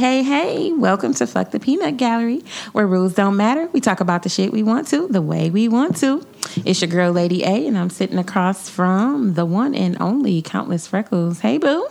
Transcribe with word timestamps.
Hey, 0.00 0.22
hey, 0.22 0.72
welcome 0.72 1.12
to 1.12 1.26
Fuck 1.26 1.50
the 1.50 1.60
Peanut 1.60 1.98
Gallery, 1.98 2.42
where 2.72 2.86
rules 2.86 3.12
don't 3.12 3.36
matter. 3.36 3.66
We 3.74 3.82
talk 3.82 4.00
about 4.00 4.22
the 4.22 4.30
shit 4.30 4.50
we 4.50 4.62
want 4.62 4.88
to, 4.88 5.06
the 5.08 5.20
way 5.20 5.50
we 5.50 5.68
want 5.68 5.98
to. 5.98 6.26
It's 6.64 6.80
your 6.80 6.88
girl, 6.88 7.12
Lady 7.12 7.42
A, 7.42 7.66
and 7.66 7.76
I'm 7.76 7.90
sitting 7.90 8.16
across 8.16 8.70
from 8.70 9.34
the 9.34 9.44
one 9.44 9.74
and 9.74 10.00
only 10.00 10.40
Countless 10.40 10.86
Freckles. 10.86 11.40
Hey, 11.40 11.58
boo. 11.58 11.86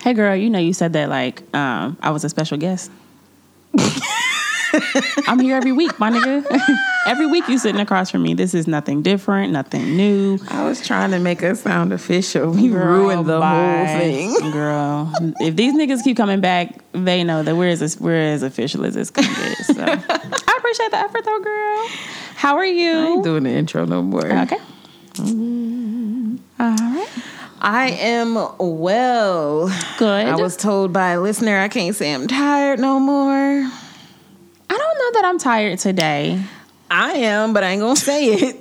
Hey 0.00 0.14
girl, 0.14 0.34
you 0.34 0.48
know 0.48 0.58
you 0.58 0.72
said 0.72 0.94
that 0.94 1.10
like 1.10 1.42
um, 1.54 1.98
I 2.00 2.12
was 2.12 2.24
a 2.24 2.30
special 2.30 2.56
guest. 2.56 2.90
I'm 5.26 5.38
here 5.40 5.56
every 5.56 5.72
week, 5.72 5.98
my 5.98 6.10
nigga. 6.10 6.44
every 7.06 7.26
week 7.26 7.48
you 7.48 7.58
sitting 7.58 7.80
across 7.80 8.10
from 8.10 8.22
me. 8.22 8.34
This 8.34 8.54
is 8.54 8.66
nothing 8.66 9.02
different, 9.02 9.52
nothing 9.52 9.96
new. 9.96 10.38
I 10.48 10.64
was 10.64 10.86
trying 10.86 11.10
to 11.12 11.18
make 11.18 11.42
us 11.42 11.62
sound 11.62 11.92
official. 11.92 12.50
We 12.50 12.68
Girl, 12.68 12.84
ruined 12.86 13.26
the 13.26 13.38
bye. 13.40 13.84
whole 13.86 13.98
thing. 13.98 14.50
girl. 14.52 15.12
If 15.40 15.56
these 15.56 15.74
niggas 15.74 16.02
keep 16.04 16.16
coming 16.16 16.40
back, 16.40 16.80
they 16.92 17.24
know 17.24 17.42
that 17.42 17.56
we're 17.56 17.68
as 17.68 17.98
we're 18.00 18.20
as 18.32 18.42
official 18.42 18.84
as 18.84 18.94
this 18.94 19.10
gonna 19.10 19.28
get. 19.28 19.56
So 19.58 19.82
I 19.82 20.54
appreciate 20.58 20.90
the 20.90 20.98
effort, 20.98 21.24
though, 21.24 21.40
girl. 21.40 21.88
How 22.36 22.56
are 22.56 22.66
you? 22.66 22.90
I 22.92 23.06
ain't 23.06 23.24
doing 23.24 23.44
the 23.44 23.50
intro 23.50 23.84
no 23.84 24.02
more. 24.02 24.26
okay. 24.26 24.58
Mm. 25.14 26.38
All 26.60 26.70
right. 26.76 27.08
I 27.60 27.90
am 27.90 28.34
well. 28.58 29.68
Good. 29.98 30.26
I 30.26 30.36
was 30.36 30.56
told 30.56 30.92
by 30.92 31.10
a 31.10 31.20
listener 31.20 31.58
I 31.58 31.68
can't 31.68 31.94
say 31.96 32.14
I'm 32.14 32.28
tired 32.28 32.78
no 32.78 33.00
more. 33.00 33.68
I 34.70 34.76
don't 34.76 34.98
know 34.98 35.20
that 35.20 35.28
I'm 35.28 35.38
tired 35.38 35.78
today. 35.78 36.42
I 36.90 37.12
am, 37.12 37.52
but 37.52 37.64
I 37.64 37.70
ain't 37.70 37.80
gonna 37.80 37.96
say 37.96 38.26
it. 38.26 38.56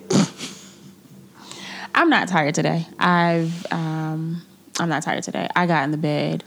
I'm 1.95 2.09
not 2.09 2.27
tired 2.27 2.55
today. 2.55 2.85
I've 2.99 3.65
um 3.71 4.41
I'm 4.79 4.89
not 4.89 5.03
tired 5.03 5.23
today. 5.23 5.47
I 5.55 5.65
got 5.65 5.83
in 5.83 5.91
the 5.91 5.97
bed 5.97 6.43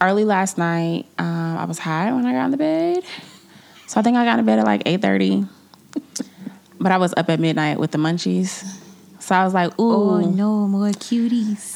early 0.00 0.24
last 0.24 0.58
night. 0.58 1.06
Um, 1.18 1.56
I 1.56 1.64
was 1.64 1.78
high 1.78 2.12
when 2.12 2.26
I 2.26 2.32
got 2.32 2.46
in 2.46 2.50
the 2.50 2.56
bed. 2.56 3.02
So 3.86 3.98
I 3.98 4.02
think 4.02 4.16
I 4.16 4.24
got 4.24 4.38
in 4.38 4.44
bed 4.44 4.58
at 4.58 4.66
like 4.66 4.84
8:30. 4.84 5.48
but 6.80 6.92
I 6.92 6.98
was 6.98 7.14
up 7.16 7.30
at 7.30 7.40
midnight 7.40 7.78
with 7.78 7.92
the 7.92 7.98
munchies. 7.98 8.64
So 9.18 9.34
I 9.34 9.44
was 9.44 9.54
like, 9.54 9.76
ooh, 9.80 9.92
Oh 9.92 10.30
no, 10.30 10.68
more 10.68 10.90
cuties. 10.90 11.74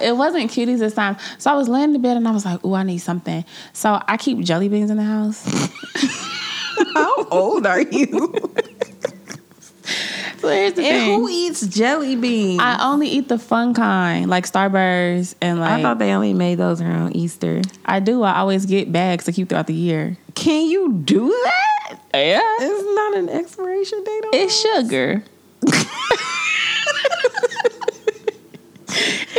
it 0.02 0.16
wasn't 0.16 0.50
cuties 0.50 0.78
this 0.78 0.94
time. 0.94 1.16
So 1.38 1.50
I 1.50 1.54
was 1.54 1.68
laying 1.68 1.84
in 1.84 1.92
the 1.94 1.98
bed 1.98 2.16
and 2.16 2.26
I 2.26 2.32
was 2.32 2.44
like, 2.44 2.64
ooh, 2.64 2.74
I 2.74 2.82
need 2.82 2.98
something. 2.98 3.44
So 3.72 4.02
I 4.06 4.16
keep 4.16 4.38
jelly 4.40 4.68
beans 4.68 4.90
in 4.90 4.96
the 4.96 5.04
house. 5.04 5.46
How 6.94 7.24
old 7.30 7.66
are 7.66 7.80
you? 7.80 8.34
So 10.38 10.48
here's 10.48 10.72
the 10.72 10.82
and 10.82 11.04
thing. 11.06 11.20
who 11.20 11.28
eats 11.28 11.64
jelly 11.68 12.16
beans? 12.16 12.60
I, 12.60 12.90
only 12.90 13.06
eat 13.08 13.28
the 13.28 13.38
fun 13.38 13.74
kind, 13.74 14.28
like 14.28 14.44
Starburst 14.44 15.36
and 15.40 15.60
like 15.60 15.70
I 15.70 15.82
thought 15.82 16.00
they 16.00 16.12
only 16.12 16.34
made 16.34 16.56
those 16.56 16.80
around 16.80 17.14
Easter. 17.16 17.62
I 17.84 18.00
do. 18.00 18.22
I 18.24 18.38
always 18.38 18.66
get 18.66 18.90
bags 18.90 19.24
to 19.26 19.32
keep 19.32 19.48
throughout 19.48 19.68
the 19.68 19.74
year. 19.74 20.16
Can 20.34 20.66
you 20.68 20.94
do 20.94 21.28
that? 21.28 21.98
Yeah. 22.12 22.40
It's 22.60 22.94
not 22.96 23.16
an 23.18 23.28
expiration 23.28 24.02
date 24.02 24.24
on 24.24 24.30
It's 24.34 24.62
those? 24.64 24.82
sugar. 24.88 25.22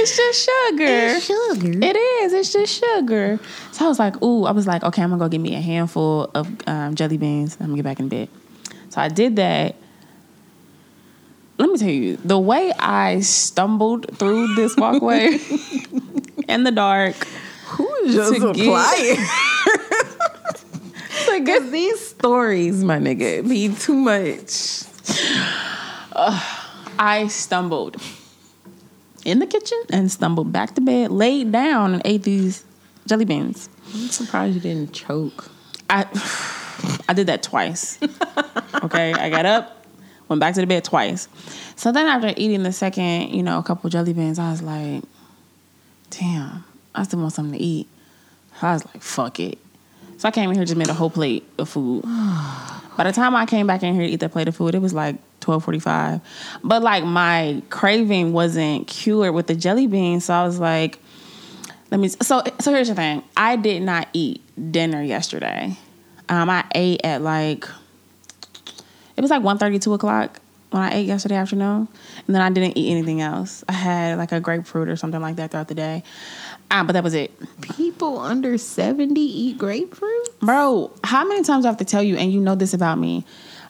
It's 0.04 0.18
just 0.18 0.50
sugar. 0.50 1.20
sugar. 1.22 1.80
It 1.82 1.96
is. 1.96 2.34
It's 2.34 2.54
just 2.54 2.84
sugar. 2.84 3.40
So 3.72 3.86
I 3.86 3.88
was 3.88 4.00
like, 4.00 4.22
ooh, 4.22 4.44
I 4.44 4.52
was 4.52 4.68
like, 4.68 4.84
okay, 4.84 5.02
I'm 5.02 5.10
gonna 5.10 5.20
go 5.20 5.30
get 5.30 5.40
me 5.40 5.56
a 5.56 5.62
handful 5.62 6.30
of 6.36 6.50
um, 6.68 6.96
jelly 6.96 7.18
beans. 7.18 7.58
I'm 7.60 7.68
gonna 7.68 7.78
get 7.78 7.84
back 7.84 8.00
in 8.00 8.10
bed. 8.10 8.30
So 8.90 9.02
I 9.02 9.08
did 9.08 9.38
that. 9.38 9.76
Let 11.58 11.70
me 11.70 11.78
tell 11.78 11.90
you, 11.90 12.18
the 12.18 12.40
way 12.40 12.74
I 12.78 13.22
stumbled 13.22 14.18
through 14.18 14.56
this 14.56 14.76
walkway 14.76 15.28
in 16.50 16.64
the 16.64 16.72
dark 16.72 17.16
Who 17.68 17.94
is 18.04 18.16
just 18.16 18.44
applying? 18.44 19.18
Because 21.32 21.72
these 21.72 22.00
stories, 22.10 22.84
my 22.84 23.00
nigga, 23.00 23.48
be 23.48 23.74
too 23.74 23.96
much. 23.96 24.84
I 27.00 27.28
stumbled 27.28 28.00
in 29.26 29.40
the 29.40 29.48
kitchen 29.48 29.82
and 29.90 30.12
stumbled 30.12 30.52
back 30.52 30.76
to 30.76 30.82
bed, 30.82 31.12
laid 31.12 31.52
down, 31.52 31.94
and 31.94 32.02
ate 32.06 32.24
these 32.24 32.64
jelly 33.08 33.26
beans. 33.26 33.70
I'm 33.94 34.08
surprised 34.10 34.56
you 34.56 34.62
didn't 34.62 34.94
choke. 34.94 35.50
I 35.90 36.06
I 37.08 37.14
did 37.14 37.28
that 37.28 37.44
twice. 37.44 38.00
Okay, 38.84 39.14
I 39.14 39.30
got 39.30 39.46
up, 39.46 39.86
went 40.28 40.42
back 40.42 40.56
to 40.56 40.60
the 40.60 40.68
bed 40.68 40.84
twice. 40.84 41.30
So 41.78 41.94
then 41.94 42.06
after 42.06 42.34
eating 42.36 42.64
the 42.64 42.74
second, 42.74 43.30
you 43.34 43.42
know, 43.42 43.60
a 43.60 43.64
couple 43.64 43.90
jelly 43.90 44.12
beans, 44.12 44.40
I 44.40 44.52
was 44.52 44.62
like, 44.62 45.04
damn, 46.10 46.66
I 46.94 47.04
still 47.04 47.20
want 47.20 47.32
something 47.32 47.58
to 47.58 47.64
eat. 47.64 47.88
I 48.62 48.74
was 48.74 48.86
like, 48.86 49.02
fuck 49.02 49.40
it. 49.40 49.58
So 50.18 50.28
I 50.28 50.32
came 50.32 50.50
in 50.50 50.58
here 50.58 50.66
just 50.66 50.78
made 50.78 50.90
a 50.90 50.94
whole 50.94 51.10
plate 51.10 51.48
of 51.58 51.70
food. 51.70 52.02
By 52.98 53.06
the 53.06 53.14
time 53.14 53.36
I 53.36 53.46
came 53.46 53.68
back 53.68 53.84
in 53.84 53.94
here 53.94 54.06
to 54.06 54.10
eat 54.10 54.20
that 54.20 54.34
plate 54.34 54.50
of 54.50 54.56
food, 54.58 54.76
it 54.76 54.80
was 54.80 54.94
like 54.94 55.16
twelve 55.44 55.64
forty 55.64 55.80
five. 55.80 56.22
But 56.64 56.82
like 56.82 57.04
my 57.04 57.62
craving 57.70 58.34
wasn't 58.34 58.88
cured 58.88 59.34
with 59.34 59.48
the 59.48 59.56
jelly 59.56 59.88
beans, 59.88 60.26
so 60.26 60.34
I 60.34 60.44
was 60.44 60.60
like, 60.60 61.00
let 61.92 62.00
me. 62.00 62.08
So 62.08 62.44
so 62.60 62.72
here's 62.74 62.88
the 62.88 62.96
thing. 62.96 63.24
I 63.38 63.56
did 63.56 63.84
not 63.84 64.08
eat 64.14 64.42
dinner 64.72 65.04
yesterday. 65.04 65.78
Um, 66.30 66.50
I 66.50 66.64
ate 66.74 67.02
at 67.04 67.22
like 67.22 67.68
it 69.16 69.22
was 69.22 69.30
like 69.30 69.44
1.30, 69.44 69.82
2 69.82 69.94
o'clock 69.94 70.40
when 70.72 70.82
I 70.82 70.96
ate 70.96 71.06
yesterday 71.06 71.36
afternoon, 71.36 71.88
and 72.26 72.36
then 72.36 72.42
I 72.42 72.50
didn't 72.50 72.78
eat 72.78 72.90
anything 72.90 73.22
else. 73.22 73.64
I 73.70 73.74
had 73.74 74.18
like 74.18 74.32
a 74.32 74.40
grapefruit 74.40 74.90
or 74.90 74.96
something 74.96 75.22
like 75.22 75.36
that 75.36 75.52
throughout 75.52 75.68
the 75.68 75.76
day. 75.76 76.04
Um, 76.72 76.88
but 76.88 76.94
that 76.94 77.04
was 77.04 77.14
it. 77.14 77.32
People 77.62 78.18
under 78.18 78.58
70 78.58 79.22
eat 79.22 79.60
grapefruit? 79.60 80.40
Bro, 80.40 80.92
how 81.04 81.28
many 81.28 81.44
times 81.44 81.64
do 81.64 81.68
I 81.68 81.72
have 81.72 81.78
to 81.78 81.86
tell 81.86 82.02
you, 82.02 82.18
and 82.18 82.34
you 82.34 82.40
know 82.42 82.56
this 82.56 82.74
about 82.74 82.98
me? 82.98 83.24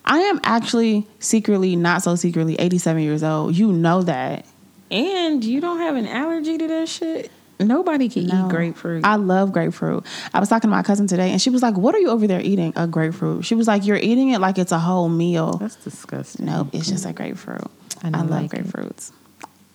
I 0.06 0.20
am 0.20 0.40
actually 0.44 1.08
secretly, 1.20 1.76
not 1.76 2.02
so 2.04 2.16
secretly, 2.16 2.56
87 2.60 3.02
years 3.04 3.24
old. 3.24 3.56
You 3.56 3.72
know 3.72 4.02
that. 4.04 4.46
And 4.92 5.44
you 5.44 5.62
don't 5.62 5.80
have 5.80 5.96
an 5.96 6.08
allergy 6.08 6.58
to 6.58 6.68
that 6.68 6.90
shit? 6.90 7.32
Nobody 7.60 8.10
can 8.10 8.28
No. 8.28 8.46
eat 8.46 8.50
grapefruit. 8.50 9.06
I 9.06 9.16
love 9.16 9.54
grapefruit. 9.54 10.06
I 10.34 10.40
was 10.40 10.50
talking 10.50 10.68
to 10.70 10.76
my 10.76 10.84
cousin 10.84 11.08
today, 11.08 11.32
and 11.32 11.42
she 11.42 11.50
was 11.50 11.62
like, 11.62 11.78
What 11.78 11.96
are 11.96 12.00
you 12.00 12.10
over 12.10 12.28
there 12.28 12.42
eating? 12.42 12.74
A 12.76 12.86
grapefruit. 12.88 13.46
She 13.46 13.56
was 13.56 13.68
like, 13.68 13.86
You're 13.86 13.96
eating 13.98 14.30
it 14.30 14.40
like 14.40 14.58
it's 14.58 14.72
a 14.74 14.80
whole 14.80 15.08
meal. 15.08 15.54
That's 15.54 15.76
disgusting. 15.78 16.48
Nope, 16.48 16.70
it's 16.74 16.90
just 16.90 17.06
a 17.06 17.14
grapefruit. 17.14 17.62
I 18.04 18.08
I, 18.08 18.22
love 18.22 18.30
like 18.30 18.54
it. 18.54 18.66
grapefruits. 18.66 19.12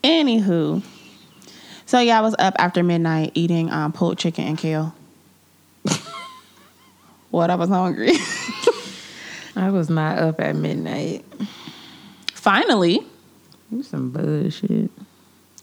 Anywho, 0.04 0.82
so 1.86 2.00
yeah, 2.00 2.18
I 2.18 2.20
was 2.20 2.34
up 2.38 2.54
after 2.58 2.82
midnight 2.82 3.32
eating 3.34 3.70
um, 3.70 3.92
pulled 3.92 4.18
chicken 4.18 4.44
and 4.46 4.58
kale. 4.58 4.94
what? 7.30 7.48
I 7.50 7.54
was 7.54 7.68
hungry. 7.70 8.12
I 9.58 9.70
was 9.70 9.90
not 9.90 10.18
up 10.18 10.40
at 10.40 10.54
midnight. 10.54 11.24
Finally, 12.32 13.00
You 13.70 13.82
some 13.82 14.10
bullshit. 14.10 14.90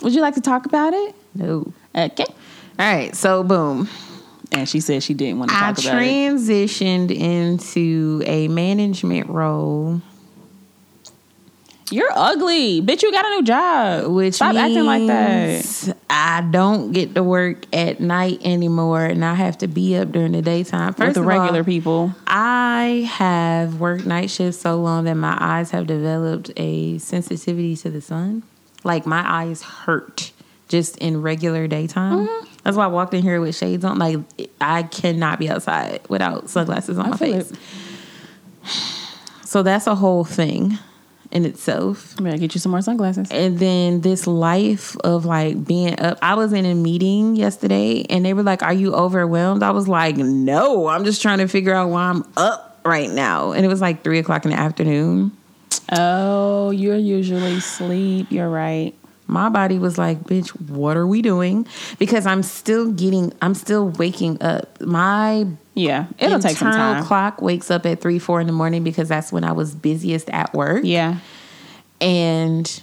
would 0.03 0.13
you 0.13 0.21
like 0.21 0.35
to 0.35 0.41
talk 0.41 0.65
about 0.65 0.93
it? 0.93 1.15
No. 1.33 1.71
Okay. 1.95 2.25
All 2.27 2.35
right, 2.95 3.15
so 3.15 3.41
boom. 3.43 3.87
And 4.51 4.67
she 4.67 4.79
said 4.81 5.01
she 5.01 5.13
didn't 5.13 5.39
want 5.39 5.51
to 5.51 5.57
I 5.57 5.59
talk 5.71 5.79
about 5.79 6.01
it. 6.01 6.05
I 6.05 6.07
transitioned 6.07 7.11
into 7.11 8.21
a 8.25 8.47
management 8.49 9.29
role, 9.29 10.01
You're 11.91 12.11
ugly, 12.15 12.81
bitch. 12.81 13.03
You 13.03 13.11
got 13.11 13.25
a 13.25 13.29
new 13.29 13.43
job. 13.43 14.11
which 14.11 14.35
Stop 14.35 14.55
acting 14.55 14.85
like 14.85 15.05
that. 15.07 15.95
I 16.09 16.41
don't 16.41 16.91
get 16.91 17.13
to 17.13 17.21
work 17.21 17.65
at 17.75 17.99
night 17.99 18.41
anymore, 18.43 19.05
and 19.05 19.23
I 19.23 19.35
have 19.35 19.59
to 19.59 19.67
be 19.67 19.95
up 19.95 20.11
during 20.11 20.31
the 20.31 20.41
daytime. 20.41 20.93
First 20.93 21.07
With 21.07 21.13
the 21.15 21.21
of 21.21 21.27
all, 21.27 21.39
regular 21.41 21.63
people. 21.63 22.15
I 22.25 23.07
have 23.11 23.79
worked 23.79 24.05
night 24.05 24.31
shifts 24.31 24.61
so 24.61 24.81
long 24.81 25.03
that 25.03 25.15
my 25.15 25.37
eyes 25.39 25.71
have 25.71 25.85
developed 25.85 26.51
a 26.57 26.97
sensitivity 26.97 27.75
to 27.77 27.91
the 27.91 28.01
sun. 28.01 28.41
Like 28.83 29.05
my 29.05 29.23
eyes 29.23 29.61
hurt 29.61 30.31
just 30.67 30.97
in 30.97 31.21
regular 31.21 31.67
daytime. 31.67 32.27
Mm-hmm. 32.27 32.45
That's 32.63 32.75
why 32.77 32.85
I 32.85 32.87
walked 32.87 33.13
in 33.13 33.21
here 33.21 33.39
with 33.39 33.55
shades 33.55 33.85
on. 33.85 33.99
Like 33.99 34.17
I 34.59 34.83
cannot 34.83 35.37
be 35.37 35.49
outside 35.49 36.01
without 36.09 36.49
sunglasses 36.49 36.97
on 36.97 37.05
I 37.05 37.09
my 37.09 37.17
face. 37.17 37.51
So 39.45 39.63
that's 39.63 39.87
a 39.87 39.95
whole 39.95 40.25
thing 40.25 40.77
in 41.35 41.45
itself. 41.45 42.15
I'm 42.17 42.23
gonna 42.23 42.37
get 42.37 42.55
you 42.55 42.61
some 42.61 42.71
more 42.71 42.81
sunglasses. 42.81 43.27
And 43.29 43.59
then 43.59 43.99
this 44.01 44.25
life 44.25 44.95
of 45.03 45.25
like 45.25 45.65
being 45.65 45.99
up. 45.99 46.17
I 46.21 46.33
was 46.35 46.53
in 46.53 46.65
a 46.65 46.73
meeting 46.73 47.35
yesterday 47.35 48.05
and 48.09 48.25
they 48.25 48.33
were 48.33 48.41
like, 48.41 48.63
Are 48.63 48.73
you 48.73 48.95
overwhelmed? 48.95 49.61
I 49.61 49.71
was 49.71 49.87
like, 49.87 50.15
No, 50.15 50.87
I'm 50.87 51.03
just 51.03 51.21
trying 51.21 51.39
to 51.39 51.47
figure 51.47 51.73
out 51.73 51.89
why 51.89 52.03
I'm 52.05 52.23
up 52.37 52.79
right 52.85 53.09
now. 53.09 53.51
And 53.51 53.65
it 53.65 53.67
was 53.67 53.81
like 53.81 54.01
three 54.01 54.17
o'clock 54.17 54.45
in 54.45 54.51
the 54.51 54.57
afternoon. 54.57 55.35
Oh, 55.91 56.71
you're 56.71 56.95
usually 56.95 57.59
sleep. 57.59 58.31
You're 58.31 58.49
right. 58.49 58.95
My 59.27 59.49
body 59.49 59.79
was 59.79 59.97
like, 59.97 60.23
Bitch, 60.23 60.49
what 60.69 60.95
are 60.97 61.07
we 61.07 61.21
doing? 61.21 61.67
Because 61.97 62.25
I'm 62.25 62.43
still 62.43 62.91
getting, 62.91 63.33
I'm 63.41 63.55
still 63.55 63.89
waking 63.89 64.41
up. 64.41 64.79
My 64.81 65.47
Yeah, 65.73 66.05
it'll 66.19 66.39
take 66.39 66.57
some 66.57 66.71
time. 66.71 67.03
clock 67.03 67.41
wakes 67.41 67.71
up 67.71 67.85
at 67.85 68.01
three, 68.01 68.19
four 68.19 68.39
in 68.39 68.47
the 68.47 68.53
morning 68.53 68.83
because 68.83 69.09
that's 69.09 69.31
when 69.31 69.43
I 69.43 69.51
was 69.51 69.73
busiest 69.73 70.29
at 70.29 70.53
work. 70.53 70.81
yeah. 70.83 71.17
And 72.01 72.81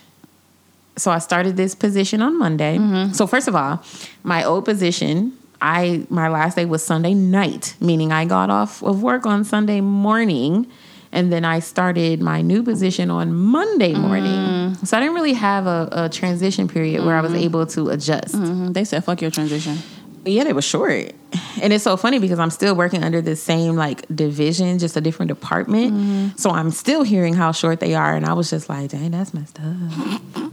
so 0.97 1.11
I 1.11 1.19
started 1.19 1.57
this 1.57 1.75
position 1.75 2.23
on 2.23 2.39
Monday. 2.39 2.79
Mm-hmm. 2.79 3.13
So 3.13 3.27
first 3.27 3.47
of 3.49 3.55
all, 3.55 3.83
my 4.25 4.43
old 4.45 4.65
position, 4.65 5.37
I 5.61 6.07
my 6.11 6.29
last 6.29 6.57
day 6.57 6.65
was 6.65 6.85
Sunday 6.85 7.15
night, 7.15 7.77
meaning 7.81 8.11
I 8.13 8.25
got 8.25 8.51
off 8.51 8.83
of 8.83 9.03
work 9.03 9.27
on 9.27 9.45
Sunday 9.45 9.81
morning. 9.81 10.67
And 11.13 11.31
then 11.31 11.45
I 11.45 11.59
started 11.59 12.23
my 12.23 12.41
new 12.41 12.63
position 12.63 13.11
on 13.11 13.35
Monday 13.35 13.95
morning. 13.95 14.33
Mm. 14.33 14.87
So 14.87 14.97
I 14.97 15.01
didn't 15.01 15.15
really 15.15 15.35
have 15.35 15.67
a, 15.67 15.89
a 15.93 16.09
transition 16.09 16.69
period 16.69 17.05
where 17.05 17.17
I 17.17 17.21
was 17.21 17.33
mm-hmm. 17.33 17.43
able 17.43 17.67
to 17.67 17.91
adjust. 17.91 18.35
Mhm. 18.35 18.73
They 18.73 18.85
said 18.85 19.05
fuck 19.05 19.21
your 19.21 19.31
transition. 19.31 19.79
Yeah, 20.25 20.45
they 20.45 20.53
were 20.53 20.63
short. 20.63 21.13
And 21.61 21.73
it's 21.73 21.85
so 21.85 21.97
funny 21.97 22.19
because 22.19 22.39
I'm 22.39 22.51
still 22.51 22.75
working 22.75 23.03
under 23.03 23.21
the 23.21 23.35
same 23.35 23.75
like 23.75 24.07
division, 24.15 24.79
just 24.79 24.97
a 24.97 25.01
different 25.01 25.29
department. 25.29 25.93
Mm-hmm. 25.93 26.37
So 26.37 26.51
I'm 26.51 26.71
still 26.71 27.03
hearing 27.03 27.35
how 27.35 27.53
short 27.53 27.81
they 27.81 27.95
are. 27.95 28.15
And 28.15 28.25
I 28.25 28.33
was 28.33 28.49
just 28.49 28.69
like, 28.69 28.91
dang, 28.91 29.11
that's 29.11 29.35
messed 29.35 29.59
up. 29.59 30.47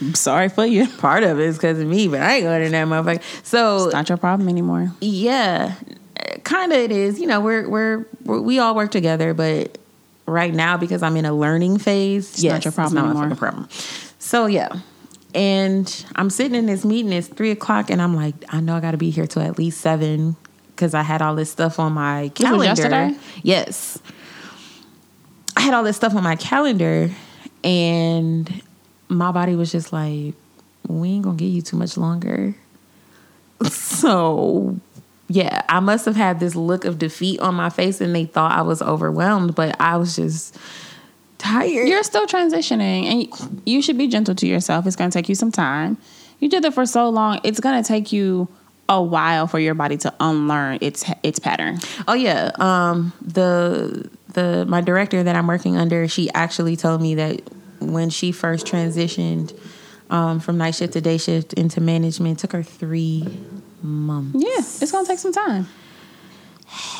I'm 0.00 0.14
sorry 0.14 0.48
for 0.48 0.66
you. 0.66 0.88
Part 0.98 1.22
of 1.22 1.38
it 1.38 1.46
is 1.46 1.56
because 1.56 1.78
of 1.78 1.86
me, 1.86 2.08
but 2.08 2.20
I 2.20 2.34
ain't 2.34 2.44
going 2.44 2.62
in 2.62 2.72
that 2.72 2.88
motherfucker. 2.88 3.22
So 3.44 3.84
it's 3.84 3.94
Not 3.94 4.08
your 4.08 4.18
problem 4.18 4.48
anymore. 4.48 4.92
yeah, 5.00 5.74
kind 6.42 6.72
of 6.72 6.78
it 6.78 6.90
is. 6.90 7.20
You 7.20 7.26
know, 7.26 7.40
we're 7.40 7.68
we're 7.68 8.04
we 8.24 8.58
all 8.58 8.74
work 8.74 8.90
together, 8.90 9.32
but 9.32 9.78
right 10.26 10.52
now 10.54 10.76
because 10.76 11.02
I'm 11.02 11.16
in 11.16 11.24
a 11.24 11.32
learning 11.32 11.78
phase, 11.78 12.32
It's 12.34 12.42
yes, 12.42 12.52
not 12.52 12.64
your 12.64 12.72
problem 12.72 12.96
it's 12.98 13.04
not 13.04 13.04
my 13.04 13.10
anymore. 13.10 13.24
fucking 13.24 13.36
problem. 13.38 13.68
So 14.18 14.46
yeah, 14.46 14.68
and 15.34 16.06
I'm 16.16 16.30
sitting 16.30 16.54
in 16.56 16.66
this 16.66 16.84
meeting. 16.84 17.12
It's 17.12 17.28
three 17.28 17.50
o'clock, 17.50 17.90
and 17.90 18.00
I'm 18.00 18.14
like, 18.16 18.34
I 18.48 18.60
know 18.60 18.76
I 18.76 18.80
got 18.80 18.92
to 18.92 18.96
be 18.96 19.10
here 19.10 19.26
till 19.26 19.42
at 19.42 19.58
least 19.58 19.80
seven 19.80 20.36
because 20.68 20.94
I 20.94 21.02
had 21.02 21.22
all 21.22 21.34
this 21.34 21.50
stuff 21.50 21.78
on 21.78 21.92
my 21.92 22.30
calendar. 22.34 22.64
yesterday? 22.64 23.14
Yes, 23.42 23.98
I 25.56 25.60
had 25.62 25.74
all 25.74 25.84
this 25.84 25.96
stuff 25.96 26.14
on 26.14 26.22
my 26.22 26.36
calendar, 26.36 27.10
and 27.62 28.62
my 29.08 29.30
body 29.32 29.54
was 29.56 29.70
just 29.70 29.92
like, 29.92 30.34
we 30.88 31.08
ain't 31.10 31.24
gonna 31.24 31.36
give 31.36 31.48
you 31.50 31.62
too 31.62 31.76
much 31.76 31.96
longer. 31.96 32.54
So, 33.70 34.76
yeah, 35.34 35.62
I 35.68 35.80
must 35.80 36.04
have 36.04 36.14
had 36.14 36.38
this 36.38 36.54
look 36.54 36.84
of 36.84 37.00
defeat 37.00 37.40
on 37.40 37.56
my 37.56 37.68
face, 37.68 38.00
and 38.00 38.14
they 38.14 38.24
thought 38.24 38.52
I 38.52 38.62
was 38.62 38.80
overwhelmed, 38.80 39.56
but 39.56 39.74
I 39.80 39.96
was 39.96 40.14
just 40.14 40.56
tired. 41.38 41.88
You're 41.88 42.04
still 42.04 42.28
transitioning, 42.28 43.04
and 43.04 43.60
you 43.66 43.82
should 43.82 43.98
be 43.98 44.06
gentle 44.06 44.36
to 44.36 44.46
yourself. 44.46 44.86
It's 44.86 44.94
going 44.94 45.10
to 45.10 45.18
take 45.18 45.28
you 45.28 45.34
some 45.34 45.50
time. 45.50 45.98
You 46.38 46.48
did 46.48 46.64
it 46.64 46.72
for 46.72 46.86
so 46.86 47.08
long. 47.08 47.40
It's 47.42 47.58
going 47.58 47.82
to 47.82 47.86
take 47.86 48.12
you 48.12 48.46
a 48.88 49.02
while 49.02 49.48
for 49.48 49.58
your 49.58 49.74
body 49.74 49.96
to 49.96 50.14
unlearn 50.20 50.78
its 50.80 51.04
its 51.24 51.40
pattern. 51.40 51.80
Oh 52.06 52.14
yeah, 52.14 52.52
um, 52.60 53.12
the 53.20 54.08
the 54.34 54.64
my 54.68 54.82
director 54.82 55.20
that 55.20 55.34
I'm 55.34 55.48
working 55.48 55.76
under, 55.76 56.06
she 56.06 56.30
actually 56.32 56.76
told 56.76 57.02
me 57.02 57.16
that 57.16 57.40
when 57.80 58.08
she 58.08 58.30
first 58.30 58.66
transitioned 58.66 59.58
um, 60.10 60.38
from 60.38 60.58
night 60.58 60.76
shift 60.76 60.92
to 60.92 61.00
day 61.00 61.18
shift 61.18 61.54
into 61.54 61.80
management, 61.80 62.38
it 62.38 62.40
took 62.40 62.52
her 62.52 62.62
three 62.62 63.26
months. 63.84 64.36
Yeah, 64.42 64.58
it's 64.58 64.90
to 64.90 65.04
take 65.04 65.18
some 65.18 65.32
time. 65.32 65.68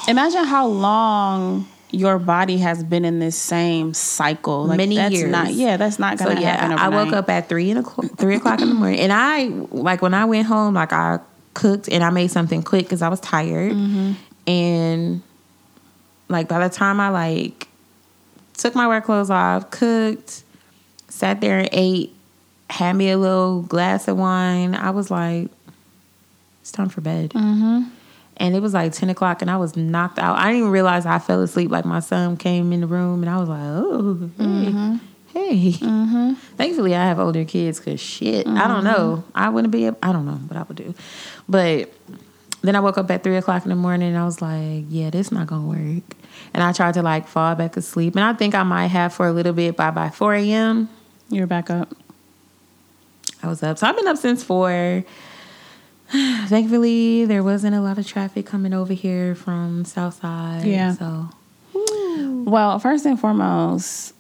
Imagine 0.07 0.45
how 0.45 0.67
long 0.67 1.67
your 1.91 2.19
body 2.19 2.59
has 2.59 2.83
been 2.85 3.05
in 3.05 3.19
this 3.19 3.37
same 3.37 3.95
cycle. 3.95 4.67
Like 4.67 4.77
Many 4.77 4.97
that's 4.97 5.15
years. 5.15 5.31
Not, 5.31 5.53
yeah, 5.53 5.77
that's 5.77 5.99
not 5.99 6.19
going 6.19 6.37
to 6.37 6.43
yeah, 6.43 6.57
happen. 6.61 6.79
I 6.79 6.89
woke 6.89 7.13
up 7.13 7.29
at 7.31 7.49
three 7.49 7.71
in 7.71 7.83
three 7.83 8.37
o'clock 8.37 8.61
in 8.61 8.69
the 8.69 8.75
morning, 8.75 9.01
and 9.01 9.13
I 9.13 9.47
like 9.71 10.03
when 10.03 10.15
I 10.15 10.25
went 10.27 10.47
home, 10.47 10.75
like 10.75 10.93
I 10.93 11.19
cooked 11.55 11.89
and 11.89 12.05
I 12.05 12.11
made 12.11 12.31
something 12.31 12.63
quick 12.63 12.85
because 12.85 13.03
I 13.03 13.09
was 13.09 13.21
tired, 13.21 13.73
Mm-hmm. 13.73 14.13
and 14.49 15.23
like 16.29 16.49
by 16.49 16.67
the 16.67 16.75
time 16.75 17.01
I 17.01 17.09
like 17.11 17.69
took 18.57 18.75
my 18.75 18.87
work 18.89 19.05
clothes 19.05 19.31
off, 19.31 19.71
cooked, 19.71 20.43
sat 21.09 21.41
there 21.41 21.59
and 21.59 21.69
ate, 21.73 22.15
had 22.71 22.95
me 22.95 23.11
a 23.11 23.19
little 23.19 23.63
glass 23.63 24.09
of 24.09 24.17
wine, 24.19 24.75
I 24.75 24.91
was 24.91 25.11
like, 25.11 25.49
it's 26.65 26.73
time 26.73 26.89
for 26.89 27.03
bed. 27.03 27.29
Mm-hmm. 27.33 27.91
And 28.39 28.57
it 28.57 28.61
was 28.61 28.73
like 28.73 28.95
10 28.95 29.11
o'clock 29.11 29.43
and 29.43 29.51
I 29.51 29.59
was 29.59 29.77
knocked 29.77 30.19
out. 30.19 30.39
I 30.39 30.47
didn't 30.47 30.61
even 30.61 30.71
realize 30.71 31.05
I 31.05 31.19
fell 31.19 31.43
asleep. 31.43 31.71
Like 31.71 31.85
my 31.85 32.01
son 32.01 32.39
came 32.39 32.73
in 32.73 32.81
the 32.81 32.87
room 32.87 33.23
and 33.23 33.29
I 33.29 33.37
was 33.37 33.51
like, 33.51 33.61
oh, 33.61 34.31
hey, 34.39 34.45
mm-hmm. 34.45 34.97
hey. 35.35 35.73
Mm-hmm. 35.73 36.33
Thankfully, 36.57 36.95
I 36.95 37.05
have 37.05 37.19
older 37.19 37.45
kids 37.45 37.81
because 37.81 38.01
shit, 38.01 38.47
I 38.47 38.67
don't 38.67 38.83
know. 38.83 39.19
Mm-hmm. 39.19 39.31
I 39.35 39.51
wouldn't 39.51 39.73
be, 39.73 39.85
able, 39.85 39.99
I 40.03 40.11
don't 40.11 40.25
know 40.25 40.37
what 40.37 40.57
I 40.57 40.63
would 40.63 40.79
do. 40.79 40.95
But 41.47 41.93
then 42.63 42.75
I 42.75 42.81
woke 42.81 42.97
up 42.97 43.11
at 43.11 43.23
three 43.23 43.37
o'clock 43.37 43.65
in 43.65 43.69
the 43.69 43.77
morning 43.77 44.09
and 44.09 44.17
I 44.17 44.25
was 44.25 44.41
like, 44.41 44.87
yeah, 44.89 45.11
this 45.11 45.31
not 45.31 45.49
going 45.49 45.65
to 45.65 45.69
work. 45.69 46.17
And 46.55 46.63
I 46.63 46.73
tried 46.73 46.95
to 46.95 47.03
like 47.03 47.29
fall 47.29 47.55
back 47.57 47.77
asleep. 47.77 48.17
And 48.17 48.25
I 48.25 48.33
think 48.33 48.55
I 48.55 48.63
might 48.63 48.87
have 48.87 49.13
for 49.13 49.27
a 49.27 49.33
little 49.33 49.53
bit, 49.53 49.77
but 49.77 49.91
by 49.91 50.09
4 50.09 50.33
a.m., 50.37 50.89
You're 51.29 51.47
back 51.47 51.69
up. 51.69 51.95
I 53.43 53.49
was 53.49 53.63
up. 53.63 53.77
So 53.77 53.87
I've 53.87 53.97
been 53.97 54.09
up 54.09 54.17
since 54.17 54.43
4. 54.43 55.05
Thankfully, 56.47 57.25
there 57.25 57.43
wasn't 57.43 57.75
a 57.75 57.81
lot 57.81 57.99
of 57.99 58.07
traffic 58.07 58.47
coming 58.47 58.73
over 58.73 58.93
here 58.93 59.35
from 59.35 59.85
Southside. 59.85 60.65
Yeah. 60.65 60.93
So 60.95 61.29
Well, 62.47 62.79
first 62.79 63.05
and 63.05 63.19
foremost, 63.19 64.15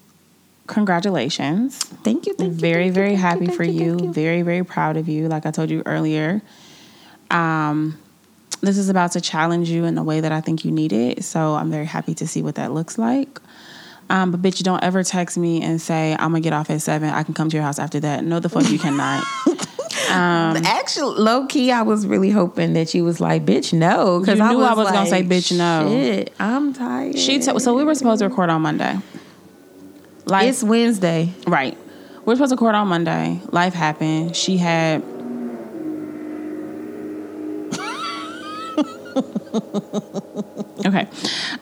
congratulations. 0.67 1.79
thank 1.79 2.26
you. 2.26 2.35
Thank 2.35 2.52
you. 2.55 2.58
very, 2.58 2.85
thank 2.85 2.87
you, 2.87 2.93
very 2.93 3.08
thank 3.11 3.20
happy 3.20 3.46
thank 3.46 3.56
for 3.56 3.62
you. 3.64 3.99
thank 3.99 4.14
Very, 4.14 4.43
very 4.43 4.64
proud 4.64 4.96
of 4.96 5.08
you. 5.08 5.29
Like 5.29 5.46
I 5.46 5.52
told 5.52 5.70
you 5.70 5.82
earlier, 5.87 6.43
um, 7.31 7.96
this 8.61 8.76
is 8.79 8.88
about 8.88 9.12
to 9.12 9.20
challenge 9.20 9.69
you 9.70 9.85
in 9.85 9.96
a 9.96 10.02
way 10.02 10.20
that 10.20 10.32
I 10.32 10.41
think 10.41 10.64
you 10.64 10.73
need 10.73 10.93
it. 10.93 11.23
So 11.23 11.55
I'm 11.55 11.70
very 11.70 11.87
happy 11.87 12.14
to 12.14 12.26
see 12.26 12.43
what 12.43 12.56
that 12.56 12.72
looks 12.72 12.98
like. 12.98 13.39
Um, 14.10 14.32
but 14.32 14.43
bitch, 14.43 14.63
don't 14.63 14.82
ever 14.82 15.03
text 15.05 15.39
me 15.39 15.63
and 15.63 15.81
say 15.81 16.13
I'm 16.15 16.31
gonna 16.31 16.41
get 16.41 16.53
off 16.53 16.70
at 16.70 16.82
seven. 16.82 17.08
I 17.10 17.22
can 17.22 17.34
come 17.34 17.48
to 17.51 17.56
your 17.56 17.63
house 17.65 17.79
after 17.79 18.01
that. 18.01 18.24
No, 18.24 18.41
the 18.41 18.48
fuck 18.48 18.69
you 18.69 18.79
cannot. 18.79 19.22
Um, 20.15 20.56
Actually, 20.65 21.21
low 21.21 21.47
key, 21.47 21.73
I 21.73 21.83
was 21.83 22.06
really 22.06 22.31
hoping 22.31 22.73
that 22.75 22.94
you 22.94 23.05
was 23.05 23.21
like, 23.21 23.44
"Bitch, 23.44 23.73
no," 23.73 24.21
because 24.21 24.41
I 24.41 24.51
knew 24.51 24.59
was, 24.59 24.69
I 24.69 24.75
was 24.75 24.91
gonna 24.91 25.11
say, 25.11 25.23
"Bitch, 25.23 25.56
no." 25.56 25.89
Shit, 25.89 26.33
I'm 26.39 26.73
tired. 26.73 27.19
she 27.19 27.39
t- 27.39 27.59
so 27.59 27.75
we 27.75 27.85
were 27.85 27.94
supposed 27.94 28.21
to 28.21 28.29
record 28.29 28.51
on 28.51 28.63
Monday. 28.63 28.99
Like 30.27 30.49
it's 30.49 30.63
Wednesday. 30.63 31.33
Right. 31.47 31.77
We're 32.25 32.37
supposed 32.37 32.51
to 32.51 32.56
record 32.56 32.75
on 32.75 32.89
Monday. 32.89 33.41
Life 33.51 33.75
happened. 33.75 34.35
She 34.35 34.56
had. 34.56 35.03
okay. 40.87 41.06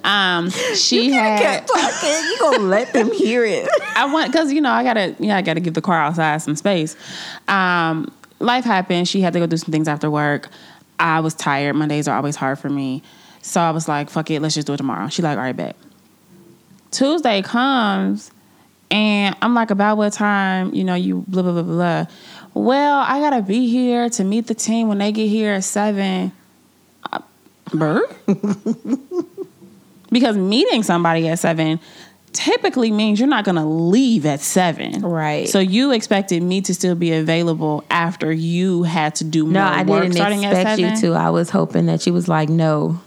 Um, 0.04 0.50
she 0.74 1.10
had. 1.12 1.66
talking. 1.66 2.08
You 2.10 2.36
gonna 2.40 2.58
let 2.58 2.92
them 2.92 3.10
hear 3.12 3.44
it? 3.44 3.68
I 3.96 4.12
want 4.12 4.30
because 4.32 4.52
you 4.52 4.60
know 4.60 4.70
I 4.70 4.84
gotta 4.84 5.16
yeah 5.18 5.36
I 5.36 5.42
gotta 5.42 5.60
give 5.60 5.74
the 5.74 5.82
car 5.82 5.96
outside 6.00 6.40
some 6.42 6.56
space. 6.56 6.96
Um, 7.48 8.12
life 8.42 8.64
happened. 8.64 9.08
She 9.08 9.20
had 9.20 9.32
to 9.32 9.38
go 9.38 9.46
do 9.46 9.56
some 9.56 9.72
things 9.72 9.88
after 9.88 10.10
work. 10.10 10.48
I 10.98 11.20
was 11.20 11.34
tired. 11.34 11.74
Mondays 11.74 12.08
are 12.08 12.16
always 12.16 12.36
hard 12.36 12.58
for 12.58 12.68
me, 12.68 13.02
so 13.40 13.60
I 13.60 13.70
was 13.70 13.88
like, 13.88 14.10
"Fuck 14.10 14.30
it, 14.30 14.40
let's 14.40 14.54
just 14.54 14.66
do 14.66 14.74
it 14.74 14.76
tomorrow." 14.76 15.08
She 15.08 15.22
like, 15.22 15.36
"All 15.36 15.44
right, 15.44 15.56
bet." 15.56 15.76
Tuesday 16.90 17.42
comes, 17.42 18.30
and 18.90 19.34
I'm 19.40 19.54
like, 19.54 19.70
"About 19.70 19.96
what 19.96 20.12
time?" 20.12 20.74
You 20.74 20.84
know, 20.84 20.94
you 20.94 21.24
blah 21.26 21.42
blah 21.42 21.52
blah 21.52 21.62
blah. 21.62 22.06
Well, 22.54 23.04
I 23.06 23.18
gotta 23.20 23.42
be 23.42 23.68
here 23.68 24.10
to 24.10 24.24
meet 24.24 24.46
the 24.46 24.54
team 24.54 24.88
when 24.88 24.98
they 24.98 25.12
get 25.12 25.28
here 25.28 25.54
at 25.54 25.64
seven. 25.64 26.32
Uh, 27.10 27.20
Bird. 27.72 28.04
because 30.12 30.36
meeting 30.36 30.82
somebody 30.82 31.26
at 31.28 31.38
seven 31.38 31.80
typically 32.32 32.90
means 32.90 33.18
you're 33.20 33.28
not 33.28 33.44
going 33.44 33.56
to 33.56 33.64
leave 33.64 34.24
at 34.26 34.40
seven. 34.40 35.02
Right. 35.02 35.48
So 35.48 35.58
you 35.58 35.92
expected 35.92 36.42
me 36.42 36.60
to 36.62 36.74
still 36.74 36.94
be 36.94 37.12
available 37.12 37.84
after 37.90 38.32
you 38.32 38.82
had 38.84 39.14
to 39.16 39.24
do 39.24 39.44
more 39.44 39.52
No, 39.52 39.62
I 39.62 39.82
work 39.82 40.02
didn't 40.02 40.14
starting 40.16 40.44
expect 40.44 40.80
you 40.80 40.96
to. 41.10 41.12
I 41.14 41.30
was 41.30 41.50
hoping 41.50 41.86
that 41.86 42.06
you 42.06 42.12
was 42.12 42.28
like, 42.28 42.48
"No." 42.48 43.00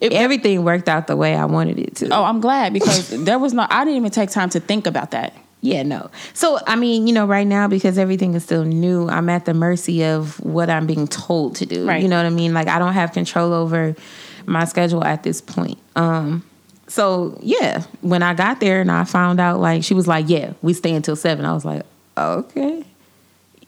It- 0.00 0.12
Everything 0.12 0.62
worked 0.64 0.88
out 0.88 1.06
the 1.06 1.16
way 1.16 1.34
I 1.34 1.46
wanted 1.46 1.78
it 1.78 1.96
to. 1.96 2.08
Oh, 2.10 2.24
I'm 2.24 2.40
glad 2.40 2.72
because 2.72 3.08
there 3.24 3.38
was 3.38 3.54
no. 3.54 3.66
I 3.70 3.84
didn't 3.84 3.96
even 3.98 4.10
take 4.10 4.30
time 4.30 4.50
to 4.50 4.60
think 4.60 4.86
about 4.86 5.12
that. 5.12 5.32
Yeah, 5.62 5.82
no. 5.82 6.10
So, 6.34 6.58
I 6.66 6.76
mean, 6.76 7.06
you 7.06 7.14
know, 7.14 7.26
right 7.26 7.46
now, 7.46 7.66
because 7.66 7.96
everything 7.98 8.34
is 8.34 8.44
still 8.44 8.62
new, 8.64 9.08
I'm 9.08 9.28
at 9.30 9.46
the 9.46 9.54
mercy 9.54 10.04
of 10.04 10.38
what 10.44 10.68
I'm 10.70 10.86
being 10.86 11.08
told 11.08 11.56
to 11.56 11.66
do. 11.66 11.88
Right. 11.88 12.02
You 12.02 12.08
know 12.08 12.16
what 12.18 12.26
I 12.26 12.30
mean? 12.30 12.52
Like, 12.54 12.68
I 12.68 12.78
don't 12.78 12.92
have 12.92 13.12
control 13.12 13.52
over 13.52 13.96
my 14.44 14.64
schedule 14.66 15.02
at 15.02 15.22
this 15.24 15.40
point. 15.40 15.78
Um, 15.96 16.44
so 16.88 17.38
yeah, 17.42 17.82
when 18.00 18.22
I 18.22 18.34
got 18.34 18.60
there 18.60 18.80
and 18.80 18.90
I 18.90 19.04
found 19.04 19.40
out, 19.40 19.60
like, 19.60 19.84
she 19.84 19.94
was 19.94 20.06
like, 20.06 20.28
"Yeah, 20.28 20.52
we 20.62 20.72
stay 20.72 20.94
until 20.94 21.16
7. 21.16 21.44
I 21.44 21.52
was 21.52 21.64
like, 21.64 21.82
"Okay." 22.16 22.84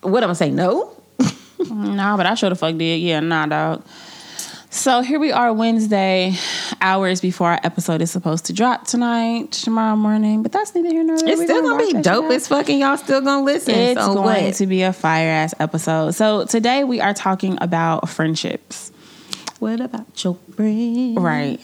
What 0.03 0.23
am 0.23 0.31
I 0.31 0.35
say? 0.35 0.51
No. 0.51 0.95
Nah, 1.71 2.17
but 2.17 2.25
I 2.25 2.35
sure 2.35 2.51
the 2.51 2.55
fuck 2.55 2.77
did. 2.77 3.01
Yeah, 3.01 3.19
nah, 3.19 3.47
dog. 3.47 3.85
So 4.71 5.01
here 5.01 5.19
we 5.19 5.33
are, 5.33 5.53
Wednesday, 5.53 6.35
hours 6.81 7.21
before 7.21 7.49
our 7.49 7.61
episode 7.65 8.03
is 8.03 8.11
supposed 8.11 8.45
to 8.47 8.53
drop 8.53 8.87
tonight, 8.87 9.51
tomorrow 9.51 9.97
morning. 9.97 10.43
But 10.43 10.53
that's 10.53 10.75
neither 10.75 10.91
here 10.91 11.03
nor 11.03 11.19
there. 11.19 11.31
It's 11.31 11.43
still 11.43 11.63
gonna 11.63 11.83
rock 11.83 11.95
be 11.95 12.03
dope 12.03 12.31
as 12.31 12.47
fucking. 12.47 12.79
Y'all 12.79 12.97
still 12.99 13.23
gonna 13.23 13.45
listen. 13.45 13.75
It's 13.75 14.01
so 14.01 14.15
going 14.15 14.45
what? 14.45 14.55
to 14.55 14.67
be 14.67 14.83
a 14.83 14.93
fire 14.93 15.31
ass 15.31 15.55
episode. 15.59 16.13
So 16.13 16.45
today 16.45 16.85
we 16.85 17.01
are 17.01 17.15
talking 17.15 17.59
about 17.61 18.09
friendships. 18.09 18.93
What 19.59 19.81
about 19.81 20.23
your 20.25 20.35
friends? 20.55 21.19
Right. 21.19 21.59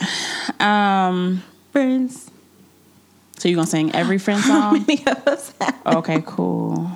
Um. 0.61 1.43
Friends. 1.73 2.31
So 3.39 3.49
you 3.49 3.57
gonna 3.57 3.67
sing 3.67 3.95
every 3.95 4.19
friend 4.19 4.41
How 4.41 4.71
song? 4.73 4.85
many 4.87 5.07
of 5.07 5.27
us 5.29 5.53
have? 5.61 5.75
Okay, 5.87 6.23
cool. 6.27 6.91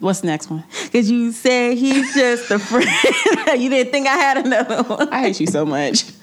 What's 0.00 0.20
the 0.20 0.26
next 0.26 0.50
one? 0.50 0.64
Because 0.84 1.10
you 1.10 1.30
said 1.32 1.78
he's 1.78 2.12
just 2.14 2.50
a 2.50 2.58
friend. 2.58 2.88
you 3.60 3.70
didn't 3.70 3.92
think 3.92 4.06
I 4.08 4.16
had 4.16 4.38
another 4.44 4.82
one. 4.82 5.08
I 5.10 5.20
hate 5.20 5.40
you 5.40 5.46
so 5.46 5.64
much. 5.64 6.04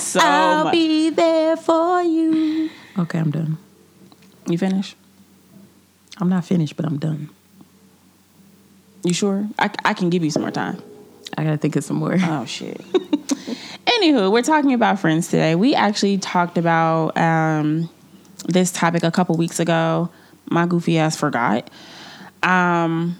So 0.00 0.18
I'll 0.20 0.64
much. 0.64 0.72
be 0.72 1.10
there 1.10 1.56
for 1.56 2.02
you. 2.02 2.68
Okay, 2.98 3.16
I'm 3.20 3.30
done. 3.30 3.58
You 4.48 4.58
finish? 4.58 4.96
I'm 6.18 6.28
not 6.28 6.44
finished, 6.44 6.74
but 6.74 6.84
I'm 6.84 6.98
done. 6.98 7.30
You 9.04 9.14
sure? 9.14 9.46
I, 9.56 9.70
I 9.84 9.94
can 9.94 10.10
give 10.10 10.24
you 10.24 10.32
some 10.32 10.42
more 10.42 10.50
time. 10.50 10.82
I 11.36 11.44
gotta 11.44 11.58
think 11.58 11.76
of 11.76 11.84
some 11.84 11.96
more. 11.96 12.16
Oh 12.20 12.44
shit. 12.46 12.78
Anywho, 13.86 14.30
we're 14.30 14.42
talking 14.42 14.74
about 14.74 14.98
friends 15.00 15.28
today. 15.28 15.54
We 15.54 15.74
actually 15.74 16.18
talked 16.18 16.58
about 16.58 17.16
um, 17.16 17.88
this 18.46 18.70
topic 18.70 19.02
a 19.02 19.10
couple 19.10 19.36
weeks 19.36 19.60
ago. 19.60 20.10
My 20.50 20.66
goofy 20.66 20.98
ass 20.98 21.16
forgot. 21.16 21.70
Um, 22.42 23.18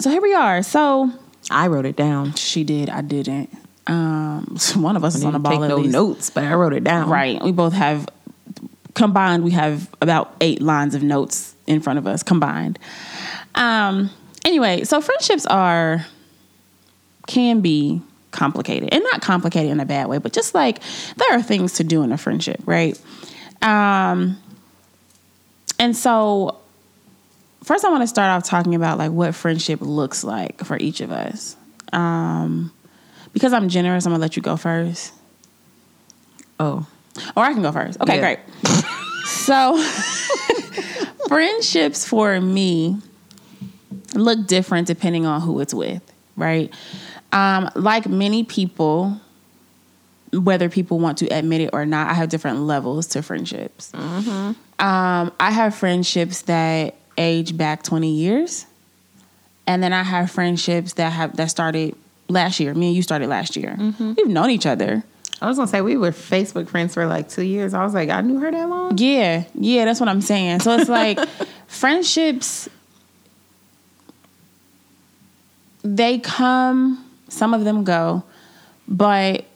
so 0.00 0.10
here 0.10 0.22
we 0.22 0.34
are. 0.34 0.62
So 0.62 1.10
I 1.50 1.66
wrote 1.68 1.86
it 1.86 1.96
down. 1.96 2.34
she 2.34 2.64
did. 2.64 2.90
I 2.90 3.00
didn't. 3.00 3.50
Um, 3.86 4.56
one 4.76 4.96
of 4.96 5.04
us 5.04 5.14
is 5.14 5.24
on 5.24 5.32
the 5.32 5.38
ball 5.38 5.52
take 5.52 5.68
no 5.68 5.76
least. 5.76 5.92
notes, 5.92 6.30
but 6.30 6.44
I 6.44 6.54
wrote 6.54 6.72
it 6.74 6.84
down. 6.84 7.08
Right. 7.08 7.42
We 7.42 7.52
both 7.52 7.72
have 7.72 8.08
combined. 8.94 9.42
We 9.42 9.52
have 9.52 9.90
about 10.00 10.34
eight 10.40 10.60
lines 10.62 10.94
of 10.94 11.02
notes 11.02 11.54
in 11.66 11.80
front 11.80 11.98
of 11.98 12.06
us 12.06 12.22
combined. 12.22 12.78
Um. 13.54 14.10
Anyway, 14.44 14.84
so 14.84 15.00
friendships 15.00 15.46
are 15.46 16.04
can 17.26 17.60
be 17.60 18.00
complicated 18.30 18.88
and 18.92 19.02
not 19.12 19.22
complicated 19.22 19.70
in 19.70 19.80
a 19.80 19.84
bad 19.86 20.08
way, 20.08 20.18
but 20.18 20.32
just 20.32 20.54
like 20.54 20.80
there 21.16 21.36
are 21.38 21.42
things 21.42 21.74
to 21.74 21.84
do 21.84 22.02
in 22.02 22.12
a 22.12 22.18
friendship, 22.18 22.60
right? 22.66 23.00
Um. 23.62 24.38
And 25.78 25.96
so, 25.96 26.56
first, 27.64 27.84
I 27.84 27.90
want 27.90 28.02
to 28.02 28.06
start 28.06 28.30
off 28.30 28.44
talking 28.48 28.74
about 28.76 28.96
like 28.98 29.10
what 29.10 29.34
friendship 29.34 29.80
looks 29.80 30.22
like 30.22 30.64
for 30.64 30.76
each 30.78 31.00
of 31.00 31.10
us. 31.10 31.56
Um, 31.92 32.72
because 33.32 33.52
I'm 33.52 33.68
generous, 33.68 34.06
I'm 34.06 34.12
gonna 34.12 34.20
let 34.22 34.36
you 34.36 34.42
go 34.42 34.56
first. 34.56 35.12
Oh, 36.60 36.86
Or 37.36 37.42
I 37.44 37.52
can 37.52 37.62
go 37.62 37.72
first. 37.72 38.00
Okay, 38.00 38.16
Yeah. 38.16 38.36
great. 38.36 38.38
so, 39.26 39.76
friendships 41.28 42.06
for 42.06 42.40
me 42.40 42.96
look 44.14 44.46
different 44.46 44.86
depending 44.86 45.26
on 45.26 45.40
who 45.40 45.58
it's 45.60 45.74
with, 45.74 46.02
right? 46.36 46.72
Um, 47.34 47.68
like 47.74 48.08
many 48.08 48.44
people, 48.44 49.20
whether 50.32 50.68
people 50.68 50.98
want 51.00 51.18
to 51.18 51.26
admit 51.26 51.60
it 51.62 51.70
or 51.72 51.84
not, 51.84 52.08
I 52.08 52.14
have 52.14 52.28
different 52.28 52.60
levels 52.60 53.06
to 53.08 53.22
friendships. 53.22 53.92
Um, 53.94 54.56
I 54.78 55.50
have 55.50 55.74
friendships 55.74 56.42
that 56.42 56.94
age 57.18 57.56
back 57.56 57.82
20 57.82 58.08
years. 58.10 58.66
And 59.66 59.82
then 59.82 59.92
I 59.92 60.02
have 60.02 60.30
friendships 60.30 60.94
that 60.94 61.10
have 61.10 61.36
that 61.36 61.50
started 61.50 61.96
last 62.28 62.60
year. 62.60 62.72
Me 62.74 62.88
and 62.88 62.96
you 62.96 63.02
started 63.02 63.28
last 63.28 63.56
year. 63.56 63.76
We've 63.98 64.28
known 64.28 64.50
each 64.50 64.66
other. 64.66 65.02
I 65.42 65.48
was 65.48 65.56
gonna 65.56 65.68
say 65.68 65.80
we 65.80 65.96
were 65.96 66.10
Facebook 66.10 66.68
friends 66.68 66.94
for 66.94 67.06
like 67.06 67.28
two 67.28 67.42
years. 67.42 67.74
I 67.74 67.82
was 67.84 67.94
like, 67.94 68.08
I 68.10 68.20
knew 68.20 68.38
her 68.40 68.50
that 68.50 68.68
long. 68.68 68.96
Yeah, 68.98 69.44
yeah, 69.54 69.84
that's 69.84 70.00
what 70.00 70.08
I'm 70.08 70.20
saying. 70.20 70.60
So 70.60 70.76
it's 70.78 70.88
like 70.88 71.18
friendships 71.66 72.68
they 75.82 76.18
come, 76.18 77.04
some 77.28 77.54
of 77.54 77.64
them 77.64 77.84
go, 77.84 78.24
but 78.86 79.46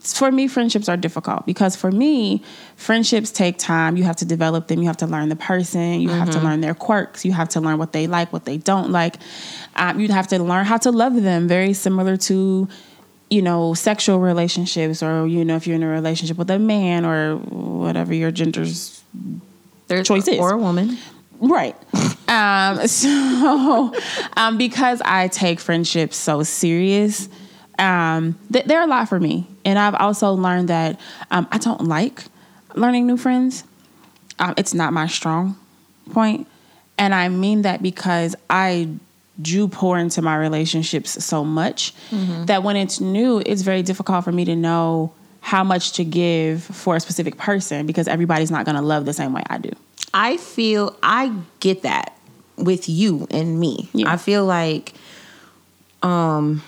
for 0.00 0.30
me 0.30 0.46
friendships 0.46 0.88
are 0.88 0.96
difficult 0.96 1.44
because 1.44 1.74
for 1.74 1.90
me 1.90 2.42
friendships 2.76 3.30
take 3.30 3.58
time. 3.58 3.96
You 3.96 4.04
have 4.04 4.16
to 4.16 4.24
develop 4.24 4.68
them. 4.68 4.80
You 4.80 4.86
have 4.86 4.96
to 4.98 5.06
learn 5.06 5.28
the 5.28 5.36
person. 5.36 6.00
You 6.00 6.10
have 6.10 6.30
to 6.30 6.40
learn 6.40 6.60
their 6.60 6.74
quirks. 6.74 7.24
You 7.24 7.32
have 7.32 7.48
to 7.50 7.60
learn 7.60 7.78
what 7.78 7.92
they 7.92 8.06
like 8.06 8.32
what 8.32 8.44
they 8.44 8.58
don't 8.58 8.90
like. 8.90 9.16
Um, 9.76 9.98
you 9.98 10.08
have 10.08 10.28
to 10.28 10.38
learn 10.42 10.66
how 10.66 10.76
to 10.78 10.90
love 10.90 11.20
them 11.20 11.48
very 11.48 11.72
similar 11.72 12.16
to 12.16 12.68
you 13.30 13.42
know 13.42 13.74
sexual 13.74 14.20
relationships 14.20 15.02
or 15.02 15.26
you 15.26 15.44
know 15.44 15.56
if 15.56 15.66
you're 15.66 15.76
in 15.76 15.82
a 15.82 15.88
relationship 15.88 16.38
with 16.38 16.50
a 16.50 16.58
man 16.58 17.04
or 17.04 17.36
whatever 17.36 18.14
your 18.14 18.30
gender's 18.30 19.02
There's 19.88 20.06
Choice 20.06 20.28
is. 20.28 20.38
or 20.38 20.52
a 20.52 20.58
woman. 20.58 20.96
Right. 21.40 21.76
Um, 22.28 22.86
so, 22.88 23.94
um, 24.36 24.58
because 24.58 25.00
I 25.02 25.28
take 25.28 25.60
friendships 25.60 26.14
so 26.18 26.42
serious, 26.42 27.26
um, 27.78 28.38
th- 28.52 28.66
they're 28.66 28.82
a 28.82 28.86
lot 28.86 29.08
for 29.08 29.18
me. 29.18 29.46
And 29.64 29.78
I've 29.78 29.94
also 29.94 30.32
learned 30.32 30.68
that 30.68 31.00
um, 31.30 31.48
I 31.50 31.56
don't 31.56 31.84
like 31.84 32.24
learning 32.74 33.06
new 33.06 33.16
friends. 33.16 33.64
Um, 34.38 34.52
it's 34.58 34.74
not 34.74 34.92
my 34.92 35.06
strong 35.06 35.56
point. 36.10 36.46
And 36.98 37.14
I 37.14 37.30
mean 37.30 37.62
that 37.62 37.82
because 37.82 38.36
I 38.50 38.90
do 39.40 39.68
pour 39.68 39.98
into 39.98 40.20
my 40.20 40.36
relationships 40.36 41.24
so 41.24 41.44
much 41.44 41.94
that 42.46 42.62
when 42.62 42.76
it's 42.76 43.00
new, 43.00 43.42
it's 43.46 43.62
very 43.62 43.82
difficult 43.82 44.24
for 44.24 44.32
me 44.32 44.44
to 44.44 44.54
know 44.56 45.12
how 45.40 45.64
much 45.64 45.92
to 45.92 46.04
give 46.04 46.62
for 46.62 46.96
a 46.96 47.00
specific 47.00 47.38
person 47.38 47.86
because 47.86 48.06
everybody's 48.08 48.50
not 48.50 48.66
going 48.66 48.74
to 48.76 48.82
love 48.82 49.04
the 49.06 49.12
same 49.14 49.32
way 49.32 49.42
I 49.48 49.56
do. 49.58 49.70
I 50.14 50.36
feel 50.36 50.96
I 51.02 51.34
get 51.60 51.82
that 51.82 52.16
with 52.56 52.88
you 52.88 53.26
and 53.30 53.58
me. 53.60 53.88
Yeah. 53.92 54.12
I 54.12 54.16
feel 54.16 54.44
like 54.44 54.94
um 56.02 56.62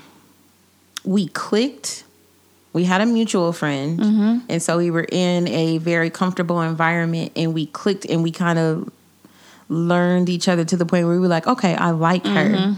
we 1.05 1.29
clicked. 1.29 2.05
We 2.73 2.85
had 2.85 3.01
a 3.01 3.07
mutual 3.07 3.53
friend, 3.53 3.99
Mm-hmm. 3.99 4.39
and 4.49 4.63
so 4.63 4.79
we 4.79 4.93
were 4.93 5.07
in 5.11 5.49
a 5.49 5.79
very 5.79 6.09
comfortable 6.11 6.61
environment, 6.61 7.33
and 7.35 7.53
we 7.53 7.67
clicked, 7.67 8.05
and 8.07 8.23
we 8.23 8.31
kind 8.31 8.59
of 8.61 8.89
learned 9.69 10.29
each 10.29 10.47
other 10.47 10.65
to 10.65 10.77
the 10.77 10.87
point 10.87 11.07
where 11.07 11.15
we 11.15 11.21
were 11.21 11.27
like, 11.29 11.49
okay, 11.49 11.75
I 11.75 11.91
like 11.91 12.25
her. 12.27 12.77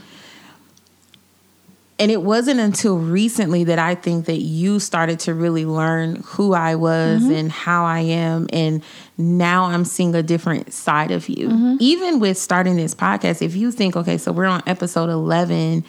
Mm-hmm. 2.02 2.10
And 2.10 2.10
it 2.10 2.22
wasn't 2.22 2.60
until 2.60 2.98
recently 2.98 3.64
that 3.64 3.78
I 3.78 3.94
think 3.94 4.26
that 4.26 4.40
you 4.40 4.80
started 4.80 5.20
to 5.20 5.34
really 5.34 5.64
learn 5.66 6.16
who 6.24 6.52
I 6.52 6.74
was 6.74 7.22
Mm-hmm. 7.22 7.32
and 7.32 7.52
how 7.52 7.84
I 7.84 8.00
am. 8.00 8.48
And 8.52 8.82
now 9.16 9.64
I'm 9.64 9.84
seeing 9.84 10.14
a 10.14 10.22
different 10.22 10.72
side 10.72 11.10
of 11.10 11.28
you. 11.28 11.48
Mm-hmm. 11.48 11.76
Even 11.80 12.20
with 12.20 12.38
starting 12.38 12.76
this 12.76 12.94
podcast, 12.94 13.42
if 13.42 13.54
you 13.54 13.70
think, 13.70 13.96
okay, 13.96 14.18
so 14.18 14.32
we're 14.32 14.46
on 14.46 14.62
episode 14.66 15.10
11, 15.10 15.84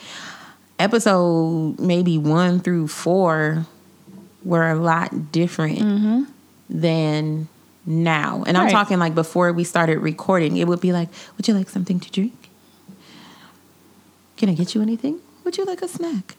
episode 0.79 1.79
maybe 1.79 2.17
one 2.17 2.59
through 2.59 2.87
four 2.87 3.65
were 4.43 4.69
a 4.69 4.75
lot 4.75 5.31
different 5.31 6.27
than 6.69 7.47
now. 7.85 8.43
And 8.45 8.57
I'm 8.57 8.69
talking 8.69 8.99
like 8.99 9.15
before 9.15 9.51
we 9.53 9.63
started 9.63 9.99
recording, 9.99 10.57
it 10.57 10.67
would 10.67 10.81
be 10.81 10.91
like, 10.93 11.09
would 11.37 11.47
you 11.47 11.53
like 11.53 11.69
something 11.69 11.99
to 11.99 12.11
drink? 12.11 12.49
Can 14.37 14.49
I 14.49 14.53
get 14.53 14.75
you 14.75 14.81
anything? 14.81 15.19
Would 15.43 15.57
you 15.57 15.65
like 15.65 15.81
a 15.81 15.87
snack? 15.87 16.35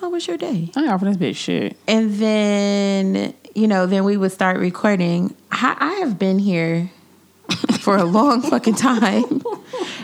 How 0.00 0.10
was 0.10 0.26
your 0.26 0.36
day? 0.36 0.70
I 0.76 0.80
ain't 0.82 0.90
offering 0.90 1.12
this 1.12 1.20
bitch 1.20 1.36
shit. 1.36 1.76
And 1.86 2.14
then, 2.14 3.34
you 3.54 3.66
know, 3.68 3.86
then 3.86 4.04
we 4.04 4.16
would 4.16 4.32
start 4.32 4.58
recording. 4.58 5.34
I, 5.52 5.76
I 5.78 5.92
have 6.00 6.18
been 6.18 6.38
here 6.38 6.90
for 7.80 7.96
a 7.96 8.04
long 8.04 8.42
fucking 8.42 8.74
time. 8.74 9.42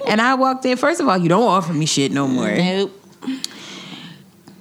And 0.08 0.20
I 0.20 0.34
walked 0.34 0.64
in. 0.64 0.76
First 0.76 1.00
of 1.00 1.08
all, 1.08 1.18
you 1.18 1.28
don't 1.28 1.42
offer 1.42 1.72
me 1.72 1.84
shit 1.84 2.12
no 2.12 2.28
more. 2.28 2.54
Nope. 2.54 2.92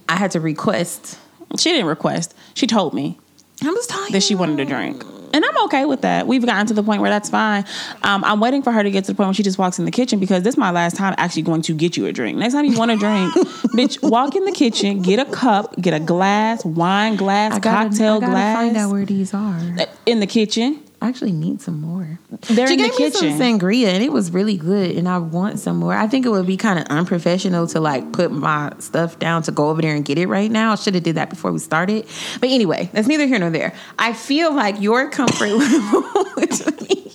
I 0.10 0.16
had 0.16 0.32
to 0.32 0.40
request. 0.40 1.20
She 1.60 1.70
didn't 1.70 1.86
request. 1.86 2.34
She 2.56 2.66
told 2.66 2.96
me 2.96 3.20
I 3.64 3.70
was 3.70 3.86
tired. 3.86 4.12
that 4.12 4.24
she 4.24 4.34
wanted 4.34 4.60
a 4.60 4.66
drink. 4.66 5.06
And 5.36 5.44
I'm 5.44 5.64
okay 5.66 5.84
with 5.84 6.00
that. 6.04 6.28
We've 6.28 6.46
gotten 6.46 6.66
to 6.68 6.74
the 6.74 6.82
point 6.82 7.02
where 7.02 7.12
that's 7.12 7.30
fine. 7.30 7.66
Um, 8.04 8.24
I'm 8.24 8.40
waiting 8.40 8.64
for 8.64 8.72
her 8.72 8.82
to 8.84 8.90
get 8.90 9.04
to 9.04 9.12
the 9.12 9.18
point 9.18 9.28
where 9.28 9.34
she 9.34 9.44
just 9.44 9.58
walks 9.58 9.78
in 9.80 9.84
the 9.84 9.92
kitchen 9.92 10.18
because 10.18 10.44
this 10.44 10.54
is 10.54 10.58
my 10.58 10.72
last 10.72 10.96
time 10.96 11.14
actually 11.18 11.42
going 11.42 11.62
to 11.64 11.74
get 11.74 11.98
you 11.98 12.06
a 12.06 12.14
drink. 12.14 12.38
Next 12.38 12.54
time 12.54 12.64
you 12.64 12.78
want 12.78 12.92
a 12.92 12.96
drink, 12.96 13.34
bitch, 13.76 14.02
walk 14.02 14.38
in 14.38 14.46
the 14.46 14.54
kitchen, 14.54 15.02
get 15.02 15.20
a 15.20 15.30
cup, 15.30 15.76
get 15.82 15.94
a 15.94 16.00
glass, 16.00 16.64
wine 16.64 17.18
glass, 17.18 17.52
I 17.52 17.60
gotta, 17.60 17.90
cocktail 17.90 18.14
I 18.14 18.20
gotta 18.22 18.32
glass. 18.32 18.56
find 18.56 18.78
out 18.78 18.92
where 18.94 19.06
these 19.06 19.34
are. 19.34 19.60
in 20.06 20.22
the 20.22 20.28
kitchen. 20.28 20.82
I 21.06 21.10
actually 21.10 21.34
need 21.34 21.62
some 21.62 21.82
more. 21.82 22.18
They're 22.50 22.66
she 22.66 22.74
in 22.74 22.80
the 22.80 22.90
gave 22.90 23.00
me 23.00 23.12
some 23.12 23.28
sangria 23.40 23.90
and 23.90 24.04
it 24.04 24.12
was 24.12 24.32
really 24.32 24.58
good, 24.58 24.98
and 24.98 25.08
I 25.08 25.20
want 25.20 25.60
some 25.60 25.78
more. 25.78 25.94
I 25.94 26.08
think 26.08 26.26
it 26.26 26.30
would 26.30 26.48
be 26.48 26.58
kind 26.58 26.80
of 26.80 26.86
unprofessional 26.88 27.68
to 27.68 27.80
like 27.80 28.12
put 28.12 28.32
my 28.32 28.74
stuff 28.80 29.20
down 29.20 29.44
to 29.44 29.52
go 29.52 29.70
over 29.70 29.84
there 29.84 29.94
and 29.96 30.04
get 30.04 30.18
it 30.18 30.26
right 30.26 30.50
now. 30.50 30.72
I 30.72 30.76
should 30.76 30.96
have 30.96 31.04
did 31.04 31.16
that 31.16 31.30
before 31.30 31.52
we 31.52 31.60
started. 31.60 32.08
But 32.42 32.50
anyway, 32.50 32.90
that's 32.92 33.08
neither 33.08 33.28
here 33.28 33.38
nor 33.38 33.52
there. 33.52 33.76
I 34.00 34.14
feel 34.14 34.52
like 34.56 34.82
your 34.82 35.12
comfort 35.12 35.50
level 35.52 36.26
with 36.38 36.82
me. 36.82 37.12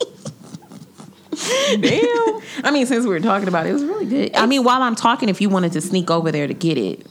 Damn. 1.80 2.40
I 2.64 2.70
mean, 2.72 2.86
since 2.86 3.04
we 3.04 3.10
were 3.10 3.18
talking 3.18 3.48
about 3.48 3.66
it, 3.66 3.70
it 3.70 3.72
was 3.72 3.82
really 3.82 4.06
good. 4.06 4.36
I 4.36 4.46
mean, 4.46 4.62
while 4.62 4.82
I'm 4.82 4.94
talking, 4.94 5.28
if 5.28 5.40
you 5.40 5.48
wanted 5.48 5.72
to 5.72 5.80
sneak 5.80 6.12
over 6.12 6.30
there 6.30 6.46
to 6.46 6.54
get 6.54 6.78
it, 6.78 7.04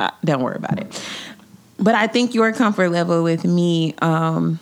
uh, 0.00 0.10
don't 0.24 0.42
worry 0.42 0.56
about 0.56 0.80
it. 0.80 1.00
But 1.78 1.94
I 1.94 2.08
think 2.08 2.34
your 2.34 2.52
comfort 2.52 2.90
level 2.90 3.22
with 3.22 3.44
me 3.44 3.94
um, 4.02 4.58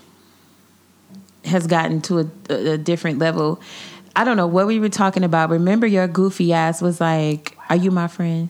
has 1.47 1.67
gotten 1.67 2.01
to 2.03 2.19
a, 2.21 2.53
a, 2.53 2.79
different 2.79 3.19
level. 3.19 3.61
I 4.15 4.25
don't 4.25 4.37
know 4.37 4.47
what 4.47 4.67
we 4.67 4.79
were 4.81 4.89
talking 4.89 5.25
about. 5.25 5.51
Remember, 5.51 5.87
your 5.87 6.09
goofy 6.09 6.53
ass 6.53 6.83
was 6.83 7.01
like, 7.01 7.57
"Are 7.69 7.77
you 7.77 7.91
my 7.91 8.09
friend?" 8.09 8.49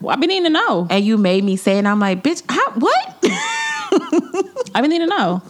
Well, 0.00 0.14
I've 0.14 0.20
been 0.20 0.28
needing 0.28 0.44
to 0.44 0.50
know. 0.50 0.86
And 0.90 1.04
you 1.04 1.16
made 1.16 1.44
me 1.44 1.56
say, 1.56 1.78
and 1.78 1.88
I'm 1.88 2.00
like, 2.00 2.22
"Bitch, 2.22 2.42
how, 2.48 2.70
what?" 2.72 3.16
I've 4.74 4.82
been 4.82 4.90
needing 4.90 5.08
to 5.08 5.16
know. 5.16 5.42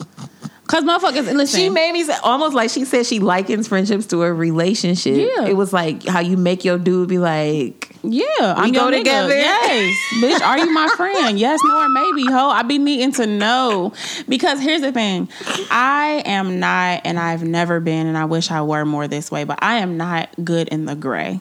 Cause 0.75 0.83
motherfuckers, 0.83 1.33
listen. 1.33 1.61
She 1.61 1.69
made 1.69 1.93
me 1.93 2.03
say 2.03 2.17
almost 2.25 2.53
like 2.53 2.69
she 2.69 2.85
said 2.85 3.07
she 3.07 3.21
likens 3.21 3.69
friendships 3.69 4.07
to 4.07 4.25
a 4.25 4.33
relationship. 4.33 5.17
Yeah. 5.37 5.47
It 5.47 5.57
was 5.57 5.73
like 5.73 6.05
how 6.05 6.19
you 6.19 6.37
make 6.37 6.65
your 6.65 6.79
dude 6.79 7.09
be 7.09 7.19
like, 7.19 7.95
Yeah, 8.03 8.25
I'm 8.41 8.73
go 8.73 8.87
nigga. 8.91 8.99
together? 8.99 9.37
Yes, 9.37 9.95
bitch. 10.21 10.41
Are 10.41 10.59
you 10.59 10.73
my 10.73 10.89
friend? 10.97 11.39
Yes, 11.39 11.61
no, 11.65 11.79
or 11.79 11.89
maybe. 11.89 12.25
Ho, 12.27 12.49
I 12.51 12.63
be 12.65 12.79
needing 12.79 13.13
to 13.13 13.27
know 13.27 13.93
because 14.29 14.59
here's 14.61 14.81
the 14.81 14.91
thing: 14.91 15.29
I 15.71 16.25
am 16.27 16.59
not, 16.59 17.03
and 17.05 17.21
I've 17.21 17.45
never 17.45 17.79
been, 17.79 18.09
and 18.09 18.19
I 18.19 18.25
wish 18.25 18.51
I 18.51 18.63
were 18.63 18.85
more 18.85 19.07
this 19.07 19.31
way, 19.31 19.45
but 19.45 19.61
I 19.63 19.77
am 19.77 19.97
not 19.97 20.29
good 20.45 20.67
in 20.69 20.87
the 20.87 20.97
gray. 20.97 21.39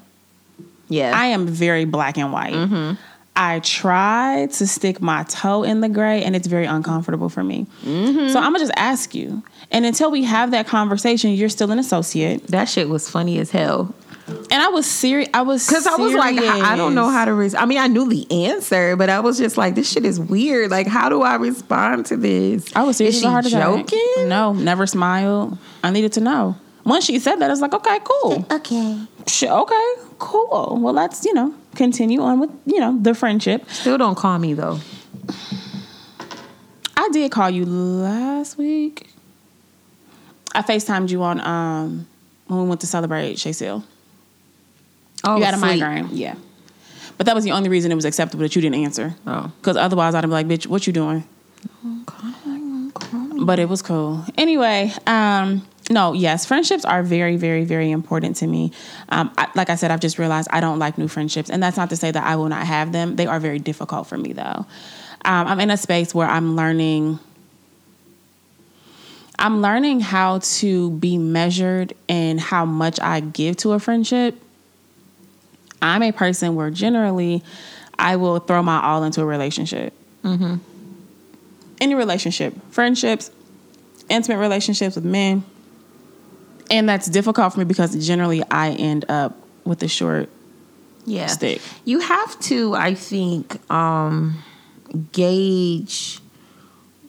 yeah, 0.89 1.11
I 1.15 1.25
am 1.27 1.47
very 1.47 1.85
black 1.85 2.19
and 2.19 2.31
white. 2.31 2.53
Mm-hmm. 2.53 2.93
I 3.35 3.59
try 3.61 4.47
to 4.51 4.67
stick 4.67 5.01
my 5.01 5.23
toe 5.23 5.63
in 5.63 5.81
the 5.81 5.89
gray, 5.89 6.23
and 6.23 6.35
it's 6.35 6.47
very 6.47 6.65
uncomfortable 6.65 7.29
for 7.29 7.43
me. 7.43 7.65
Mm-hmm. 7.83 8.29
So 8.29 8.37
I'm 8.39 8.45
gonna 8.53 8.59
just 8.59 8.71
ask 8.75 9.15
you, 9.15 9.41
and 9.71 9.85
until 9.85 10.11
we 10.11 10.23
have 10.23 10.51
that 10.51 10.67
conversation, 10.67 11.31
you're 11.31 11.49
still 11.49 11.71
an 11.71 11.79
associate, 11.79 12.47
that 12.47 12.65
shit 12.69 12.89
was 12.89 13.09
funny 13.09 13.39
as 13.39 13.49
hell. 13.49 13.95
and 14.27 14.53
I 14.63 14.67
was 14.69 14.85
serious. 14.85 15.29
I 15.33 15.41
was 15.41 15.65
Because 15.67 15.87
I 15.87 15.95
was 15.95 16.13
like, 16.13 16.37
I 16.37 16.73
I 16.73 16.75
don't 16.75 16.93
know 16.95 17.09
how 17.09 17.25
to. 17.25 17.33
Res- 17.33 17.55
I 17.55 17.65
mean, 17.65 17.79
I 17.79 17.87
knew 17.87 18.07
the 18.07 18.45
answer, 18.45 18.95
but 18.95 19.09
I 19.09 19.19
was 19.19 19.37
just 19.39 19.57
like, 19.57 19.73
this 19.75 19.91
shit 19.91 20.05
is 20.05 20.19
weird. 20.19 20.69
Like, 20.71 20.85
how 20.87 21.09
do 21.09 21.23
I 21.23 21.35
respond 21.35 22.05
to 22.07 22.17
this? 22.17 22.71
I 22.75 22.83
was 22.83 22.97
serious. 22.97 23.17
Is 23.17 23.25
as 23.25 23.45
a 23.47 23.49
she 23.49 23.55
attack. 23.55 23.87
joking? 23.87 24.29
No, 24.29 24.53
never 24.53 24.85
smiled. 24.85 25.57
I 25.83 25.89
needed 25.91 26.13
to 26.13 26.21
know. 26.21 26.55
Once 26.85 27.05
she 27.05 27.17
said 27.17 27.37
that, 27.37 27.45
I 27.49 27.53
was 27.53 27.61
like, 27.61 27.73
okay, 27.73 27.97
cool. 28.03 28.45
Okay. 28.51 28.99
Sh- 29.27 29.43
Okay, 29.43 29.93
cool. 30.19 30.77
Well, 30.81 30.93
let's 30.93 31.25
you 31.25 31.33
know 31.33 31.53
continue 31.75 32.21
on 32.21 32.39
with 32.39 32.51
you 32.65 32.79
know 32.79 32.97
the 33.01 33.13
friendship. 33.13 33.69
Still 33.69 33.97
don't 33.97 34.15
call 34.15 34.39
me 34.39 34.53
though. 34.53 34.79
I 36.95 37.09
did 37.11 37.31
call 37.31 37.49
you 37.49 37.65
last 37.65 38.57
week. 38.57 39.09
I 40.55 40.61
FaceTimed 40.61 41.09
you 41.09 41.23
on 41.23 41.39
um 41.41 42.07
when 42.47 42.61
we 42.63 42.67
went 42.69 42.81
to 42.81 42.87
celebrate 42.87 43.39
Shay 43.39 43.51
Seal. 43.51 43.83
Oh, 45.23 45.37
you 45.37 45.43
had 45.43 45.53
a 45.53 45.57
sweet. 45.57 45.79
migraine. 45.79 46.09
Yeah. 46.11 46.35
But 47.17 47.25
that 47.27 47.35
was 47.35 47.43
the 47.43 47.51
only 47.51 47.69
reason 47.69 47.91
it 47.91 47.95
was 47.95 48.05
acceptable 48.05 48.41
that 48.43 48.55
you 48.55 48.61
didn't 48.61 48.81
answer. 48.83 49.15
Oh. 49.25 49.51
Because 49.59 49.77
otherwise 49.77 50.15
I'd 50.15 50.21
be 50.21 50.27
like, 50.27 50.47
bitch, 50.47 50.67
what 50.67 50.85
you 50.87 50.93
doing? 50.93 51.23
But 53.45 53.59
it 53.59 53.69
was 53.69 53.81
cool. 53.81 54.25
Anyway, 54.37 54.91
um, 55.05 55.65
no, 55.89 56.13
yes, 56.13 56.45
friendships 56.45 56.85
are 56.85 57.03
very, 57.03 57.35
very, 57.35 57.65
very 57.65 57.91
important 57.91 58.37
to 58.37 58.47
me. 58.47 58.71
Um, 59.09 59.33
I, 59.37 59.49
like 59.55 59.69
I 59.69 59.75
said, 59.75 59.91
I've 59.91 59.99
just 59.99 60.17
realized 60.17 60.47
I 60.51 60.61
don't 60.61 60.79
like 60.79 60.97
new 60.97 61.07
friendships. 61.07 61.49
And 61.49 61.61
that's 61.61 61.77
not 61.77 61.89
to 61.89 61.95
say 61.95 62.09
that 62.09 62.23
I 62.23 62.35
will 62.35 62.49
not 62.49 62.65
have 62.65 62.91
them. 62.91 63.15
They 63.17 63.27
are 63.27 63.39
very 63.39 63.59
difficult 63.59 64.07
for 64.07 64.17
me, 64.17 64.33
though. 64.33 64.65
Um, 65.25 65.47
I'm 65.47 65.59
in 65.59 65.69
a 65.71 65.77
space 65.77 66.13
where 66.15 66.27
I'm 66.27 66.55
learning. 66.55 67.19
I'm 69.37 69.61
learning 69.61 69.99
how 69.99 70.39
to 70.39 70.91
be 70.91 71.17
measured 71.17 71.93
in 72.07 72.37
how 72.37 72.65
much 72.65 72.99
I 73.01 73.19
give 73.19 73.57
to 73.57 73.73
a 73.73 73.79
friendship. 73.79 74.35
I'm 75.81 76.01
a 76.01 76.13
person 76.13 76.55
where 76.55 76.69
generally 76.69 77.43
I 77.99 78.15
will 78.15 78.39
throw 78.39 78.63
my 78.63 78.81
all 78.81 79.03
into 79.03 79.21
a 79.21 79.25
relationship. 79.25 79.93
Any 81.81 81.95
relationship, 81.95 82.53
friendships, 82.71 83.31
intimate 84.07 84.37
relationships 84.37 84.95
with 84.95 85.03
men. 85.03 85.43
And 86.71 86.87
that's 86.89 87.07
difficult 87.07 87.53
for 87.53 87.59
me 87.59 87.65
because 87.65 87.95
generally 88.05 88.41
I 88.49 88.71
end 88.71 89.05
up 89.09 89.35
with 89.65 89.81
a 89.83 89.87
short 89.87 90.29
Yeah. 91.05 91.27
stick. 91.27 91.61
You 91.85 91.99
have 91.99 92.39
to, 92.41 92.73
I 92.75 92.93
think, 92.93 93.59
um, 93.71 94.37
gauge 95.11 96.19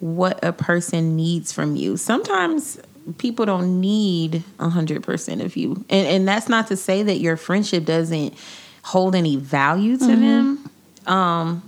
what 0.01 0.43
a 0.45 0.53
person 0.53 1.17
needs 1.17 1.53
from 1.53 1.77
you. 1.77 1.97
Sometimes 1.97 2.79
people 3.19 3.47
don't 3.47 3.81
need 3.81 4.43
a 4.59 4.69
hundred 4.69 5.03
percent 5.03 5.41
of 5.43 5.57
you, 5.57 5.85
and 5.91 6.07
and 6.07 6.29
that's 6.29 6.49
not 6.49 6.69
to 6.69 6.77
say 6.77 7.03
that 7.03 7.19
your 7.21 7.37
friendship 7.37 7.85
doesn't 7.85 8.35
hold 8.83 9.15
any 9.15 9.37
value 9.37 9.97
to 9.97 10.07
them. 10.17 10.71
Um, 11.07 11.63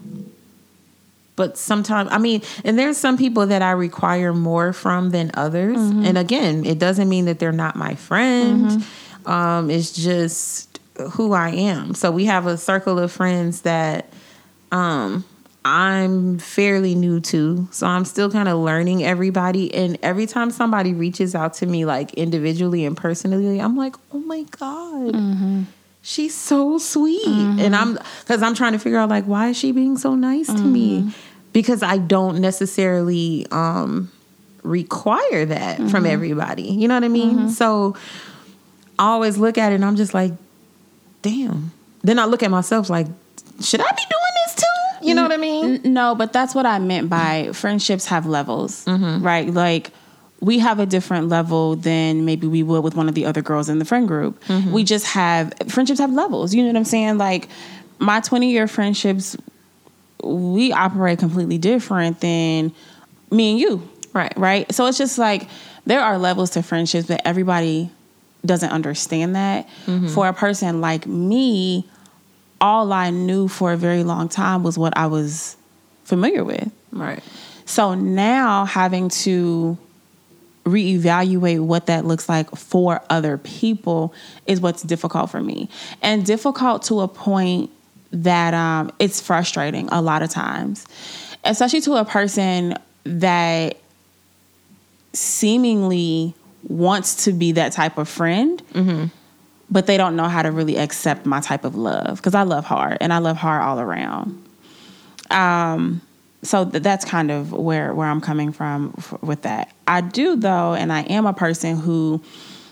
but 1.36 1.56
sometimes, 1.58 2.10
I 2.10 2.18
mean, 2.18 2.42
and 2.64 2.78
there's 2.78 2.96
some 2.96 3.16
people 3.16 3.46
that 3.46 3.62
I 3.62 3.72
require 3.72 4.32
more 4.32 4.72
from 4.72 5.10
than 5.10 5.30
others. 5.34 5.76
Mm-hmm. 5.76 6.06
And 6.06 6.18
again, 6.18 6.64
it 6.64 6.78
doesn't 6.78 7.08
mean 7.08 7.26
that 7.26 7.38
they're 7.38 7.52
not 7.52 7.76
my 7.76 7.94
friend. 7.94 8.70
Mm-hmm. 8.70 9.30
Um, 9.30 9.70
it's 9.70 9.92
just 9.92 10.80
who 11.12 11.34
I 11.34 11.50
am. 11.50 11.94
So 11.94 12.10
we 12.10 12.24
have 12.24 12.46
a 12.46 12.56
circle 12.56 12.98
of 12.98 13.12
friends 13.12 13.60
that 13.62 14.10
um, 14.72 15.24
I'm 15.64 16.38
fairly 16.38 16.94
new 16.94 17.20
to. 17.20 17.68
So 17.70 17.86
I'm 17.86 18.04
still 18.06 18.30
kind 18.30 18.48
of 18.48 18.58
learning 18.58 19.04
everybody. 19.04 19.74
And 19.74 19.98
every 20.02 20.26
time 20.26 20.50
somebody 20.50 20.94
reaches 20.94 21.34
out 21.34 21.52
to 21.54 21.66
me, 21.66 21.84
like 21.84 22.14
individually 22.14 22.86
and 22.86 22.96
personally, 22.96 23.60
I'm 23.60 23.76
like, 23.76 23.96
oh 24.12 24.20
my 24.20 24.44
God. 24.44 25.12
Mm-hmm. 25.12 25.62
She's 26.02 26.36
so 26.36 26.78
sweet. 26.78 27.26
And 27.26 27.74
I'm, 27.74 27.98
because 28.20 28.40
I'm 28.40 28.54
trying 28.54 28.72
to 28.72 28.78
figure 28.78 28.96
out, 28.96 29.08
like, 29.08 29.24
why 29.24 29.48
is 29.48 29.58
she 29.58 29.72
being 29.72 29.98
so 29.98 30.14
nice 30.14 30.46
to 30.46 30.62
me? 30.62 31.12
Because 31.56 31.82
I 31.82 31.96
don't 31.96 32.40
necessarily 32.40 33.46
um, 33.50 34.12
require 34.62 35.46
that 35.46 35.78
from 35.78 35.86
mm-hmm. 35.86 36.06
everybody. 36.06 36.64
You 36.64 36.86
know 36.86 36.92
what 36.92 37.04
I 37.04 37.08
mean? 37.08 37.36
Mm-hmm. 37.36 37.48
So 37.48 37.96
I 38.98 39.06
always 39.06 39.38
look 39.38 39.56
at 39.56 39.72
it 39.72 39.76
and 39.76 39.84
I'm 39.86 39.96
just 39.96 40.12
like, 40.12 40.32
damn. 41.22 41.72
Then 42.02 42.18
I 42.18 42.26
look 42.26 42.42
at 42.42 42.50
myself 42.50 42.90
like, 42.90 43.06
should 43.62 43.80
I 43.80 43.90
be 43.90 44.02
doing 44.02 44.34
this 44.44 44.54
too? 44.56 45.06
You 45.06 45.14
know 45.14 45.22
what 45.22 45.32
I 45.32 45.38
mean? 45.38 45.80
No, 45.94 46.14
but 46.14 46.30
that's 46.30 46.54
what 46.54 46.66
I 46.66 46.78
meant 46.78 47.08
by 47.08 47.48
friendships 47.54 48.04
have 48.04 48.26
levels, 48.26 48.84
mm-hmm. 48.84 49.24
right? 49.24 49.48
Like 49.48 49.92
we 50.40 50.58
have 50.58 50.78
a 50.78 50.84
different 50.84 51.30
level 51.30 51.74
than 51.76 52.26
maybe 52.26 52.46
we 52.46 52.62
would 52.62 52.84
with 52.84 52.96
one 52.96 53.08
of 53.08 53.14
the 53.14 53.24
other 53.24 53.40
girls 53.40 53.70
in 53.70 53.78
the 53.78 53.86
friend 53.86 54.06
group. 54.06 54.42
We 54.70 54.84
just 54.84 55.06
have 55.06 55.54
friendships 55.68 56.00
have 56.00 56.12
levels. 56.12 56.54
You 56.54 56.64
know 56.64 56.68
what 56.68 56.76
I'm 56.76 56.84
saying? 56.84 57.16
Like 57.16 57.48
my 57.98 58.20
20 58.20 58.50
year 58.50 58.68
friendships, 58.68 59.38
we 60.22 60.72
operate 60.72 61.18
completely 61.18 61.58
different 61.58 62.20
than 62.20 62.72
me 63.30 63.52
and 63.52 63.60
you. 63.60 63.88
Right. 64.12 64.36
Right. 64.36 64.72
So 64.74 64.86
it's 64.86 64.98
just 64.98 65.18
like 65.18 65.48
there 65.84 66.00
are 66.00 66.18
levels 66.18 66.50
to 66.50 66.62
friendships, 66.62 67.06
but 67.06 67.20
everybody 67.24 67.90
doesn't 68.44 68.70
understand 68.70 69.36
that. 69.36 69.68
Mm-hmm. 69.86 70.08
For 70.08 70.28
a 70.28 70.32
person 70.32 70.80
like 70.80 71.06
me, 71.06 71.88
all 72.60 72.92
I 72.92 73.10
knew 73.10 73.48
for 73.48 73.72
a 73.72 73.76
very 73.76 74.04
long 74.04 74.28
time 74.28 74.62
was 74.62 74.78
what 74.78 74.96
I 74.96 75.06
was 75.06 75.56
familiar 76.04 76.44
with. 76.44 76.70
Right. 76.92 77.22
So 77.66 77.94
now 77.94 78.64
having 78.64 79.08
to 79.10 79.76
reevaluate 80.64 81.60
what 81.60 81.86
that 81.86 82.04
looks 82.04 82.28
like 82.28 82.50
for 82.56 83.00
other 83.08 83.38
people 83.38 84.12
is 84.46 84.60
what's 84.60 84.82
difficult 84.82 85.30
for 85.30 85.40
me. 85.40 85.68
And 86.02 86.24
difficult 86.24 86.82
to 86.84 87.00
a 87.00 87.08
point 87.08 87.70
that 88.12 88.54
um, 88.54 88.92
it's 88.98 89.20
frustrating 89.20 89.88
a 89.90 90.00
lot 90.00 90.22
of 90.22 90.30
times, 90.30 90.86
especially 91.44 91.80
to 91.82 91.94
a 91.94 92.04
person 92.04 92.74
that 93.04 93.76
seemingly 95.12 96.34
wants 96.68 97.24
to 97.24 97.32
be 97.32 97.52
that 97.52 97.72
type 97.72 97.96
of 97.98 98.08
friend 98.08 98.62
but 99.70 99.86
they 99.86 99.96
don't 99.96 100.14
know 100.16 100.28
how 100.28 100.42
to 100.42 100.50
really 100.52 100.76
accept 100.76 101.26
my 101.26 101.40
type 101.40 101.64
of 101.64 101.74
love 101.74 102.16
because 102.18 102.34
I 102.34 102.42
love 102.42 102.64
hard 102.64 102.98
and 103.00 103.12
I 103.12 103.18
love 103.18 103.36
hard 103.36 103.62
all 103.62 103.80
around. 103.80 104.44
Um, 105.30 106.02
so 106.42 106.64
th- 106.64 106.82
that's 106.82 107.04
kind 107.04 107.30
of 107.30 107.52
where 107.52 107.92
where 107.92 108.08
I'm 108.08 108.20
coming 108.20 108.52
from 108.52 108.94
f- 108.98 109.20
with 109.22 109.42
that. 109.42 109.72
I 109.88 110.02
do 110.02 110.36
though, 110.36 110.74
and 110.74 110.92
I 110.92 111.00
am 111.02 111.26
a 111.26 111.32
person 111.32 111.76
who 111.78 112.22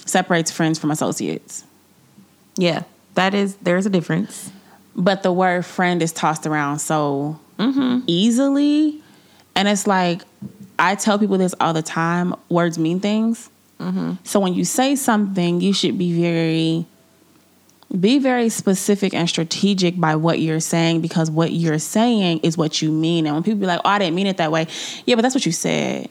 separates 0.07 0.53
friends 0.53 0.79
from 0.79 0.91
associates. 0.91 1.65
Yeah. 2.57 2.85
That 3.15 3.35
is, 3.35 3.57
there's 3.57 3.87
a 3.87 3.91
difference. 3.91 4.51
But 4.97 5.23
the 5.23 5.33
word 5.33 5.67
friend 5.67 6.01
is 6.03 6.13
tossed 6.13 6.47
around 6.47 6.79
so 6.79 7.39
easily, 8.07 9.03
and 9.57 9.69
it's 9.69 9.87
like 9.87 10.23
I 10.79 10.95
tell 10.95 11.19
people 11.19 11.39
this 11.39 11.55
all 11.61 11.73
the 11.73 11.83
time. 11.83 12.35
Words 12.49 12.79
mean 12.79 13.01
things. 13.01 13.51
So 14.25 14.41
when 14.41 14.55
you 14.55 14.65
say 14.65 14.97
something, 14.97 15.61
you 15.61 15.73
should 15.75 15.99
be 15.99 16.21
very 16.21 16.87
be 18.01 18.19
very 18.19 18.49
specific 18.49 19.15
and 19.15 19.29
strategic 19.29 20.01
by 20.01 20.17
what 20.17 20.41
you're 20.41 20.59
saying 20.59 21.01
because 21.01 21.31
what 21.31 21.53
you're 21.53 21.79
saying 21.79 22.41
is 22.43 22.57
what 22.57 22.83
you 22.83 22.91
mean. 22.91 23.27
And 23.27 23.37
when 23.37 23.43
people 23.43 23.61
be 23.61 23.67
like, 23.67 23.81
"Oh, 23.85 23.89
I 23.89 23.99
didn't 23.99 24.17
mean 24.17 24.27
it 24.27 24.39
that 24.39 24.51
way," 24.51 24.67
yeah, 25.07 25.15
but 25.17 25.23
that's 25.23 25.35
what 25.35 25.47
you 25.47 25.53
said. 25.53 26.09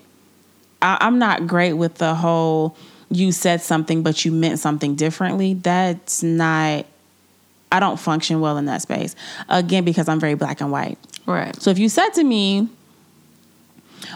I, 0.82 0.98
I'm 1.02 1.20
not 1.20 1.48
great 1.48 1.74
with 1.74 1.96
the 1.96 2.16
whole 2.16 2.78
you 3.10 3.32
said 3.32 3.62
something 3.62 4.02
but 4.02 4.24
you 4.26 4.32
meant 4.32 4.60
something 4.60 4.96
differently. 4.96 5.56
That's 5.56 6.24
not. 6.24 6.86
I 7.74 7.80
don't 7.80 8.00
function 8.00 8.40
well 8.40 8.58
in 8.58 8.66
that 8.66 8.82
space. 8.84 9.16
Again, 9.50 9.84
because 9.84 10.08
I'm 10.08 10.20
very 10.20 10.36
black 10.36 10.62
and 10.62 10.72
white. 10.72 10.98
Right. 11.26 11.60
So 11.62 11.72
if 11.72 11.80
you 11.80 11.90
said 11.90 12.10
to 12.12 12.24
me, 12.24 12.70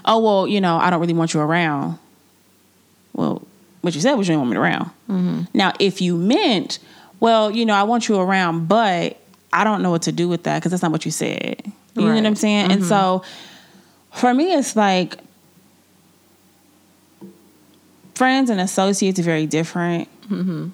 "Oh 0.06 0.20
well, 0.20 0.48
you 0.48 0.62
know, 0.62 0.78
I 0.78 0.90
don't 0.90 1.02
really 1.02 1.14
want 1.16 1.34
you 1.34 1.40
around," 1.42 1.98
well, 3.14 3.42
what 3.82 3.96
you 3.96 4.02
said 4.02 4.14
was 4.14 4.28
you 4.28 4.34
didn't 4.34 4.42
want 4.42 4.52
me 4.52 4.58
around. 4.58 4.86
Mm-hmm. 5.10 5.42
Now, 5.56 5.74
if 5.80 6.02
you 6.02 6.16
meant, 6.16 6.78
"Well, 7.20 7.50
you 7.52 7.66
know, 7.66 7.74
I 7.74 7.84
want 7.84 8.08
you 8.08 8.18
around," 8.20 8.68
but 8.68 9.18
I 9.52 9.64
don't 9.64 9.82
know 9.82 9.90
what 9.90 10.04
to 10.04 10.12
do 10.12 10.30
with 10.30 10.44
that 10.44 10.60
because 10.60 10.72
that's 10.72 10.84
not 10.84 10.92
what 10.92 11.04
you 11.04 11.12
said. 11.12 11.62
You 11.96 12.04
know 12.04 12.10
what 12.14 12.18
I'm 12.18 12.24
Right. 12.26 12.38
saying? 12.38 12.72
And 12.72 12.82
mm-hmm. 12.82 12.90
so, 12.90 13.24
for 14.12 14.32
me, 14.34 14.54
it's 14.54 14.76
like 14.76 15.18
friends 18.14 18.50
and 18.52 18.60
associates 18.62 19.20
are 19.20 19.24
very 19.24 19.48
different. 19.48 20.08
Mm-hmm. 20.30 20.68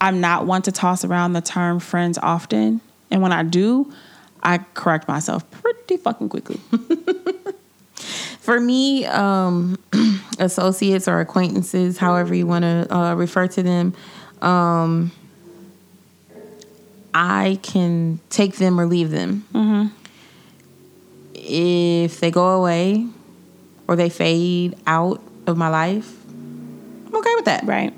I'm 0.00 0.20
not 0.20 0.46
one 0.46 0.62
to 0.62 0.72
toss 0.72 1.04
around 1.04 1.32
the 1.32 1.40
term 1.40 1.80
friends 1.80 2.18
often. 2.18 2.80
And 3.10 3.22
when 3.22 3.32
I 3.32 3.42
do, 3.42 3.92
I 4.42 4.58
correct 4.74 5.08
myself 5.08 5.48
pretty 5.50 5.96
fucking 5.96 6.28
quickly. 6.28 6.60
For 8.40 8.60
me, 8.60 9.06
um, 9.06 9.78
associates 10.38 11.08
or 11.08 11.20
acquaintances, 11.20 11.98
however 11.98 12.34
you 12.34 12.46
want 12.46 12.62
to 12.62 12.94
uh, 12.94 13.14
refer 13.14 13.48
to 13.48 13.62
them, 13.62 13.94
um, 14.42 15.10
I 17.12 17.58
can 17.62 18.20
take 18.28 18.56
them 18.56 18.78
or 18.78 18.86
leave 18.86 19.10
them. 19.10 19.92
If 21.34 22.20
they 22.20 22.30
go 22.30 22.50
away 22.50 23.06
or 23.88 23.96
they 23.96 24.10
fade 24.10 24.76
out 24.86 25.22
of 25.46 25.56
my 25.56 25.68
life, 25.68 26.12
I'm 26.28 27.16
okay 27.16 27.34
with 27.36 27.46
that. 27.46 27.64
Right. 27.64 27.94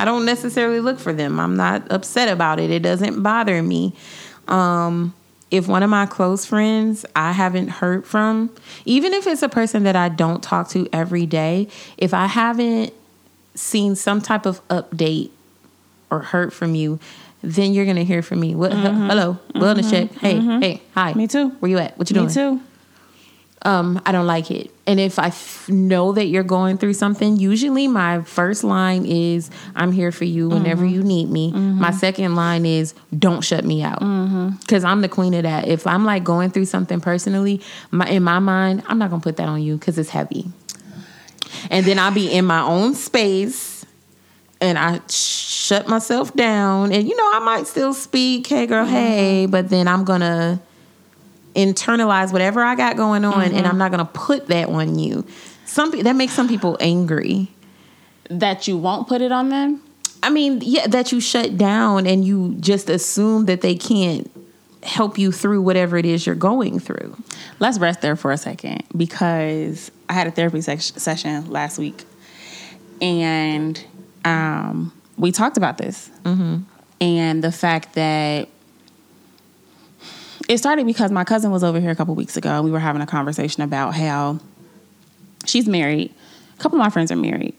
I 0.00 0.06
don't 0.06 0.24
necessarily 0.24 0.80
look 0.80 0.98
for 0.98 1.12
them. 1.12 1.38
I'm 1.38 1.56
not 1.56 1.92
upset 1.92 2.30
about 2.30 2.58
it. 2.58 2.70
It 2.70 2.82
doesn't 2.82 3.22
bother 3.22 3.62
me. 3.62 3.92
Um, 4.48 5.12
if 5.50 5.68
one 5.68 5.82
of 5.82 5.90
my 5.90 6.06
close 6.06 6.46
friends 6.46 7.04
I 7.14 7.32
haven't 7.32 7.68
heard 7.68 8.06
from, 8.06 8.50
even 8.86 9.12
if 9.12 9.26
it's 9.26 9.42
a 9.42 9.48
person 9.50 9.82
that 9.82 9.96
I 9.96 10.08
don't 10.08 10.42
talk 10.42 10.70
to 10.70 10.88
every 10.90 11.26
day, 11.26 11.68
if 11.98 12.14
I 12.14 12.28
haven't 12.28 12.94
seen 13.54 13.94
some 13.94 14.22
type 14.22 14.46
of 14.46 14.66
update 14.68 15.32
or 16.10 16.20
heard 16.20 16.54
from 16.54 16.74
you, 16.74 16.98
then 17.42 17.74
you're 17.74 17.84
gonna 17.84 18.02
hear 18.02 18.22
from 18.22 18.40
me. 18.40 18.54
What? 18.54 18.72
he- 18.72 18.78
Hello, 18.80 19.38
wellness 19.54 19.80
mm-hmm. 19.80 19.90
check. 19.90 20.12
Hey, 20.12 20.34
mm-hmm. 20.36 20.62
hey, 20.62 20.82
hi. 20.94 21.12
Me 21.12 21.26
too. 21.26 21.50
Where 21.60 21.70
you 21.70 21.76
at? 21.76 21.98
What 21.98 22.08
you 22.08 22.14
doing? 22.14 22.28
Me 22.28 22.32
too. 22.32 22.60
Um, 23.62 24.00
I 24.06 24.12
don't 24.12 24.26
like 24.26 24.50
it. 24.50 24.70
And 24.86 24.98
if 24.98 25.18
I 25.18 25.26
f- 25.26 25.68
know 25.68 26.12
that 26.12 26.26
you're 26.26 26.42
going 26.42 26.78
through 26.78 26.94
something, 26.94 27.36
usually 27.36 27.88
my 27.88 28.22
first 28.22 28.64
line 28.64 29.04
is, 29.04 29.50
I'm 29.74 29.92
here 29.92 30.10
for 30.12 30.24
you 30.24 30.48
whenever 30.48 30.84
mm-hmm. 30.84 30.94
you 30.94 31.02
need 31.02 31.28
me. 31.28 31.52
My 31.52 31.58
mm-hmm. 31.58 31.98
second 31.98 32.36
line 32.36 32.64
is, 32.64 32.94
don't 33.16 33.42
shut 33.42 33.64
me 33.64 33.82
out. 33.82 34.00
Mm-hmm. 34.00 34.56
Because 34.60 34.82
I'm 34.82 35.02
the 35.02 35.08
queen 35.08 35.34
of 35.34 35.42
that. 35.42 35.68
If 35.68 35.86
I'm 35.86 36.04
like 36.04 36.24
going 36.24 36.50
through 36.50 36.64
something 36.64 37.00
personally, 37.00 37.60
my, 37.90 38.08
in 38.08 38.22
my 38.22 38.38
mind, 38.38 38.82
I'm 38.86 38.98
not 38.98 39.10
going 39.10 39.20
to 39.20 39.24
put 39.24 39.36
that 39.36 39.48
on 39.48 39.62
you 39.62 39.76
because 39.76 39.98
it's 39.98 40.10
heavy. 40.10 40.46
And 41.70 41.84
then 41.84 41.98
I'll 41.98 42.14
be 42.14 42.32
in 42.32 42.46
my 42.46 42.62
own 42.62 42.94
space 42.94 43.84
and 44.60 44.78
I 44.78 45.00
shut 45.08 45.86
myself 45.86 46.34
down. 46.34 46.92
And, 46.92 47.06
you 47.06 47.14
know, 47.14 47.30
I 47.34 47.40
might 47.40 47.66
still 47.66 47.92
speak, 47.92 48.46
hey, 48.46 48.66
girl, 48.66 48.86
hey, 48.86 49.46
but 49.46 49.68
then 49.68 49.86
I'm 49.86 50.04
going 50.04 50.20
to 50.20 50.60
internalize 51.54 52.32
whatever 52.32 52.62
I 52.62 52.74
got 52.74 52.96
going 52.96 53.24
on, 53.24 53.52
and 53.52 53.66
I'm 53.66 53.78
not 53.78 53.90
gonna 53.90 54.04
put 54.04 54.48
that 54.48 54.68
on 54.68 54.98
you. 54.98 55.24
Some 55.64 55.90
that 56.02 56.16
makes 56.16 56.32
some 56.32 56.48
people 56.48 56.76
angry. 56.80 57.48
That 58.28 58.68
you 58.68 58.76
won't 58.76 59.08
put 59.08 59.22
it 59.22 59.32
on 59.32 59.48
them? 59.48 59.82
I 60.22 60.30
mean, 60.30 60.60
yeah, 60.62 60.86
that 60.86 61.12
you 61.12 61.20
shut 61.20 61.56
down 61.56 62.06
and 62.06 62.24
you 62.24 62.54
just 62.60 62.90
assume 62.90 63.46
that 63.46 63.62
they 63.62 63.74
can't 63.74 64.30
help 64.82 65.18
you 65.18 65.32
through 65.32 65.62
whatever 65.62 65.96
it 65.96 66.06
is 66.06 66.26
you're 66.26 66.34
going 66.34 66.78
through. 66.78 67.16
Let's 67.58 67.78
rest 67.78 68.00
there 68.00 68.16
for 68.16 68.30
a 68.32 68.36
second 68.36 68.84
because 68.96 69.90
I 70.08 70.12
had 70.12 70.26
a 70.26 70.30
therapy 70.30 70.60
sec- 70.60 70.80
session 70.80 71.50
last 71.50 71.78
week 71.78 72.04
and 73.00 73.82
um, 74.24 74.92
we 75.16 75.32
talked 75.32 75.56
about 75.56 75.78
this 75.78 76.10
and 77.00 77.44
the 77.44 77.52
fact 77.52 77.94
that 77.94 78.48
it 80.50 80.58
started 80.58 80.84
because 80.84 81.12
my 81.12 81.22
cousin 81.22 81.52
was 81.52 81.62
over 81.62 81.78
here 81.78 81.92
a 81.92 81.94
couple 81.94 82.12
weeks 82.16 82.36
ago 82.36 82.50
and 82.50 82.64
we 82.64 82.72
were 82.72 82.80
having 82.80 83.00
a 83.00 83.06
conversation 83.06 83.62
about 83.62 83.94
how 83.94 84.40
she's 85.46 85.68
married. 85.68 86.12
A 86.58 86.60
couple 86.60 86.76
of 86.76 86.82
my 86.82 86.90
friends 86.90 87.12
are 87.12 87.16
married. 87.16 87.54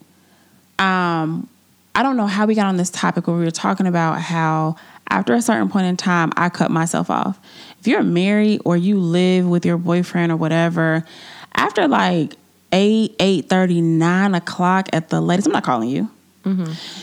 Um, 0.77 1.47
I 1.95 2.04
don't 2.04 2.17
know 2.17 2.27
how 2.27 2.45
we 2.45 2.54
got 2.54 2.65
on 2.65 2.75
this 2.75 2.89
topic 2.89 3.27
where 3.27 3.38
we 3.38 3.45
were 3.45 3.49
talking 3.49 3.88
about 3.88 4.19
how 4.19 4.75
after 5.10 5.34
a 5.34 5.41
certain 5.41 5.69
point 5.69 5.86
in 5.86 5.95
time, 5.95 6.34
I 6.36 6.49
cut 6.49 6.69
myself 6.69 7.10
off. 7.10 7.39
If 7.80 7.88
you're 7.88 8.04
married 8.04 8.60
or 8.65 8.75
you 8.75 8.99
live 8.99 9.47
with 9.47 9.65
your 9.65 9.77
boyfriend 9.77 10.30
or 10.30 10.36
whatever, 10.36 11.06
after 11.56 11.88
like 11.88 12.36
8, 12.73 13.15
8 13.21 13.51
9 13.51 14.36
o'clock 14.36 14.89
at 14.91 15.08
the 15.08 15.21
latest, 15.21 15.47
I'm 15.47 15.54
not 15.54 15.63
calling 15.63 15.88
you. 15.88 16.12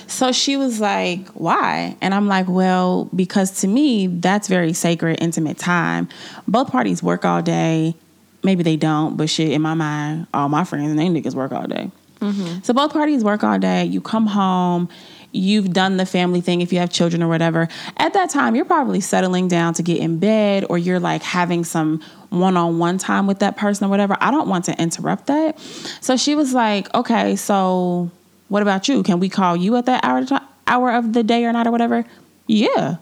So 0.07 0.33
she 0.33 0.57
was 0.57 0.81
like, 0.81 1.29
Why? 1.29 1.97
And 2.01 2.13
I'm 2.15 2.27
like, 2.27 2.49
Well, 2.49 3.09
because 3.15 3.61
to 3.61 3.69
me, 3.69 4.07
that's 4.07 4.49
very 4.49 4.73
sacred, 4.73 5.19
intimate 5.21 5.59
time. 5.59 6.09
Both 6.47 6.71
parties 6.71 7.03
work 7.03 7.25
all 7.25 7.43
day. 7.43 7.95
Maybe 8.43 8.63
they 8.63 8.77
don't, 8.77 9.17
but 9.17 9.29
shit, 9.29 9.51
in 9.53 9.63
my 9.63 9.75
mind, 9.75 10.27
all 10.33 10.49
my 10.49 10.65
friends 10.65 10.91
and 10.91 10.99
they 10.99 11.07
niggas 11.07 11.35
work 11.35 11.53
all 11.53 11.67
day. 11.67 11.91
Mm-hmm. 12.21 12.63
So 12.63 12.73
both 12.73 12.93
parties 12.93 13.23
work 13.25 13.45
all 13.45 13.59
day. 13.59 13.85
You 13.85 14.01
come 14.01 14.27
home, 14.27 14.89
you've 15.33 15.73
done 15.73 15.97
the 15.97 16.07
family 16.07 16.41
thing 16.41 16.61
if 16.61 16.73
you 16.73 16.79
have 16.79 16.91
children 16.91 17.23
or 17.23 17.29
whatever. 17.29 17.69
At 17.97 18.15
that 18.15 18.31
time, 18.31 18.57
you're 18.57 18.65
probably 18.65 19.01
settling 19.01 19.49
down 19.49 19.75
to 19.75 19.83
get 19.83 19.99
in 19.99 20.19
bed 20.19 20.65
or 20.69 20.79
you're 20.79 21.01
like 21.01 21.23
having 21.23 21.65
some 21.65 22.01
one 22.31 22.57
on 22.57 22.79
one 22.79 22.99
time 22.99 23.27
with 23.27 23.41
that 23.41 23.57
person 23.57 23.87
or 23.87 23.91
whatever. 23.91 24.17
I 24.21 24.31
don't 24.31 24.49
want 24.49 24.65
to 24.67 24.81
interrupt 24.81 25.27
that. 25.27 25.59
So 26.01 26.17
she 26.17 26.35
was 26.35 26.55
like, 26.55 26.93
okay, 26.95 27.37
so 27.37 28.11
what 28.49 28.63
about 28.63 28.89
you? 28.89 29.03
Can 29.03 29.21
we 29.21 29.29
call 29.29 29.57
you 29.57 29.77
at 29.77 29.87
that 29.87 30.05
hour, 30.05 30.25
hour 30.67 30.93
of 30.93 31.13
the 31.13 31.23
day 31.23 31.45
or 31.45 31.53
night 31.53 31.67
or 31.67 31.71
whatever? 31.71 32.05
Yeah. 32.47 32.97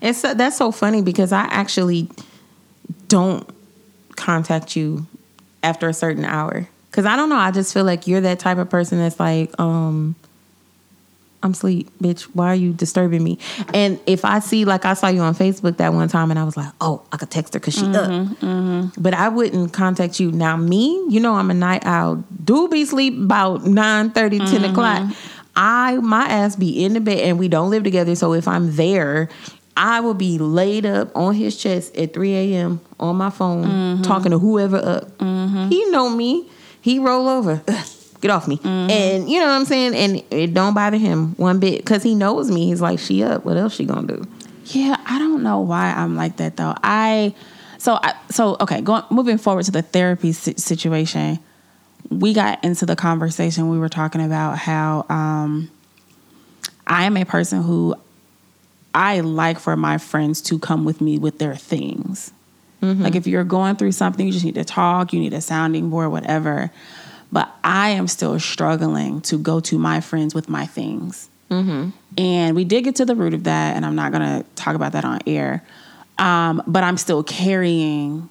It's 0.00 0.18
so- 0.20 0.34
that's 0.34 0.56
so 0.56 0.70
funny 0.70 1.02
because 1.02 1.32
I 1.32 1.42
actually 1.42 2.08
don't 3.08 3.48
contact 4.16 4.76
you 4.76 5.06
after 5.62 5.88
a 5.88 5.94
certain 5.94 6.24
hour 6.24 6.68
because 6.90 7.06
I 7.06 7.16
don't 7.16 7.28
know. 7.28 7.36
I 7.36 7.50
just 7.50 7.74
feel 7.74 7.84
like 7.84 8.06
you're 8.06 8.20
that 8.20 8.38
type 8.38 8.58
of 8.58 8.70
person 8.70 8.98
that's 8.98 9.18
like, 9.18 9.58
um, 9.58 10.14
I'm 11.44 11.50
asleep, 11.50 11.90
bitch. 12.02 12.22
Why 12.22 12.46
are 12.48 12.54
you 12.54 12.72
disturbing 12.72 13.22
me? 13.22 13.38
And 13.74 14.00
if 14.06 14.24
I 14.24 14.38
see, 14.38 14.64
like, 14.64 14.86
I 14.86 14.94
saw 14.94 15.08
you 15.08 15.20
on 15.20 15.34
Facebook 15.34 15.76
that 15.76 15.92
one 15.92 16.08
time, 16.08 16.30
and 16.30 16.40
I 16.40 16.44
was 16.44 16.56
like, 16.56 16.72
oh, 16.80 17.02
I 17.12 17.18
could 17.18 17.30
text 17.30 17.52
her 17.52 17.60
because 17.60 17.74
she 17.74 17.84
up. 17.84 18.10
Mm-hmm, 18.10 18.46
mm-hmm. 18.46 19.02
But 19.02 19.12
I 19.12 19.28
wouldn't 19.28 19.74
contact 19.74 20.18
you. 20.18 20.32
Now, 20.32 20.56
me, 20.56 21.04
you 21.10 21.20
know, 21.20 21.34
I'm 21.34 21.50
a 21.50 21.54
night 21.54 21.84
owl. 21.84 22.24
Do 22.42 22.66
be 22.68 22.86
sleep 22.86 23.14
about 23.18 23.66
9 23.66 24.10
30, 24.10 24.38
10 24.38 24.48
mm-hmm. 24.48 24.64
o'clock. 24.64 25.12
I 25.54 25.96
my 25.98 26.24
ass 26.24 26.56
be 26.56 26.82
in 26.82 26.94
the 26.94 27.00
bed, 27.00 27.18
and 27.18 27.38
we 27.38 27.48
don't 27.48 27.68
live 27.68 27.84
together. 27.84 28.14
So 28.16 28.32
if 28.32 28.48
I'm 28.48 28.74
there, 28.74 29.28
I 29.76 30.00
will 30.00 30.14
be 30.14 30.38
laid 30.38 30.86
up 30.86 31.14
on 31.14 31.34
his 31.34 31.56
chest 31.58 31.94
at 31.94 32.14
3 32.14 32.34
a.m. 32.34 32.80
on 32.98 33.16
my 33.16 33.30
phone, 33.30 34.02
talking 34.02 34.30
to 34.30 34.38
whoever 34.38 34.78
up. 34.78 35.20
He 35.20 35.90
know 35.90 36.08
me. 36.08 36.48
He 36.80 36.98
roll 36.98 37.28
over. 37.28 37.62
Get 38.24 38.30
off 38.30 38.48
me. 38.48 38.58
And 38.64 39.28
you 39.28 39.38
know 39.38 39.44
what 39.48 39.52
I'm 39.52 39.66
saying? 39.66 39.94
And 39.94 40.22
it 40.30 40.54
don't 40.54 40.72
bother 40.72 40.96
him 40.96 41.34
one 41.34 41.60
bit 41.60 41.76
because 41.84 42.02
he 42.02 42.14
knows 42.14 42.50
me. 42.50 42.64
He's 42.64 42.80
like, 42.80 42.98
she 42.98 43.22
up. 43.22 43.44
What 43.44 43.58
else 43.58 43.74
she 43.74 43.84
gonna 43.84 44.06
do? 44.06 44.26
Yeah, 44.64 44.96
I 45.04 45.18
don't 45.18 45.42
know 45.42 45.60
why 45.60 45.92
I'm 45.92 46.16
like 46.16 46.38
that 46.38 46.56
though. 46.56 46.74
I 46.82 47.34
so 47.76 47.98
I 48.02 48.14
so 48.30 48.56
okay, 48.62 48.80
going 48.80 49.02
moving 49.10 49.36
forward 49.36 49.66
to 49.66 49.72
the 49.72 49.82
therapy 49.82 50.32
si- 50.32 50.54
situation. 50.56 51.38
We 52.08 52.32
got 52.32 52.64
into 52.64 52.86
the 52.86 52.96
conversation. 52.96 53.68
We 53.68 53.78
were 53.78 53.90
talking 53.90 54.22
about 54.22 54.56
how 54.56 55.04
um, 55.10 55.70
I 56.86 57.04
am 57.04 57.18
a 57.18 57.26
person 57.26 57.62
who 57.62 57.94
I 58.94 59.20
like 59.20 59.58
for 59.58 59.76
my 59.76 59.98
friends 59.98 60.40
to 60.44 60.58
come 60.58 60.86
with 60.86 61.02
me 61.02 61.18
with 61.18 61.38
their 61.38 61.56
things. 61.56 62.32
Like 62.80 63.16
if 63.16 63.26
you're 63.26 63.44
going 63.44 63.76
through 63.76 63.92
something, 63.92 64.26
you 64.26 64.32
just 64.32 64.46
need 64.46 64.54
to 64.54 64.64
talk. 64.64 65.12
You 65.12 65.20
need 65.20 65.34
a 65.34 65.42
sounding 65.42 65.90
board, 65.90 66.10
whatever. 66.10 66.70
But 67.34 67.52
I 67.64 67.90
am 67.90 68.06
still 68.06 68.38
struggling 68.38 69.20
to 69.22 69.36
go 69.36 69.58
to 69.68 69.76
my 69.76 70.00
friends 70.00 70.34
with 70.36 70.48
my 70.48 70.66
things. 70.66 71.28
And 72.16 72.54
we 72.56 72.64
did 72.64 72.84
get 72.84 72.94
to 72.96 73.04
the 73.04 73.16
root 73.16 73.34
of 73.34 73.42
that, 73.44 73.74
and 73.76 73.84
I'm 73.84 73.96
not 73.96 74.12
going 74.12 74.22
to 74.22 74.48
talk 74.54 74.74
about 74.76 74.92
that 74.92 75.04
on 75.04 75.18
air. 75.26 75.62
Um, 76.16 76.62
but 76.66 76.84
I'm 76.84 76.96
still 76.96 77.22
carrying 77.24 78.28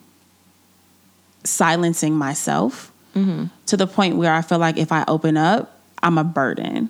silencing 1.43 2.13
myself 2.15 2.91
to 3.67 3.75
the 3.77 3.85
point 3.87 4.15
where 4.15 4.33
I 4.33 4.41
feel 4.41 4.57
like 4.57 4.77
if 4.77 4.91
I 4.91 5.03
open 5.07 5.35
up, 5.37 5.77
I'm 6.01 6.17
a 6.17 6.23
burden. 6.23 6.89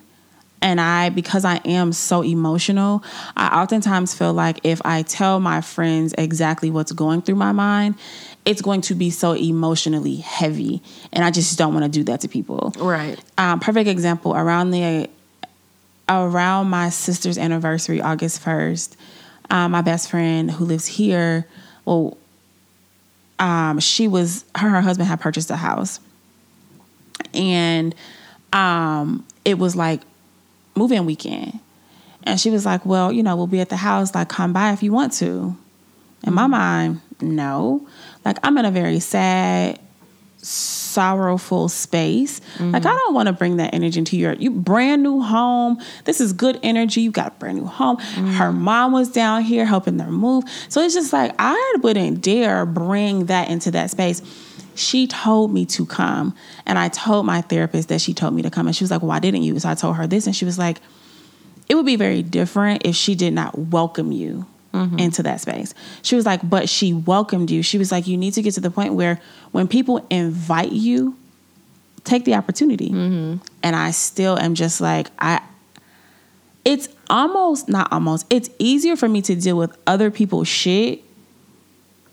And 0.64 0.80
I, 0.80 1.10
because 1.10 1.44
I 1.44 1.56
am 1.66 1.92
so 1.92 2.22
emotional, 2.22 3.04
I 3.36 3.60
oftentimes 3.60 4.14
feel 4.14 4.32
like 4.32 4.60
if 4.64 4.80
I 4.82 5.02
tell 5.02 5.38
my 5.38 5.60
friends 5.60 6.14
exactly 6.16 6.70
what's 6.70 6.90
going 6.90 7.20
through 7.20 7.34
my 7.34 7.52
mind, 7.52 7.96
it's 8.46 8.62
going 8.62 8.80
to 8.82 8.94
be 8.94 9.10
so 9.10 9.32
emotionally 9.32 10.16
heavy. 10.16 10.82
And 11.12 11.22
I 11.22 11.30
just 11.30 11.58
don't 11.58 11.74
want 11.74 11.84
to 11.84 11.90
do 11.90 12.02
that 12.04 12.22
to 12.22 12.28
people. 12.28 12.72
Right. 12.78 13.20
Um, 13.36 13.60
perfect 13.60 13.90
example 13.90 14.34
around 14.34 14.70
the 14.70 15.10
around 16.08 16.70
my 16.70 16.88
sister's 16.88 17.36
anniversary, 17.36 18.00
August 18.00 18.40
first. 18.40 18.96
Um, 19.50 19.72
my 19.72 19.82
best 19.82 20.10
friend 20.10 20.50
who 20.50 20.64
lives 20.64 20.86
here, 20.86 21.46
well, 21.84 22.16
um, 23.38 23.80
she 23.80 24.08
was 24.08 24.46
her 24.56 24.70
her 24.70 24.80
husband 24.80 25.10
had 25.10 25.20
purchased 25.20 25.50
a 25.50 25.56
house, 25.56 26.00
and 27.34 27.94
um, 28.54 29.26
it 29.44 29.58
was 29.58 29.76
like 29.76 30.00
move-in 30.76 31.06
weekend, 31.06 31.60
and 32.24 32.38
she 32.40 32.50
was 32.50 32.64
like, 32.66 32.84
"Well, 32.84 33.12
you 33.12 33.22
know, 33.22 33.36
we'll 33.36 33.46
be 33.46 33.60
at 33.60 33.68
the 33.68 33.76
house. 33.76 34.14
Like, 34.14 34.28
come 34.28 34.52
by 34.52 34.72
if 34.72 34.82
you 34.82 34.92
want 34.92 35.12
to." 35.14 35.56
In 36.26 36.32
my 36.32 36.42
mm-hmm. 36.42 36.50
mind, 36.50 37.00
no. 37.20 37.86
Like, 38.24 38.38
I'm 38.42 38.56
in 38.56 38.64
a 38.64 38.70
very 38.70 38.98
sad, 38.98 39.78
sorrowful 40.38 41.68
space. 41.68 42.40
Like, 42.58 42.86
I 42.86 42.88
mm-hmm. 42.88 42.96
don't 42.96 43.14
want 43.14 43.26
to 43.26 43.34
bring 43.34 43.56
that 43.58 43.74
energy 43.74 43.98
into 43.98 44.16
your 44.16 44.32
you 44.34 44.50
brand 44.50 45.02
new 45.02 45.20
home. 45.20 45.78
This 46.04 46.20
is 46.20 46.32
good 46.32 46.58
energy. 46.62 47.02
You 47.02 47.10
got 47.10 47.28
a 47.28 47.30
brand 47.32 47.58
new 47.58 47.66
home. 47.66 47.98
Her 47.98 48.50
mm-hmm. 48.50 48.58
mom 48.58 48.92
was 48.92 49.10
down 49.10 49.42
here 49.42 49.66
helping 49.66 49.98
them 49.98 50.12
move. 50.14 50.44
So 50.68 50.80
it's 50.80 50.94
just 50.94 51.12
like 51.12 51.32
I 51.38 51.76
wouldn't 51.82 52.22
dare 52.22 52.64
bring 52.64 53.26
that 53.26 53.50
into 53.50 53.70
that 53.72 53.90
space. 53.90 54.22
She 54.74 55.06
told 55.06 55.52
me 55.52 55.66
to 55.66 55.86
come, 55.86 56.34
and 56.66 56.78
I 56.78 56.88
told 56.88 57.26
my 57.26 57.40
therapist 57.40 57.88
that 57.88 58.00
she 58.00 58.14
told 58.14 58.34
me 58.34 58.42
to 58.42 58.50
come, 58.50 58.66
and 58.66 58.74
she 58.74 58.84
was 58.84 58.90
like, 58.90 59.02
"Why 59.02 59.18
didn't 59.18 59.42
you?" 59.42 59.58
So 59.58 59.68
I 59.68 59.74
told 59.74 59.96
her 59.96 60.06
this, 60.06 60.26
and 60.26 60.34
she 60.34 60.44
was 60.44 60.58
like, 60.58 60.80
"It 61.68 61.74
would 61.74 61.86
be 61.86 61.96
very 61.96 62.22
different 62.22 62.84
if 62.84 62.96
she 62.96 63.14
did 63.14 63.32
not 63.32 63.58
welcome 63.58 64.12
you." 64.12 64.46
Mm-hmm. 64.72 64.98
into 64.98 65.22
that 65.22 65.40
space. 65.40 65.72
She 66.02 66.16
was 66.16 66.26
like, 66.26 66.40
but 66.50 66.68
she 66.68 66.92
welcomed 66.92 67.48
you. 67.48 67.62
She 67.62 67.78
was 67.78 67.92
like, 67.92 68.08
you 68.08 68.16
need 68.16 68.34
to 68.34 68.42
get 68.42 68.54
to 68.54 68.60
the 68.60 68.72
point 68.72 68.94
where 68.94 69.20
when 69.52 69.68
people 69.68 70.04
invite 70.10 70.72
you, 70.72 71.16
take 72.02 72.24
the 72.24 72.34
opportunity. 72.34 72.90
Mm-hmm. 72.90 73.36
And 73.62 73.76
I 73.76 73.92
still 73.92 74.36
am 74.36 74.56
just 74.56 74.80
like, 74.80 75.12
I, 75.16 75.40
it's 76.64 76.88
almost, 77.08 77.68
not 77.68 77.92
almost, 77.92 78.26
it's 78.30 78.50
easier 78.58 78.96
for 78.96 79.08
me 79.08 79.22
to 79.22 79.36
deal 79.36 79.56
with 79.56 79.76
other 79.86 80.10
people's 80.10 80.48
shit 80.48 81.04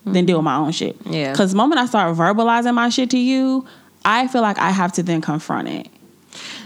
than 0.05 0.25
deal 0.25 0.37
with 0.37 0.45
my 0.45 0.55
own 0.55 0.71
shit. 0.71 0.97
Yeah. 1.05 1.31
Because 1.31 1.51
the 1.51 1.57
moment 1.57 1.79
I 1.79 1.85
start 1.85 2.15
verbalizing 2.15 2.73
my 2.73 2.89
shit 2.89 3.09
to 3.11 3.17
you, 3.17 3.65
I 4.03 4.27
feel 4.27 4.41
like 4.41 4.57
I 4.57 4.71
have 4.71 4.91
to 4.93 5.03
then 5.03 5.21
confront 5.21 5.67
it. 5.67 5.87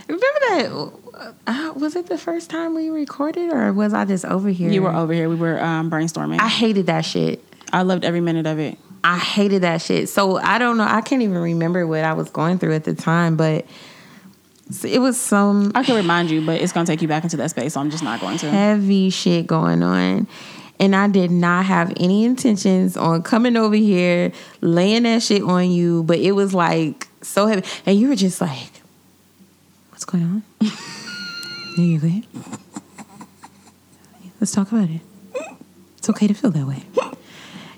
Remember 0.07 0.39
that? 0.49 0.91
Uh, 1.47 1.73
was 1.75 1.95
it 1.95 2.07
the 2.07 2.17
first 2.17 2.49
time 2.49 2.75
we 2.75 2.89
recorded, 2.89 3.51
or 3.51 3.71
was 3.73 3.93
I 3.93 4.05
just 4.05 4.25
over 4.25 4.49
here? 4.49 4.69
You 4.69 4.83
were 4.83 4.93
over 4.93 5.13
here. 5.13 5.29
We 5.29 5.35
were 5.35 5.61
um, 5.61 5.89
brainstorming. 5.89 6.39
I 6.39 6.45
I, 6.45 6.49
hated 6.49 6.87
that 6.87 7.01
shit. 7.01 7.43
I 7.71 7.81
loved 7.83 8.03
every 8.03 8.21
minute 8.21 8.45
of 8.45 8.59
it. 8.59 8.77
I 9.03 9.17
hated 9.17 9.61
that 9.63 9.81
shit. 9.81 10.09
So 10.09 10.37
I 10.37 10.57
don't 10.57 10.77
know. 10.77 10.83
I 10.83 11.01
can't 11.01 11.21
even 11.21 11.37
remember 11.37 11.85
what 11.87 12.03
I 12.03 12.13
was 12.13 12.29
going 12.29 12.57
through 12.57 12.73
at 12.73 12.83
the 12.83 12.93
time, 12.93 13.37
but 13.37 13.65
it 14.83 14.99
was 14.99 15.19
some 15.19 15.71
I 15.75 15.83
can 15.83 15.95
remind 15.95 16.29
you, 16.29 16.45
but 16.45 16.61
it's 16.61 16.73
gonna 16.73 16.87
take 16.87 17.01
you 17.01 17.07
back 17.07 17.23
into 17.23 17.37
that 17.37 17.51
space, 17.51 17.73
so 17.73 17.81
I'm 17.81 17.91
just 17.91 18.03
not 18.03 18.19
going 18.19 18.37
to. 18.39 18.49
heavy 18.49 19.09
shit 19.09 19.47
going 19.47 19.83
on. 19.83 20.27
And 20.79 20.95
I 20.95 21.07
did 21.07 21.31
not 21.31 21.65
have 21.65 21.93
any 21.97 22.25
intentions 22.25 22.97
on 22.97 23.23
coming 23.23 23.55
over 23.55 23.75
here, 23.75 24.31
laying 24.61 25.03
that 25.03 25.23
shit 25.23 25.41
on 25.41 25.69
you, 25.69 26.03
but 26.03 26.19
it 26.19 26.33
was 26.33 26.53
like 26.53 27.07
so 27.21 27.47
heavy. 27.47 27.65
And 27.85 27.97
you 27.97 28.09
were 28.09 28.15
just 28.15 28.41
like, 28.41 28.71
what's 29.89 30.05
going 30.05 30.23
on? 30.23 30.43
Are 31.77 31.81
you 31.81 31.99
good? 31.99 32.25
Let's 34.39 34.51
talk 34.51 34.71
about 34.71 34.89
it. 34.89 35.01
It's 35.97 36.09
okay 36.09 36.27
to 36.27 36.33
feel 36.33 36.51
that 36.51 36.67
way. 36.67 36.83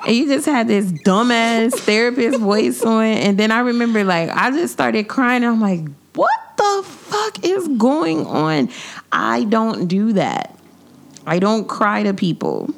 And 0.06 0.16
you 0.16 0.28
just 0.28 0.46
had 0.46 0.68
this 0.68 0.92
dumbass 0.92 1.74
therapist 1.80 2.40
voice 2.40 2.82
on. 2.84 3.04
And 3.04 3.38
then 3.38 3.52
I 3.52 3.60
remember, 3.60 4.04
like, 4.04 4.30
I 4.30 4.52
just 4.52 4.74
started 4.74 5.08
crying. 5.08 5.44
And 5.44 5.54
I'm 5.54 5.62
like, 5.62 5.88
what 6.14 6.40
the 6.58 6.84
fuck 6.86 7.44
is 7.44 7.68
going 7.70 8.26
on? 8.26 8.70
I 9.12 9.44
don't 9.46 9.88
do 9.88 10.14
that. 10.14 10.58
I 11.26 11.40
don't 11.40 11.68
cry 11.68 12.04
to 12.04 12.14
people. 12.14 12.74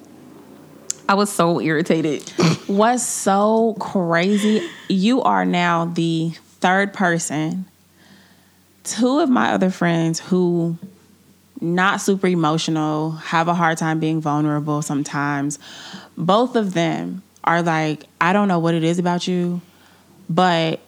I 1.09 1.15
was 1.15 1.31
so 1.31 1.59
irritated. 1.59 2.29
What's 2.67 3.01
so 3.01 3.75
crazy? 3.79 4.69
You 4.87 5.23
are 5.23 5.43
now 5.43 5.85
the 5.85 6.29
third 6.59 6.93
person. 6.93 7.65
Two 8.83 9.17
of 9.17 9.27
my 9.27 9.51
other 9.51 9.71
friends 9.71 10.19
who 10.19 10.77
not 11.59 11.99
super 11.99 12.27
emotional, 12.27 13.11
have 13.13 13.47
a 13.47 13.55
hard 13.55 13.79
time 13.79 13.99
being 13.99 14.21
vulnerable 14.21 14.83
sometimes. 14.83 15.57
Both 16.15 16.55
of 16.55 16.75
them 16.75 17.23
are 17.43 17.63
like, 17.63 18.03
I 18.21 18.31
don't 18.31 18.47
know 18.47 18.59
what 18.59 18.75
it 18.75 18.83
is 18.83 18.99
about 18.99 19.27
you, 19.27 19.61
but 20.29 20.79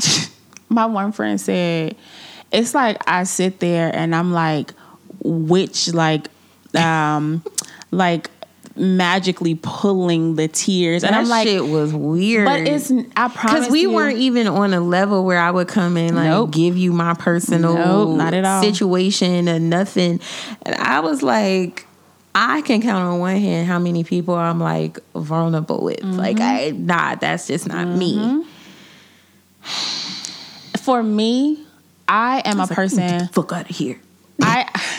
my 0.68 0.86
one 0.86 1.12
friend 1.12 1.40
said, 1.40 1.94
it's 2.50 2.74
like 2.74 2.98
I 3.08 3.22
sit 3.22 3.60
there 3.60 3.94
and 3.94 4.16
I'm 4.16 4.32
like, 4.32 4.74
which 5.22 5.94
like, 5.94 6.26
um, 6.74 7.44
like 7.92 8.30
magically 8.78 9.54
pulling 9.62 10.36
the 10.36 10.48
tears, 10.48 11.02
and 11.04 11.14
that 11.14 11.20
I'm 11.20 11.28
like, 11.28 11.46
shit 11.48 11.64
was 11.64 11.92
weird. 11.94 12.46
but 12.46 12.60
it's 12.60 12.90
I 13.16 13.28
promise 13.28 13.32
because 13.66 13.68
we 13.70 13.82
you- 13.82 13.92
weren't 13.92 14.18
even 14.18 14.46
on 14.46 14.74
a 14.74 14.80
level 14.80 15.24
where 15.24 15.38
I 15.38 15.50
would 15.50 15.68
come 15.68 15.96
in 15.96 16.14
like 16.14 16.26
Nope. 16.28 16.50
give 16.50 16.76
you 16.76 16.92
my 16.92 17.14
personal 17.14 17.74
Nope, 17.74 18.16
not 18.18 18.34
at 18.34 18.44
all. 18.44 18.62
situation 18.62 19.48
and 19.48 19.70
nothing. 19.70 20.20
And 20.62 20.74
I 20.76 21.00
was 21.00 21.22
like, 21.22 21.86
I 22.34 22.60
can 22.62 22.82
count 22.82 23.02
on 23.04 23.18
one 23.18 23.36
hand 23.36 23.66
how 23.66 23.78
many 23.78 24.04
people 24.04 24.34
I'm 24.34 24.60
like 24.60 24.98
vulnerable 25.14 25.82
with. 25.82 26.02
Like 26.04 26.38
I 26.40 26.70
Mm-hmm. 26.72 26.86
nah, 26.86 27.14
that's 27.14 27.46
just 27.46 27.66
not 27.66 27.86
me. 27.88 28.44
for 30.82 31.02
me. 31.02 31.64
I 32.08 32.42
am 32.44 32.60
a 32.60 32.66
person. 32.66 33.28
Fuck 33.28 33.52
out 33.52 33.68
of 33.68 33.76
here. 33.76 34.00
I 34.40 34.68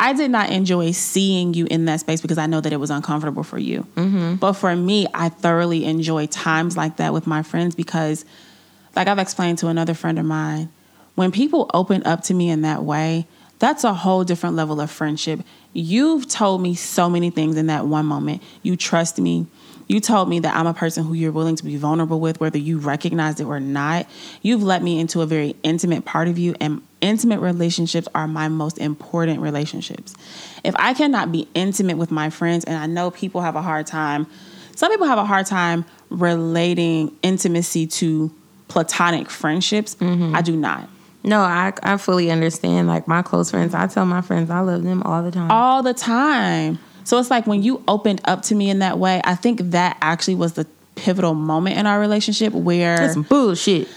I 0.00 0.14
did 0.14 0.30
not 0.30 0.48
enjoy 0.48 0.92
seeing 0.92 1.52
you 1.52 1.66
in 1.66 1.84
that 1.84 2.00
space 2.00 2.22
because 2.22 2.38
I 2.38 2.46
know 2.46 2.62
that 2.62 2.72
it 2.72 2.78
was 2.78 2.88
uncomfortable 2.88 3.42
for 3.42 3.58
you. 3.58 3.86
Mm-hmm. 3.96 4.36
But 4.36 4.54
for 4.54 4.74
me, 4.74 5.06
I 5.12 5.28
thoroughly 5.28 5.84
enjoy 5.84 6.26
times 6.26 6.74
like 6.74 6.96
that 6.96 7.12
with 7.12 7.26
my 7.26 7.42
friends 7.42 7.74
because, 7.74 8.24
like 8.96 9.08
I've 9.08 9.18
explained 9.18 9.58
to 9.58 9.68
another 9.68 9.92
friend 9.92 10.18
of 10.18 10.24
mine, 10.24 10.70
when 11.16 11.30
people 11.30 11.70
open 11.74 12.02
up 12.06 12.22
to 12.24 12.34
me 12.34 12.48
in 12.48 12.62
that 12.62 12.82
way, 12.82 13.26
that's 13.58 13.84
a 13.84 13.92
whole 13.92 14.24
different 14.24 14.56
level 14.56 14.80
of 14.80 14.90
friendship. 14.90 15.40
You've 15.74 16.26
told 16.26 16.62
me 16.62 16.74
so 16.74 17.10
many 17.10 17.28
things 17.28 17.58
in 17.58 17.66
that 17.66 17.84
one 17.84 18.06
moment. 18.06 18.42
You 18.62 18.76
trust 18.76 19.18
me. 19.18 19.48
You 19.86 20.00
told 20.00 20.30
me 20.30 20.40
that 20.40 20.56
I'm 20.56 20.66
a 20.66 20.72
person 20.72 21.04
who 21.04 21.12
you're 21.12 21.30
willing 21.30 21.56
to 21.56 21.64
be 21.64 21.76
vulnerable 21.76 22.20
with, 22.20 22.40
whether 22.40 22.56
you 22.56 22.78
recognize 22.78 23.38
it 23.38 23.44
or 23.44 23.60
not. 23.60 24.06
You've 24.40 24.62
let 24.62 24.82
me 24.82 24.98
into 24.98 25.20
a 25.20 25.26
very 25.26 25.56
intimate 25.62 26.06
part 26.06 26.28
of 26.28 26.38
you, 26.38 26.54
and 26.58 26.80
intimate 27.00 27.40
relationships 27.40 28.08
are 28.14 28.26
my 28.26 28.48
most 28.48 28.78
important 28.78 29.40
relationships. 29.40 30.14
If 30.64 30.74
I 30.78 30.94
cannot 30.94 31.32
be 31.32 31.48
intimate 31.54 31.96
with 31.96 32.10
my 32.10 32.30
friends, 32.30 32.64
and 32.64 32.76
I 32.76 32.86
know 32.86 33.10
people 33.10 33.40
have 33.40 33.56
a 33.56 33.62
hard 33.62 33.86
time, 33.86 34.26
some 34.76 34.90
people 34.90 35.06
have 35.06 35.18
a 35.18 35.24
hard 35.24 35.46
time 35.46 35.84
relating 36.10 37.16
intimacy 37.22 37.86
to 37.86 38.30
platonic 38.68 39.30
friendships. 39.30 39.94
Mm-hmm. 39.96 40.34
I 40.34 40.42
do 40.42 40.56
not. 40.56 40.88
No, 41.22 41.40
I 41.40 41.72
I 41.82 41.96
fully 41.98 42.30
understand. 42.30 42.88
Like 42.88 43.06
my 43.06 43.22
close 43.22 43.50
friends, 43.50 43.74
I 43.74 43.86
tell 43.86 44.06
my 44.06 44.22
friends 44.22 44.50
I 44.50 44.60
love 44.60 44.82
them 44.82 45.02
all 45.02 45.22
the 45.22 45.30
time. 45.30 45.50
all 45.50 45.82
the 45.82 45.94
time. 45.94 46.78
So 47.04 47.18
it's 47.18 47.30
like 47.30 47.46
when 47.46 47.62
you 47.62 47.82
opened 47.88 48.20
up 48.24 48.42
to 48.42 48.54
me 48.54 48.70
in 48.70 48.78
that 48.78 48.98
way, 48.98 49.20
I 49.24 49.34
think 49.34 49.60
that 49.70 49.96
actually 50.00 50.36
was 50.36 50.54
the 50.54 50.66
pivotal 50.94 51.34
moment 51.34 51.76
in 51.76 51.86
our 51.86 51.98
relationship 51.98 52.52
where 52.52 52.96
That's 52.96 53.16
bullshit. 53.16 53.88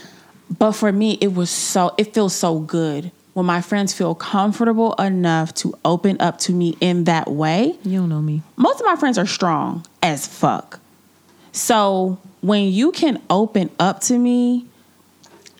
But 0.58 0.72
for 0.72 0.92
me 0.92 1.18
it 1.20 1.34
was 1.34 1.50
so 1.50 1.94
it 1.98 2.14
feels 2.14 2.34
so 2.34 2.58
good 2.60 3.10
when 3.32 3.46
my 3.46 3.60
friends 3.60 3.92
feel 3.92 4.14
comfortable 4.14 4.94
enough 4.94 5.52
to 5.54 5.76
open 5.84 6.16
up 6.20 6.38
to 6.38 6.52
me 6.52 6.76
in 6.80 7.04
that 7.04 7.28
way. 7.28 7.76
You 7.82 8.00
don't 8.00 8.08
know 8.08 8.22
me. 8.22 8.42
Most 8.56 8.78
of 8.80 8.86
my 8.86 8.94
friends 8.94 9.18
are 9.18 9.26
strong 9.26 9.84
as 10.02 10.26
fuck. 10.26 10.78
So 11.50 12.18
when 12.42 12.70
you 12.72 12.92
can 12.92 13.20
open 13.28 13.70
up 13.80 14.00
to 14.02 14.18
me, 14.18 14.66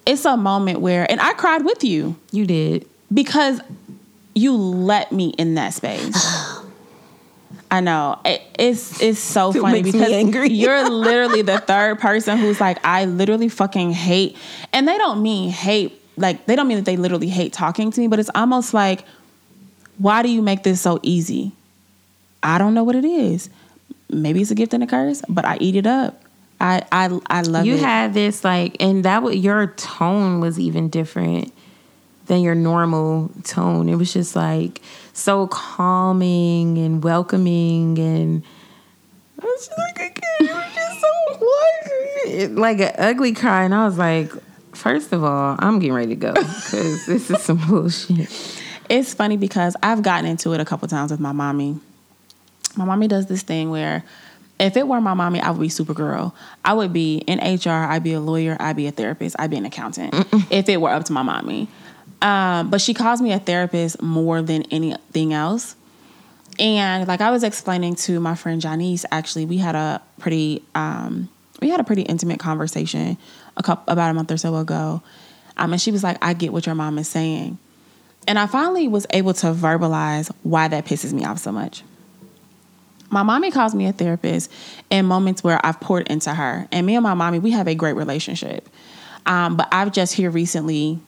it's 0.06 0.24
a 0.24 0.36
moment 0.36 0.80
where 0.80 1.10
and 1.10 1.20
I 1.20 1.32
cried 1.32 1.64
with 1.64 1.82
you 1.82 2.16
You 2.30 2.46
did. 2.46 2.86
because 3.12 3.60
you 4.34 4.56
let 4.56 5.10
me 5.10 5.30
in 5.38 5.54
that 5.56 5.74
space. 5.74 6.14
I 7.70 7.80
know 7.80 8.20
it, 8.24 8.42
it's 8.58 9.00
it's 9.02 9.18
so 9.18 9.50
It 9.50 9.54
funny 9.60 9.82
makes 9.82 9.86
me 9.86 9.92
because 9.92 10.12
angry. 10.12 10.48
you're 10.52 10.88
literally 10.88 11.42
the 11.42 11.58
third 11.58 11.98
person 11.98 12.38
who's 12.38 12.60
like, 12.60 12.84
I 12.84 13.04
literally 13.06 13.48
fucking 13.48 13.92
hate, 13.92 14.36
and 14.72 14.86
they 14.86 14.96
don't 14.98 15.22
mean 15.22 15.50
hate 15.50 16.00
like 16.16 16.46
they 16.46 16.54
don't 16.56 16.68
mean 16.68 16.76
that 16.76 16.84
they 16.84 16.96
literally 16.96 17.28
hate 17.28 17.52
talking 17.52 17.90
to 17.90 18.00
me, 18.00 18.06
but 18.06 18.18
it's 18.20 18.30
almost 18.34 18.74
like, 18.74 19.04
why 19.98 20.22
do 20.22 20.28
you 20.28 20.42
make 20.42 20.62
this 20.62 20.80
so 20.80 21.00
easy? 21.02 21.52
I 22.42 22.58
don't 22.58 22.74
know 22.74 22.84
what 22.84 22.94
it 22.94 23.04
is. 23.04 23.48
Maybe 24.10 24.42
it's 24.42 24.50
a 24.50 24.54
gift 24.54 24.74
and 24.74 24.82
a 24.82 24.86
curse, 24.86 25.22
but 25.28 25.44
I 25.44 25.56
eat 25.60 25.74
it 25.76 25.86
up. 25.86 26.22
I 26.60 26.82
I 26.92 27.18
I 27.26 27.40
love 27.40 27.66
you 27.66 27.74
it. 27.74 27.80
had 27.80 28.14
this 28.14 28.44
like, 28.44 28.76
and 28.78 29.04
that 29.04 29.22
was 29.22 29.36
your 29.36 29.68
tone 29.68 30.40
was 30.40 30.60
even 30.60 30.88
different 30.90 31.52
than 32.26 32.40
your 32.40 32.54
normal 32.54 33.30
tone. 33.44 33.88
It 33.88 33.96
was 33.96 34.12
just 34.12 34.34
like 34.36 34.80
so 35.12 35.46
calming 35.48 36.78
and 36.78 37.02
welcoming 37.02 37.98
and 37.98 38.42
I 39.40 39.44
was 39.46 39.66
just 39.66 39.78
like 39.78 39.96
a 39.96 40.10
kid. 40.14 40.22
It 40.40 40.54
was 40.54 40.74
just 40.74 41.00
so 41.00 42.50
like 42.60 42.80
an 42.80 42.92
ugly 42.98 43.32
cry, 43.34 43.64
and 43.64 43.74
I 43.74 43.84
was 43.84 43.98
like, 43.98 44.30
first 44.72 45.12
of 45.12 45.22
all, 45.22 45.56
I'm 45.58 45.78
getting 45.78 45.94
ready 45.94 46.08
to 46.08 46.16
go 46.16 46.32
because 46.32 47.06
this 47.06 47.30
is 47.30 47.42
some 47.42 47.58
bullshit. 47.68 48.30
It's 48.88 49.12
funny 49.14 49.36
because 49.36 49.76
I've 49.82 50.02
gotten 50.02 50.26
into 50.28 50.52
it 50.52 50.60
a 50.60 50.64
couple 50.64 50.88
times 50.88 51.10
with 51.10 51.20
my 51.20 51.32
mommy. 51.32 51.78
My 52.76 52.84
mommy 52.84 53.08
does 53.08 53.26
this 53.26 53.42
thing 53.42 53.70
where 53.70 54.04
if 54.58 54.76
it 54.76 54.86
were 54.86 55.00
my 55.00 55.14
mommy, 55.14 55.40
I 55.40 55.50
would 55.50 55.60
be 55.60 55.68
Supergirl. 55.68 56.32
I 56.64 56.74
would 56.74 56.92
be 56.92 57.18
in 57.18 57.38
HR, 57.38 57.70
I'd 57.70 58.04
be 58.04 58.12
a 58.14 58.20
lawyer, 58.20 58.56
I'd 58.60 58.76
be 58.76 58.86
a 58.86 58.92
therapist, 58.92 59.36
I'd 59.38 59.50
be 59.50 59.56
an 59.56 59.66
accountant 59.66 60.12
Mm-mm. 60.14 60.46
if 60.50 60.68
it 60.68 60.80
were 60.80 60.90
up 60.90 61.04
to 61.04 61.12
my 61.12 61.22
mommy. 61.22 61.68
Um, 62.24 62.70
but 62.70 62.80
she 62.80 62.94
calls 62.94 63.20
me 63.20 63.32
a 63.32 63.38
therapist 63.38 64.00
more 64.00 64.40
than 64.40 64.62
anything 64.70 65.34
else. 65.34 65.76
And 66.58 67.06
like 67.06 67.20
I 67.20 67.30
was 67.30 67.44
explaining 67.44 67.96
to 67.96 68.18
my 68.18 68.34
friend 68.34 68.62
Janice, 68.62 69.04
actually, 69.12 69.44
we 69.44 69.58
had 69.58 69.74
a 69.74 70.00
pretty 70.18 70.64
um, 70.74 71.28
we 71.60 71.68
had 71.68 71.80
a 71.80 71.84
pretty 71.84 72.02
intimate 72.02 72.40
conversation 72.40 73.18
a 73.58 73.62
couple 73.62 73.92
about 73.92 74.10
a 74.10 74.14
month 74.14 74.32
or 74.32 74.38
so 74.38 74.56
ago. 74.56 75.02
Um, 75.58 75.72
and 75.72 75.80
she 75.80 75.92
was 75.92 76.02
like, 76.02 76.16
I 76.24 76.32
get 76.32 76.52
what 76.52 76.64
your 76.64 76.74
mom 76.74 76.98
is 76.98 77.08
saying. 77.08 77.58
And 78.26 78.38
I 78.38 78.46
finally 78.46 78.88
was 78.88 79.06
able 79.10 79.34
to 79.34 79.48
verbalize 79.48 80.32
why 80.42 80.66
that 80.68 80.86
pisses 80.86 81.12
me 81.12 81.26
off 81.26 81.38
so 81.38 81.52
much. 81.52 81.82
My 83.10 83.22
mommy 83.22 83.50
calls 83.50 83.74
me 83.74 83.86
a 83.86 83.92
therapist 83.92 84.50
in 84.88 85.04
moments 85.04 85.44
where 85.44 85.64
I've 85.64 85.78
poured 85.78 86.08
into 86.08 86.34
her. 86.34 86.66
And 86.72 86.86
me 86.86 86.96
and 86.96 87.02
my 87.02 87.14
mommy, 87.14 87.38
we 87.38 87.50
have 87.50 87.68
a 87.68 87.74
great 87.74 87.96
relationship. 87.96 88.68
Um, 89.26 89.56
but 89.56 89.68
I've 89.70 89.92
just 89.92 90.14
here 90.14 90.30
recently 90.30 91.00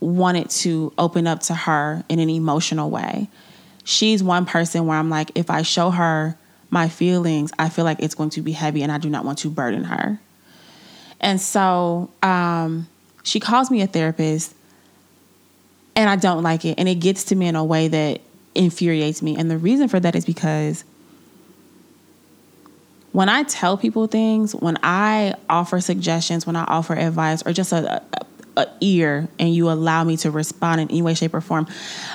wanted 0.00 0.50
to 0.50 0.92
open 0.98 1.26
up 1.26 1.40
to 1.40 1.54
her 1.54 2.04
in 2.08 2.18
an 2.18 2.30
emotional 2.30 2.90
way. 2.90 3.28
She's 3.84 4.22
one 4.22 4.46
person 4.46 4.86
where 4.86 4.98
I'm 4.98 5.10
like, 5.10 5.30
if 5.34 5.50
I 5.50 5.62
show 5.62 5.90
her 5.90 6.36
my 6.70 6.88
feelings, 6.88 7.52
I 7.58 7.68
feel 7.68 7.84
like 7.84 8.00
it's 8.00 8.14
going 8.14 8.30
to 8.30 8.42
be 8.42 8.52
heavy 8.52 8.82
and 8.82 8.90
I 8.90 8.98
do 8.98 9.08
not 9.08 9.24
want 9.24 9.38
to 9.38 9.50
burden 9.50 9.84
her. 9.84 10.20
And 11.20 11.40
so 11.40 12.10
um, 12.22 12.88
she 13.22 13.40
calls 13.40 13.70
me 13.70 13.82
a 13.82 13.86
therapist 13.86 14.54
and 15.94 16.10
I 16.10 16.16
don't 16.16 16.42
like 16.42 16.64
it. 16.64 16.78
And 16.78 16.88
it 16.88 16.96
gets 16.96 17.24
to 17.24 17.34
me 17.36 17.46
in 17.46 17.56
a 17.56 17.64
way 17.64 17.88
that 17.88 18.20
infuriates 18.54 19.22
me. 19.22 19.36
And 19.36 19.50
the 19.50 19.58
reason 19.58 19.88
for 19.88 20.00
that 20.00 20.14
is 20.14 20.24
because 20.24 20.84
when 23.12 23.28
I 23.30 23.44
tell 23.44 23.78
people 23.78 24.06
things, 24.06 24.54
when 24.54 24.76
I 24.82 25.34
offer 25.48 25.80
suggestions, 25.80 26.46
when 26.46 26.54
I 26.54 26.64
offer 26.64 26.94
advice, 26.94 27.42
or 27.46 27.52
just 27.52 27.72
a, 27.72 28.02
a, 28.12 28.26
a, 28.56 28.66
ear, 28.80 29.28
and 29.38 29.54
you 29.54 29.70
allow 29.70 30.04
me 30.04 30.16
to 30.18 30.30
respond 30.30 30.80
in 30.80 30.90
any 30.90 31.02
way, 31.02 31.14
shape, 31.14 31.34
or 31.34 31.40
form, 31.40 31.66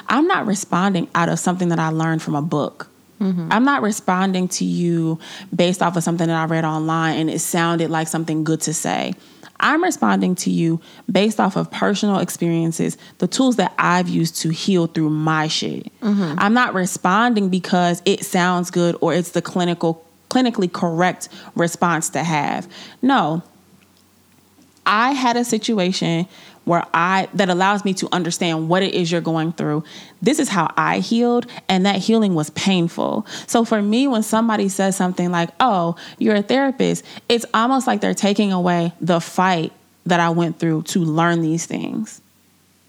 I'm 0.07 0.27
not 0.27 0.45
responding 0.45 1.07
out 1.15 1.29
of 1.29 1.39
something 1.39 1.69
that 1.69 1.79
I 1.79 1.89
learned 1.89 2.21
from 2.21 2.35
a 2.35 2.41
book. 2.41 2.87
Mm-hmm. 3.19 3.49
I'm 3.51 3.63
not 3.63 3.83
responding 3.83 4.47
to 4.49 4.65
you 4.65 5.19
based 5.55 5.83
off 5.83 5.95
of 5.95 6.03
something 6.03 6.27
that 6.27 6.35
I 6.35 6.45
read 6.45 6.65
online 6.65 7.19
and 7.19 7.29
it 7.29 7.39
sounded 7.39 7.91
like 7.91 8.07
something 8.07 8.43
good 8.43 8.61
to 8.61 8.73
say. 8.73 9.13
I'm 9.59 9.83
responding 9.83 10.33
to 10.37 10.49
you 10.49 10.81
based 11.09 11.39
off 11.39 11.55
of 11.55 11.69
personal 11.69 12.17
experiences, 12.17 12.97
the 13.19 13.27
tools 13.27 13.57
that 13.57 13.73
I've 13.77 14.09
used 14.09 14.37
to 14.37 14.49
heal 14.49 14.87
through 14.87 15.11
my 15.11 15.47
shit. 15.47 15.91
Mm-hmm. 16.01 16.39
I'm 16.39 16.55
not 16.55 16.73
responding 16.73 17.49
because 17.49 18.01
it 18.05 18.25
sounds 18.25 18.71
good 18.71 18.97
or 19.01 19.13
it's 19.13 19.31
the 19.31 19.41
clinical 19.41 20.03
clinically 20.31 20.71
correct 20.71 21.29
response 21.55 22.09
to 22.09 22.23
have. 22.23 22.67
No. 23.01 23.43
I 24.85 25.11
had 25.11 25.37
a 25.37 25.43
situation 25.43 26.27
where 26.63 26.85
I 26.93 27.27
that 27.33 27.49
allows 27.49 27.83
me 27.83 27.93
to 27.95 28.07
understand 28.11 28.69
what 28.69 28.83
it 28.83 28.93
is 28.93 29.11
you're 29.11 29.21
going 29.21 29.51
through. 29.53 29.83
This 30.21 30.39
is 30.39 30.49
how 30.49 30.71
I 30.77 30.99
healed 30.99 31.47
and 31.67 31.85
that 31.85 31.97
healing 31.97 32.35
was 32.35 32.49
painful. 32.51 33.25
So 33.47 33.65
for 33.65 33.81
me 33.81 34.07
when 34.07 34.23
somebody 34.23 34.69
says 34.69 34.95
something 34.95 35.31
like, 35.31 35.49
"Oh, 35.59 35.95
you're 36.19 36.35
a 36.35 36.43
therapist," 36.43 37.03
it's 37.29 37.45
almost 37.53 37.87
like 37.87 38.01
they're 38.01 38.13
taking 38.13 38.51
away 38.51 38.93
the 39.01 39.19
fight 39.19 39.73
that 40.05 40.19
I 40.19 40.29
went 40.29 40.59
through 40.59 40.83
to 40.83 40.99
learn 40.99 41.41
these 41.41 41.65
things. 41.65 42.21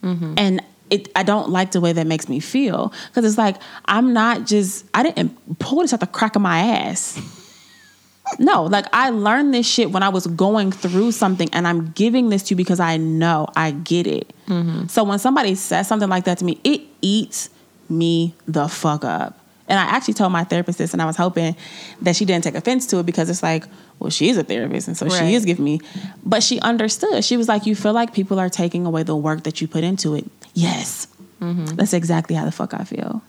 Mm-hmm. 0.03 0.35
And 0.37 0.63
it, 0.91 1.09
I 1.17 1.23
don't 1.23 1.49
like 1.49 1.73
the 1.73 1.81
way 1.81 1.93
that 1.95 2.07
makes 2.07 2.29
me 2.29 2.39
feel 2.41 2.93
because 3.09 3.25
it's 3.25 3.39
like 3.39 3.57
I'm 3.87 4.13
not 4.13 4.47
just 4.47 4.85
I 4.93 5.03
didn't 5.03 5.59
pull 5.59 5.81
this 5.81 5.95
out 5.95 6.01
the 6.01 6.07
crack 6.07 6.37
of 6.37 6.43
my 6.43 6.59
ass. 6.59 7.19
No, 8.38 8.64
like 8.64 8.87
I 8.92 9.11
learned 9.11 9.55
this 9.55 9.66
shit 9.66 9.90
when 9.90 10.03
I 10.03 10.09
was 10.09 10.27
going 10.27 10.73
through 10.73 11.12
something, 11.12 11.49
and 11.53 11.66
I'm 11.66 11.90
giving 11.92 12.29
this 12.29 12.42
to 12.45 12.51
you 12.51 12.57
because 12.57 12.81
I 12.81 12.97
know 12.97 13.49
I 13.57 13.73
get 13.73 14.07
it. 14.07 14.33
Mm-hmm. 14.47 14.87
So 14.87 15.05
when 15.05 15.18
somebody 15.18 15.55
says 15.55 15.88
something 15.88 16.09
like 16.09 16.25
that 16.25 16.38
to 16.38 16.45
me, 16.45 16.61
it 16.64 16.83
eats 17.01 17.51
me 17.88 18.35
the 18.47 18.68
fuck 18.68 19.05
up. 19.05 19.38
And 19.68 19.79
I 19.79 19.85
actually 19.85 20.14
told 20.14 20.33
my 20.33 20.45
therapist 20.45 20.79
this, 20.79 20.92
and 20.92 21.01
I 21.01 21.07
was 21.07 21.16
hoping 21.16 21.57
that 22.03 22.16
she 22.16 22.25
didn't 22.25 22.45
take 22.45 22.55
offense 22.55 22.87
to 22.88 22.99
it 22.99 23.07
because 23.07 23.31
it's 23.31 23.42
like, 23.42 23.64
well, 23.99 24.11
she's 24.11 24.37
a 24.37 24.42
therapist, 24.42 24.88
and 24.88 24.97
so 24.97 25.07
right. 25.07 25.18
she 25.18 25.35
is 25.35 25.45
giving 25.45 25.64
me. 25.64 25.81
But 26.25 26.42
she 26.42 26.61
understood. 26.61 27.25
She 27.25 27.37
was 27.37 27.49
like, 27.49 27.66
"You 27.66 27.77
feel 27.77 27.92
like 27.92 28.12
people 28.12 28.40
are 28.40 28.49
taking 28.49 28.85
away 28.85 29.05
the 29.05 29.16
work 29.16 29.45
that 29.45 29.61
you 29.61 29.68
put 29.68 29.85
into 29.85 30.14
it." 30.14 30.25
Yes, 30.55 31.07
mm-hmm. 31.40 31.77
that's 31.77 31.92
exactly 31.92 32.35
how 32.35 32.45
the 32.45 32.53
fuck 32.53 32.75
I 32.75 32.85
feel. 32.85 33.23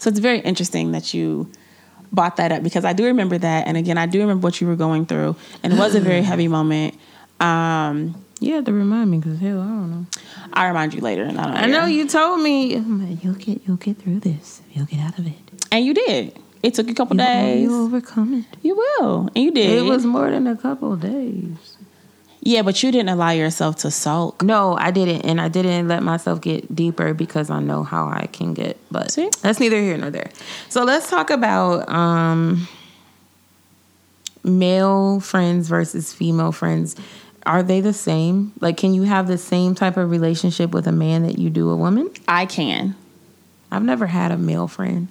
So 0.00 0.10
it's 0.10 0.18
very 0.18 0.40
interesting 0.40 0.92
that 0.92 1.14
you 1.14 1.50
brought 2.12 2.36
that 2.36 2.52
up 2.52 2.62
because 2.62 2.84
I 2.84 2.92
do 2.92 3.04
remember 3.06 3.38
that, 3.38 3.66
and 3.66 3.76
again, 3.76 3.98
I 3.98 4.06
do 4.06 4.20
remember 4.20 4.44
what 4.44 4.60
you 4.60 4.66
were 4.66 4.76
going 4.76 5.06
through, 5.06 5.36
and 5.62 5.72
it 5.72 5.78
was 5.78 5.94
a 5.94 6.00
very 6.00 6.22
heavy 6.30 6.48
moment. 6.48 6.94
Um, 7.40 8.24
you 8.40 8.54
have 8.54 8.64
to 8.66 8.72
remind 8.72 9.10
me 9.10 9.18
because 9.18 9.38
hell, 9.38 9.60
I 9.60 9.66
don't 9.66 9.90
know. 9.90 10.06
I 10.52 10.66
remind 10.68 10.94
you 10.94 11.00
later, 11.00 11.24
and 11.24 11.40
I 11.40 11.44
don't. 11.44 11.56
I 11.56 11.66
know 11.66 11.86
you 11.86 12.06
told 12.08 12.40
me 12.40 12.76
you'll 13.22 13.34
get 13.34 13.62
you'll 13.66 13.76
get 13.76 13.98
through 13.98 14.20
this. 14.20 14.62
You'll 14.72 14.86
get 14.86 15.00
out 15.00 15.18
of 15.18 15.26
it, 15.26 15.34
and 15.70 15.84
you 15.84 15.94
did. 15.94 16.38
It 16.62 16.74
took 16.74 16.90
a 16.90 16.94
couple 16.94 17.16
you, 17.16 17.22
days. 17.22 17.62
You 17.62 17.84
overcome 17.84 18.34
it. 18.34 18.58
You 18.62 18.76
will, 18.76 19.28
and 19.34 19.44
you 19.44 19.50
did. 19.52 19.78
It 19.78 19.82
was 19.82 20.04
more 20.04 20.30
than 20.30 20.46
a 20.46 20.56
couple 20.56 20.96
days. 20.96 21.77
Yeah, 22.40 22.62
but 22.62 22.82
you 22.82 22.92
didn't 22.92 23.08
allow 23.08 23.30
yourself 23.30 23.76
to 23.76 23.90
sulk. 23.90 24.42
No, 24.42 24.76
I 24.76 24.90
didn't, 24.90 25.22
and 25.22 25.40
I 25.40 25.48
didn't 25.48 25.88
let 25.88 26.02
myself 26.02 26.40
get 26.40 26.74
deeper 26.74 27.12
because 27.12 27.50
I 27.50 27.60
know 27.60 27.82
how 27.82 28.06
I 28.06 28.26
can 28.32 28.54
get. 28.54 28.78
But 28.90 29.10
See? 29.12 29.28
that's 29.42 29.60
neither 29.60 29.76
here 29.76 29.96
nor 29.96 30.10
there. 30.10 30.30
So 30.68 30.84
let's 30.84 31.10
talk 31.10 31.30
about 31.30 31.88
um, 31.88 32.68
male 34.44 35.20
friends 35.20 35.68
versus 35.68 36.12
female 36.12 36.52
friends. 36.52 36.96
Are 37.44 37.62
they 37.62 37.80
the 37.80 37.92
same? 37.92 38.52
Like, 38.60 38.76
can 38.76 38.94
you 38.94 39.02
have 39.02 39.26
the 39.26 39.38
same 39.38 39.74
type 39.74 39.96
of 39.96 40.10
relationship 40.10 40.72
with 40.72 40.86
a 40.86 40.92
man 40.92 41.22
that 41.24 41.38
you 41.38 41.50
do 41.50 41.70
a 41.70 41.76
woman? 41.76 42.10
I 42.28 42.46
can. 42.46 42.94
I've 43.70 43.82
never 43.82 44.06
had 44.06 44.30
a 44.30 44.38
male 44.38 44.68
friend, 44.68 45.08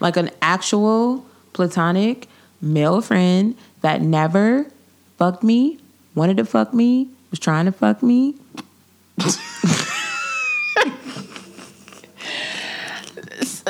like 0.00 0.16
an 0.16 0.30
actual 0.40 1.26
platonic 1.52 2.28
male 2.60 3.00
friend 3.02 3.56
that 3.82 4.00
never 4.00 4.66
fucked 5.16 5.42
me, 5.42 5.78
wanted 6.14 6.36
to 6.38 6.44
fuck 6.44 6.74
me, 6.74 7.08
was 7.30 7.38
trying 7.38 7.66
to 7.66 7.72
fuck 7.72 8.02
me. 8.02 8.34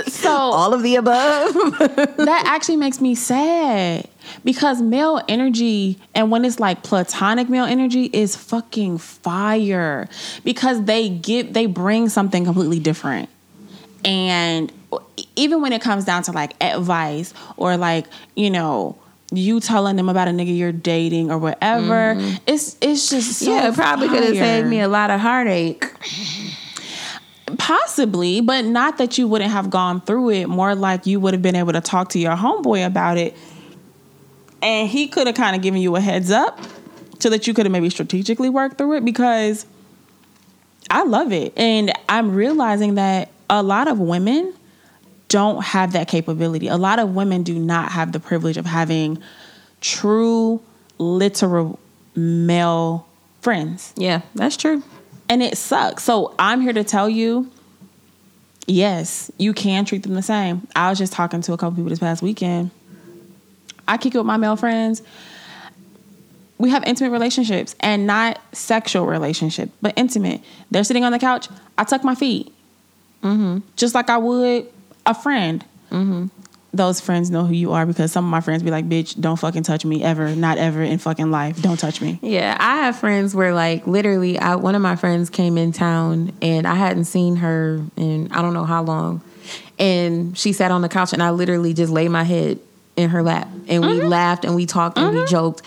so 0.06 0.30
all 0.30 0.74
of 0.74 0.82
the 0.82 0.96
above. 0.96 1.54
that 1.78 2.42
actually 2.46 2.76
makes 2.76 3.00
me 3.00 3.14
sad 3.14 4.08
because 4.44 4.82
male 4.82 5.20
energy 5.28 5.98
and 6.14 6.30
when 6.30 6.44
it's 6.44 6.58
like 6.58 6.82
platonic 6.82 7.48
male 7.48 7.64
energy 7.64 8.10
is 8.12 8.36
fucking 8.36 8.98
fire 8.98 10.08
because 10.44 10.84
they 10.84 11.08
give 11.08 11.52
they 11.52 11.66
bring 11.66 12.08
something 12.08 12.44
completely 12.44 12.80
different. 12.80 13.28
And 14.04 14.72
even 15.36 15.62
when 15.62 15.72
it 15.72 15.80
comes 15.80 16.04
down 16.04 16.22
to 16.24 16.32
like 16.32 16.62
advice 16.62 17.32
or 17.56 17.76
like, 17.76 18.06
you 18.34 18.50
know, 18.50 18.98
you 19.36 19.60
telling 19.60 19.96
them 19.96 20.08
about 20.08 20.28
a 20.28 20.30
nigga 20.30 20.56
you're 20.56 20.72
dating 20.72 21.30
or 21.30 21.38
whatever. 21.38 22.14
Mm-hmm. 22.14 22.36
It's 22.46 22.76
it's 22.80 23.10
just 23.10 23.38
so 23.38 23.50
yeah. 23.50 23.68
It 23.68 23.74
probably 23.74 24.08
could 24.08 24.24
have 24.24 24.34
saved 24.34 24.68
me 24.68 24.80
a 24.80 24.88
lot 24.88 25.10
of 25.10 25.20
heartache. 25.20 25.84
Possibly, 27.58 28.40
but 28.40 28.64
not 28.64 28.98
that 28.98 29.18
you 29.18 29.28
wouldn't 29.28 29.50
have 29.50 29.70
gone 29.70 30.00
through 30.00 30.30
it. 30.30 30.48
More 30.48 30.74
like 30.74 31.06
you 31.06 31.20
would 31.20 31.34
have 31.34 31.42
been 31.42 31.54
able 31.54 31.72
to 31.72 31.80
talk 31.80 32.08
to 32.10 32.18
your 32.18 32.34
homeboy 32.34 32.86
about 32.86 33.16
it, 33.16 33.36
and 34.62 34.88
he 34.88 35.06
could 35.08 35.26
have 35.26 35.36
kind 35.36 35.54
of 35.54 35.62
given 35.62 35.80
you 35.80 35.94
a 35.96 36.00
heads 36.00 36.30
up 36.30 36.60
so 37.20 37.30
that 37.30 37.46
you 37.46 37.54
could 37.54 37.66
have 37.66 37.72
maybe 37.72 37.90
strategically 37.90 38.48
worked 38.48 38.78
through 38.78 38.94
it. 38.96 39.04
Because 39.04 39.66
I 40.90 41.04
love 41.04 41.32
it, 41.32 41.52
and 41.56 41.92
I'm 42.08 42.34
realizing 42.34 42.96
that 42.96 43.30
a 43.50 43.62
lot 43.62 43.88
of 43.88 43.98
women 44.00 44.54
don't 45.34 45.64
have 45.64 45.94
that 45.94 46.06
capability. 46.06 46.68
A 46.68 46.76
lot 46.76 47.00
of 47.00 47.12
women 47.12 47.42
do 47.42 47.58
not 47.58 47.90
have 47.90 48.12
the 48.12 48.20
privilege 48.20 48.56
of 48.56 48.66
having 48.66 49.20
true, 49.80 50.62
literal 50.96 51.80
male 52.14 53.04
friends. 53.40 53.92
Yeah, 53.96 54.20
that's 54.36 54.56
true. 54.56 54.84
And 55.28 55.42
it 55.42 55.58
sucks. 55.58 56.04
So 56.04 56.36
I'm 56.38 56.60
here 56.60 56.72
to 56.72 56.84
tell 56.84 57.08
you 57.08 57.50
yes, 58.68 59.28
you 59.36 59.52
can 59.52 59.84
treat 59.84 60.04
them 60.04 60.14
the 60.14 60.22
same. 60.22 60.68
I 60.76 60.88
was 60.88 60.98
just 60.98 61.12
talking 61.12 61.40
to 61.40 61.52
a 61.52 61.56
couple 61.56 61.74
people 61.74 61.90
this 61.90 61.98
past 61.98 62.22
weekend. 62.22 62.70
I 63.88 63.96
kick 63.96 64.14
it 64.14 64.18
with 64.18 64.28
my 64.28 64.36
male 64.36 64.54
friends. 64.54 65.02
we 66.58 66.70
have 66.70 66.84
intimate 66.84 67.10
relationships 67.10 67.74
and 67.80 68.06
not 68.06 68.40
sexual 68.52 69.04
relationship, 69.04 69.68
but 69.82 69.94
intimate. 69.96 70.42
They're 70.70 70.84
sitting 70.84 71.02
on 71.02 71.10
the 71.10 71.18
couch. 71.18 71.48
I 71.76 71.82
tuck 71.82 72.04
my 72.04 72.14
feet, 72.14 72.54
mm-hmm. 73.24 73.66
just 73.74 73.96
like 73.96 74.08
I 74.08 74.18
would 74.18 74.68
a 75.06 75.14
friend. 75.14 75.64
Mm-hmm. 75.90 76.26
Those 76.72 77.00
friends 77.00 77.30
know 77.30 77.44
who 77.44 77.54
you 77.54 77.72
are 77.72 77.86
because 77.86 78.10
some 78.10 78.24
of 78.24 78.30
my 78.30 78.40
friends 78.40 78.64
be 78.64 78.70
like, 78.72 78.88
"Bitch, 78.88 79.20
don't 79.20 79.38
fucking 79.38 79.62
touch 79.62 79.84
me 79.84 80.02
ever, 80.02 80.34
not 80.34 80.58
ever 80.58 80.82
in 80.82 80.98
fucking 80.98 81.30
life. 81.30 81.62
Don't 81.62 81.78
touch 81.78 82.00
me." 82.00 82.18
Yeah, 82.20 82.56
I 82.58 82.78
have 82.78 82.96
friends 82.96 83.32
where 83.32 83.54
like 83.54 83.86
literally, 83.86 84.38
I, 84.38 84.56
one 84.56 84.74
of 84.74 84.82
my 84.82 84.96
friends 84.96 85.30
came 85.30 85.56
in 85.56 85.70
town 85.70 86.32
and 86.42 86.66
I 86.66 86.74
hadn't 86.74 87.04
seen 87.04 87.36
her 87.36 87.80
in 87.96 88.32
I 88.32 88.42
don't 88.42 88.54
know 88.54 88.64
how 88.64 88.82
long, 88.82 89.22
and 89.78 90.36
she 90.36 90.52
sat 90.52 90.72
on 90.72 90.82
the 90.82 90.88
couch 90.88 91.12
and 91.12 91.22
I 91.22 91.30
literally 91.30 91.74
just 91.74 91.92
laid 91.92 92.08
my 92.08 92.24
head 92.24 92.58
in 92.96 93.10
her 93.10 93.22
lap 93.22 93.48
and 93.68 93.84
we 93.84 94.00
laughed 94.00 94.44
and 94.44 94.54
we 94.54 94.66
talked 94.66 94.98
and 94.98 95.16
we 95.16 95.24
joked. 95.26 95.62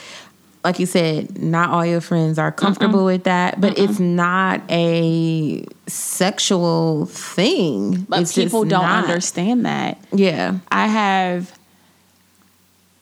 Like 0.63 0.79
you 0.79 0.85
said, 0.85 1.41
not 1.41 1.69
all 1.69 1.85
your 1.85 2.01
friends 2.01 2.37
are 2.37 2.51
comfortable 2.51 3.05
with 3.05 3.23
that, 3.23 3.61
but 3.61 3.77
it's 3.77 3.99
not 3.99 4.61
a 4.69 5.65
sexual 5.87 7.05
thing. 7.05 8.05
But 8.09 8.21
it's 8.21 8.35
people 8.35 8.65
don't 8.65 8.81
not. 8.81 9.05
understand 9.05 9.65
that. 9.65 9.97
Yeah. 10.11 10.57
I 10.69 10.87
have 10.87 11.57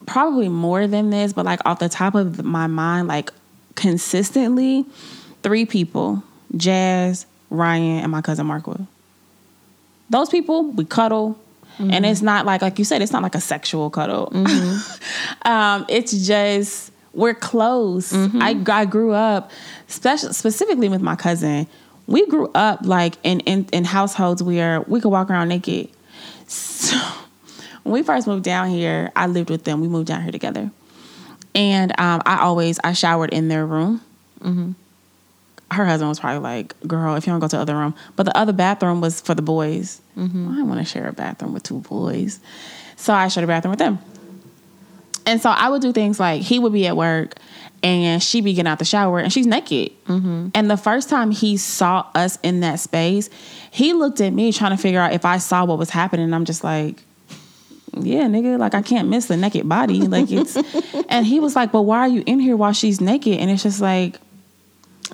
probably 0.06 0.50
more 0.50 0.88
than 0.88 1.10
this, 1.10 1.34
but 1.34 1.46
like 1.46 1.60
off 1.66 1.80
the 1.80 1.90
top 1.90 2.16
of 2.16 2.44
my 2.44 2.68
mind, 2.68 3.08
like 3.08 3.32
consistently, 3.76 4.86
three 5.44 5.66
people: 5.66 6.24
Jazz, 6.56 7.26
Ryan, 7.50 8.04
and 8.04 8.12
my 8.12 8.22
cousin 8.22 8.48
Markwood. 8.48 8.86
Those 10.10 10.30
people 10.30 10.72
we 10.72 10.86
cuddle, 10.86 11.40
and 11.80 12.06
it's 12.06 12.22
not 12.22 12.46
like 12.46 12.62
like 12.62 12.78
you 12.78 12.86
said, 12.86 13.02
it's 13.02 13.12
not 13.12 13.24
like 13.24 13.36
a 13.36 13.42
sexual 13.42 13.90
cuddle. 13.90 14.32
um, 15.44 15.86
it's 15.90 16.26
just 16.26 16.92
we're 17.16 17.34
close. 17.34 18.12
Mm-hmm. 18.12 18.42
I 18.42 18.64
I 18.68 18.86
grew 18.86 19.12
up, 19.12 19.52
special 19.88 20.34
specifically 20.34 20.90
with 20.90 21.02
my 21.02 21.16
cousin. 21.16 21.68
We 22.08 22.28
grew 22.28 22.52
up 22.54 22.82
like 22.84 23.16
in 23.24 23.40
in, 23.42 23.68
in 23.72 23.86
households 23.86 24.44
where 24.44 24.82
we 24.82 25.02
could 25.02 25.10
walk 25.10 25.30
around 25.30 25.50
naked. 25.50 25.90
So 26.48 26.98
when 27.84 27.94
we 27.94 28.04
first 28.04 28.28
moved 28.28 28.44
down 28.44 28.70
here, 28.70 29.12
I 29.16 29.28
lived 29.28 29.50
with 29.50 29.64
them. 29.64 29.82
We 29.82 29.88
moved 29.88 30.08
down 30.08 30.22
here 30.22 30.32
together, 30.32 30.70
and 31.56 31.92
um, 32.00 32.22
I 32.26 32.42
always 32.42 32.80
I 32.84 32.94
showered 32.94 33.32
in 33.32 33.48
their 33.48 33.66
room. 33.66 34.02
Mm-hmm. 34.42 34.72
Her 35.72 35.86
husband 35.86 36.10
was 36.10 36.20
probably 36.20 36.42
like, 36.42 36.80
"Girl, 36.82 37.16
if 37.16 37.26
you 37.26 37.34
don't 37.34 37.40
go 37.40 37.48
to 37.48 37.56
the 37.56 37.62
other 37.62 37.76
room," 37.76 37.96
but 38.16 38.24
the 38.24 38.38
other 38.38 38.54
bathroom 38.54 39.02
was 39.02 39.22
for 39.22 39.34
the 39.34 39.42
boys. 39.42 40.02
Mm-hmm. 40.18 40.48
I 40.50 40.52
didn't 40.52 40.70
want 40.70 40.80
to 40.82 40.86
share 40.86 41.08
a 41.08 41.14
bathroom 41.14 41.54
with 41.54 41.64
two 41.64 41.80
boys, 41.80 42.40
so 42.96 43.14
I 43.14 43.28
shared 43.30 43.46
a 43.46 43.48
bathroom 43.48 43.72
with 43.72 43.80
them. 43.80 44.00
And 45.26 45.42
so 45.42 45.50
I 45.50 45.70
would 45.70 45.82
do 45.82 45.92
things 45.92 46.20
like 46.20 46.42
he 46.42 46.60
would 46.60 46.74
be 46.74 46.88
at 46.88 46.96
work 46.96 47.36
and 47.84 48.22
she'd 48.22 48.44
be 48.44 48.54
getting 48.54 48.68
out 48.68 48.80
the 48.80 48.86
shower 48.86 49.20
and 49.20 49.32
she's 49.32 49.48
naked. 49.48 49.92
Mm-hmm. 50.08 50.50
And 50.54 50.72
the 50.72 50.78
first 50.78 51.10
time 51.10 51.32
he 51.32 51.58
saw 51.58 52.08
us 52.16 52.40
in 52.42 52.62
that 52.62 52.80
space, 52.80 53.30
he 53.72 53.94
looked 53.94 54.22
at 54.22 54.34
me 54.34 54.52
trying 54.52 54.72
to 54.72 54.82
figure 54.82 55.00
out 55.00 55.14
if 55.14 55.26
I 55.26 55.38
saw 55.38 55.66
what 55.66 55.78
was 55.78 55.90
happening. 55.90 56.34
I'm 56.34 56.46
just 56.46 56.64
like, 56.64 57.04
yeah, 57.94 58.24
nigga, 58.24 58.58
like 58.58 58.74
I 58.74 58.82
can't 58.82 59.08
miss 59.08 59.28
the 59.28 59.38
naked 59.38 59.70
body. 59.70 60.02
Like 60.02 60.32
it's, 60.32 60.58
and 61.10 61.26
he 61.26 61.40
was 61.40 61.56
like, 61.56 61.72
but 61.72 61.84
why 61.84 62.00
are 62.00 62.08
you 62.08 62.24
in 62.26 62.40
here 62.40 62.56
while 62.58 62.74
she's 62.74 63.00
naked? 63.00 63.40
And 63.40 63.50
it's 63.52 63.64
just 63.64 63.82
like, 63.82 64.18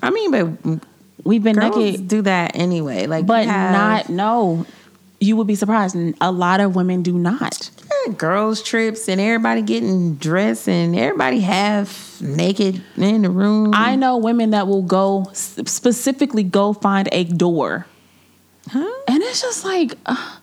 I 0.02 0.10
mean, 0.10 0.30
but 0.30 0.80
we've 1.24 1.42
been 1.42 1.56
naked, 1.56 2.08
do 2.08 2.22
that 2.22 2.56
anyway. 2.56 3.06
Like, 3.06 3.26
but 3.26 3.46
have- 3.46 3.72
not, 3.72 4.08
no. 4.08 4.66
You 5.20 5.36
would 5.36 5.46
be 5.46 5.54
surprised. 5.54 5.96
A 6.20 6.32
lot 6.32 6.58
of 6.58 6.74
women 6.74 7.02
do 7.02 7.12
not. 7.12 7.70
Girls 8.10 8.62
trips 8.62 9.08
and 9.08 9.20
everybody 9.20 9.62
getting 9.62 10.16
dressed 10.16 10.68
and 10.68 10.96
everybody 10.96 11.40
half 11.40 12.20
naked 12.20 12.82
in 12.96 13.22
the 13.22 13.30
room. 13.30 13.72
I 13.74 13.96
know 13.96 14.16
women 14.16 14.50
that 14.50 14.66
will 14.66 14.82
go 14.82 15.30
specifically 15.34 16.42
go 16.42 16.72
find 16.72 17.08
a 17.12 17.24
door. 17.24 17.86
huh? 18.68 18.92
And 19.08 19.22
it's 19.22 19.42
just 19.42 19.64
like, 19.64 19.94
uh, 20.06 20.36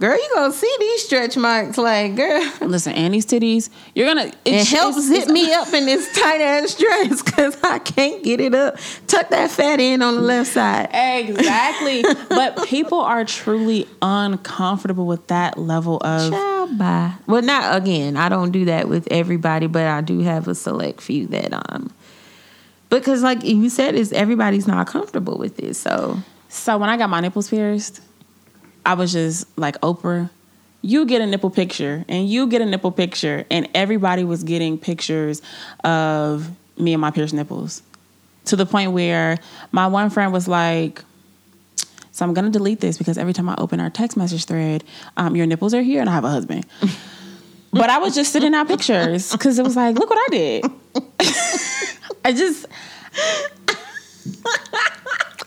Girl, 0.00 0.14
you 0.16 0.30
gonna 0.32 0.52
see 0.52 0.72
these 0.78 1.02
stretch 1.02 1.36
marks, 1.36 1.76
like 1.76 2.14
girl. 2.14 2.40
listen, 2.60 2.92
Annie's 2.92 3.26
titties, 3.26 3.68
you're 3.96 4.06
gonna. 4.06 4.26
It 4.26 4.34
It's, 4.44 4.70
helps 4.70 4.98
it's- 4.98 5.24
hit 5.26 5.28
me 5.32 5.52
up 5.52 5.72
in 5.74 5.86
this 5.86 6.06
tight 6.16 6.40
ass 6.40 6.76
dress 6.76 7.20
because 7.20 7.56
I 7.64 7.80
can't 7.80 8.22
get 8.22 8.40
it 8.40 8.54
up. 8.54 8.76
Tuck 9.08 9.28
that 9.30 9.50
fat 9.50 9.80
in 9.80 10.00
on 10.02 10.14
the 10.14 10.20
left 10.20 10.52
side. 10.52 10.88
Exactly. 10.92 12.04
but 12.28 12.64
people 12.68 13.00
are 13.00 13.24
truly 13.24 13.88
uncomfortable 14.00 15.06
with 15.06 15.26
that 15.26 15.58
level 15.58 15.96
of. 16.04 16.30
Child, 16.30 16.78
bye. 16.78 17.14
Well, 17.26 17.42
not 17.42 17.76
again. 17.76 18.16
I 18.16 18.28
don't 18.28 18.52
do 18.52 18.66
that 18.66 18.88
with 18.88 19.08
everybody, 19.10 19.66
but 19.66 19.84
I 19.86 20.00
do 20.00 20.20
have 20.20 20.46
a 20.46 20.54
select 20.54 21.00
few 21.00 21.26
that 21.28 21.52
um. 21.72 21.92
Because, 22.88 23.22
like 23.22 23.42
you 23.44 23.68
said, 23.68 23.96
is 23.96 24.12
everybody's 24.12 24.66
not 24.68 24.86
comfortable 24.86 25.36
with 25.38 25.56
this. 25.56 25.76
So 25.76 26.18
So 26.48 26.78
when 26.78 26.88
I 26.88 26.96
got 26.96 27.10
my 27.10 27.20
nipples 27.20 27.50
pierced, 27.50 28.00
I 28.88 28.94
was 28.94 29.12
just 29.12 29.46
like, 29.58 29.78
Oprah, 29.82 30.30
you 30.80 31.04
get 31.04 31.20
a 31.20 31.26
nipple 31.26 31.50
picture 31.50 32.06
and 32.08 32.26
you 32.26 32.46
get 32.46 32.62
a 32.62 32.66
nipple 32.66 32.90
picture. 32.90 33.44
And 33.50 33.68
everybody 33.74 34.24
was 34.24 34.42
getting 34.42 34.78
pictures 34.78 35.42
of 35.84 36.50
me 36.78 36.94
and 36.94 37.00
my 37.02 37.10
pierced 37.10 37.34
nipples 37.34 37.82
to 38.46 38.56
the 38.56 38.64
point 38.64 38.92
where 38.92 39.36
my 39.72 39.86
one 39.86 40.08
friend 40.08 40.32
was 40.32 40.48
like, 40.48 41.04
so 42.12 42.24
I'm 42.24 42.32
gonna 42.32 42.48
delete 42.48 42.80
this 42.80 42.96
because 42.96 43.18
every 43.18 43.34
time 43.34 43.50
I 43.50 43.56
open 43.58 43.78
our 43.78 43.90
text 43.90 44.16
message 44.16 44.46
thread, 44.46 44.84
um, 45.18 45.36
your 45.36 45.44
nipples 45.44 45.74
are 45.74 45.82
here 45.82 46.00
and 46.00 46.08
I 46.08 46.14
have 46.14 46.24
a 46.24 46.30
husband. 46.30 46.64
but 47.72 47.90
I 47.90 47.98
was 47.98 48.14
just 48.14 48.32
sending 48.32 48.54
out 48.54 48.68
pictures 48.68 49.30
because 49.32 49.58
it 49.58 49.64
was 49.64 49.76
like, 49.76 49.98
look 49.98 50.08
what 50.08 50.18
I 50.18 50.28
did. 50.30 50.64
I 52.24 52.32
just, 52.32 52.64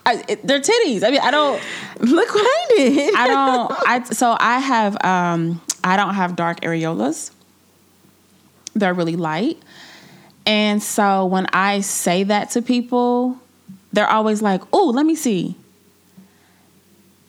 I, 0.06 0.24
it, 0.28 0.46
they're 0.46 0.60
titties. 0.60 1.04
I 1.04 1.12
mean, 1.12 1.22
I 1.22 1.32
don't. 1.32 1.62
look 2.00 2.30
did. 2.76 3.16
I 3.16 3.28
don't. 3.28 3.72
I 3.88 4.04
so 4.04 4.36
I 4.40 4.60
have. 4.60 5.04
Um, 5.04 5.62
I 5.84 5.98
don't 5.98 6.14
have 6.16 6.36
dark 6.36 6.62
areolas. 6.62 7.32
They're 8.74 8.94
really 8.94 9.16
light, 9.16 9.58
and 10.46 10.82
so 10.82 11.26
when 11.26 11.48
I 11.54 11.82
say 11.82 12.24
that 12.24 12.52
to 12.52 12.62
people, 12.62 13.38
they're 13.94 14.10
always 14.10 14.42
like, 14.42 14.62
"Oh, 14.74 14.90
let 14.90 15.06
me 15.06 15.16
see." 15.16 15.56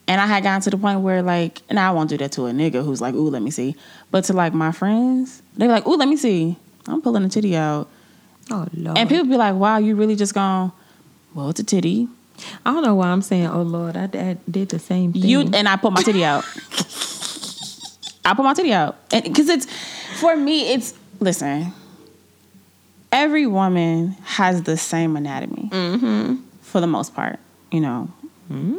And 0.08 0.20
I 0.20 0.26
had 0.26 0.42
gotten 0.42 0.60
to 0.62 0.70
the 0.70 0.76
point 0.76 1.00
where, 1.00 1.22
like, 1.22 1.62
and 1.68 1.78
I 1.78 1.90
won't 1.92 2.10
do 2.10 2.18
that 2.18 2.32
to 2.32 2.46
a 2.46 2.52
nigga 2.52 2.84
who's 2.84 3.00
like, 3.00 3.14
"Ooh, 3.14 3.28
let 3.28 3.42
me 3.42 3.50
see," 3.50 3.76
but 4.10 4.24
to 4.24 4.32
like 4.32 4.54
my 4.54 4.72
friends, 4.72 5.42
they're 5.56 5.68
like, 5.68 5.86
"Ooh, 5.86 5.96
let 5.96 6.08
me 6.08 6.16
see." 6.16 6.56
I'm 6.86 7.00
pulling 7.00 7.24
a 7.24 7.28
titty 7.28 7.56
out, 7.56 7.88
oh 8.50 8.66
lord. 8.74 8.98
and 8.98 9.08
people 9.08 9.26
be 9.26 9.36
like, 9.36 9.54
"Wow, 9.54 9.78
you 9.78 9.94
really 9.94 10.16
just 10.16 10.34
gone?" 10.34 10.72
Well, 11.34 11.50
it's 11.50 11.60
a 11.60 11.64
titty. 11.64 12.08
I 12.64 12.72
don't 12.72 12.82
know 12.82 12.94
why 12.94 13.08
I'm 13.08 13.22
saying, 13.22 13.46
oh 13.46 13.62
Lord, 13.62 13.96
I, 13.96 14.04
I 14.14 14.36
did 14.50 14.68
the 14.70 14.78
same 14.78 15.12
thing. 15.12 15.22
You 15.22 15.40
and 15.52 15.68
I 15.68 15.76
put 15.76 15.92
my 15.92 16.02
titty 16.02 16.24
out. 16.24 16.44
I 18.24 18.34
put 18.34 18.44
my 18.44 18.54
titty 18.54 18.72
out, 18.72 18.96
because 19.10 19.48
it's 19.48 19.66
for 20.20 20.36
me, 20.36 20.72
it's 20.72 20.94
listen. 21.20 21.72
Every 23.10 23.46
woman 23.46 24.12
has 24.24 24.62
the 24.62 24.76
same 24.76 25.16
anatomy 25.16 25.68
mm-hmm. 25.70 26.36
for 26.62 26.80
the 26.80 26.86
most 26.86 27.14
part, 27.14 27.38
you 27.70 27.80
know. 27.80 28.10
Mm-hmm. 28.50 28.76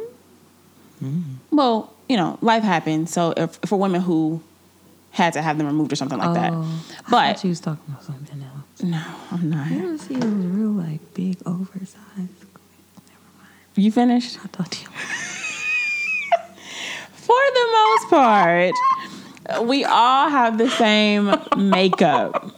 Mm-hmm. 1.03 1.55
Well, 1.55 1.93
you 2.09 2.17
know, 2.17 2.37
life 2.41 2.63
happens. 2.63 3.11
So 3.11 3.33
if, 3.37 3.59
for 3.65 3.77
women 3.77 4.01
who 4.01 4.41
had 5.11 5.33
to 5.33 5.41
have 5.41 5.57
them 5.57 5.67
removed 5.67 5.91
or 5.93 5.95
something 5.95 6.17
like 6.17 6.33
that, 6.33 6.51
Oh, 6.53 6.61
I 6.63 7.01
but 7.11 7.35
thought 7.35 7.43
you 7.43 7.49
was 7.49 7.59
talking 7.59 7.83
about 7.87 8.03
something 8.03 8.41
else. 8.41 8.83
no, 8.83 9.03
I'm 9.31 9.49
not. 9.49 9.69
You 9.69 9.97
to 9.97 9.99
see 9.99 10.15
it 10.15 10.23
was 10.23 10.33
real 10.33 10.69
like 10.69 11.13
big 11.13 11.37
oversized. 11.45 12.42
You 13.75 13.91
finished? 13.91 14.37
I 14.43 14.47
thought 14.47 14.81
you. 14.81 14.87
For 17.13 17.39
the 17.53 17.67
most 17.71 18.09
part, 18.09 18.73
we 19.67 19.83
all 19.85 20.29
have 20.29 20.57
the 20.57 20.69
same 20.69 21.33
makeup. 21.57 22.51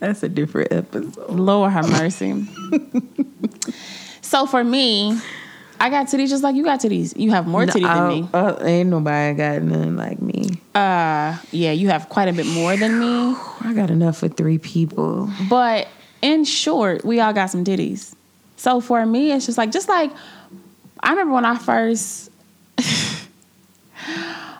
That's 0.00 0.22
a 0.22 0.28
different 0.28 0.72
episode. 0.72 1.30
Lord 1.30 1.72
have 1.72 1.88
mercy. 1.90 2.46
so 4.20 4.46
for 4.46 4.62
me, 4.62 5.18
I 5.80 5.90
got 5.90 6.06
titties 6.06 6.28
just 6.28 6.42
like 6.42 6.54
you 6.54 6.64
got 6.64 6.80
titties. 6.80 7.16
You 7.18 7.30
have 7.32 7.46
more 7.46 7.66
titties 7.66 7.82
than 7.82 8.08
me. 8.08 8.28
Uh, 8.32 8.56
ain't 8.62 8.90
nobody 8.90 9.36
got 9.36 9.62
none 9.62 9.96
like 9.96 10.20
me. 10.22 10.60
Uh, 10.74 11.38
yeah, 11.50 11.72
you 11.72 11.88
have 11.88 12.08
quite 12.08 12.28
a 12.28 12.32
bit 12.32 12.46
more 12.46 12.76
than 12.76 12.98
me. 12.98 13.36
I 13.60 13.72
got 13.74 13.90
enough 13.90 14.18
for 14.18 14.28
three 14.28 14.58
people. 14.58 15.30
But 15.48 15.88
in 16.22 16.44
short, 16.44 17.04
we 17.04 17.20
all 17.20 17.32
got 17.32 17.46
some 17.46 17.64
titties. 17.64 18.14
So 18.56 18.80
for 18.80 19.04
me, 19.04 19.32
it's 19.32 19.46
just 19.46 19.58
like 19.58 19.72
just 19.72 19.88
like 19.88 20.10
I 21.04 21.10
remember 21.10 21.34
when 21.34 21.44
I 21.44 21.56
first 21.56 22.30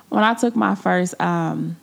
when 0.09 0.23
I 0.23 0.35
took 0.35 0.55
my 0.55 0.75
first 0.75 1.21
um 1.21 1.77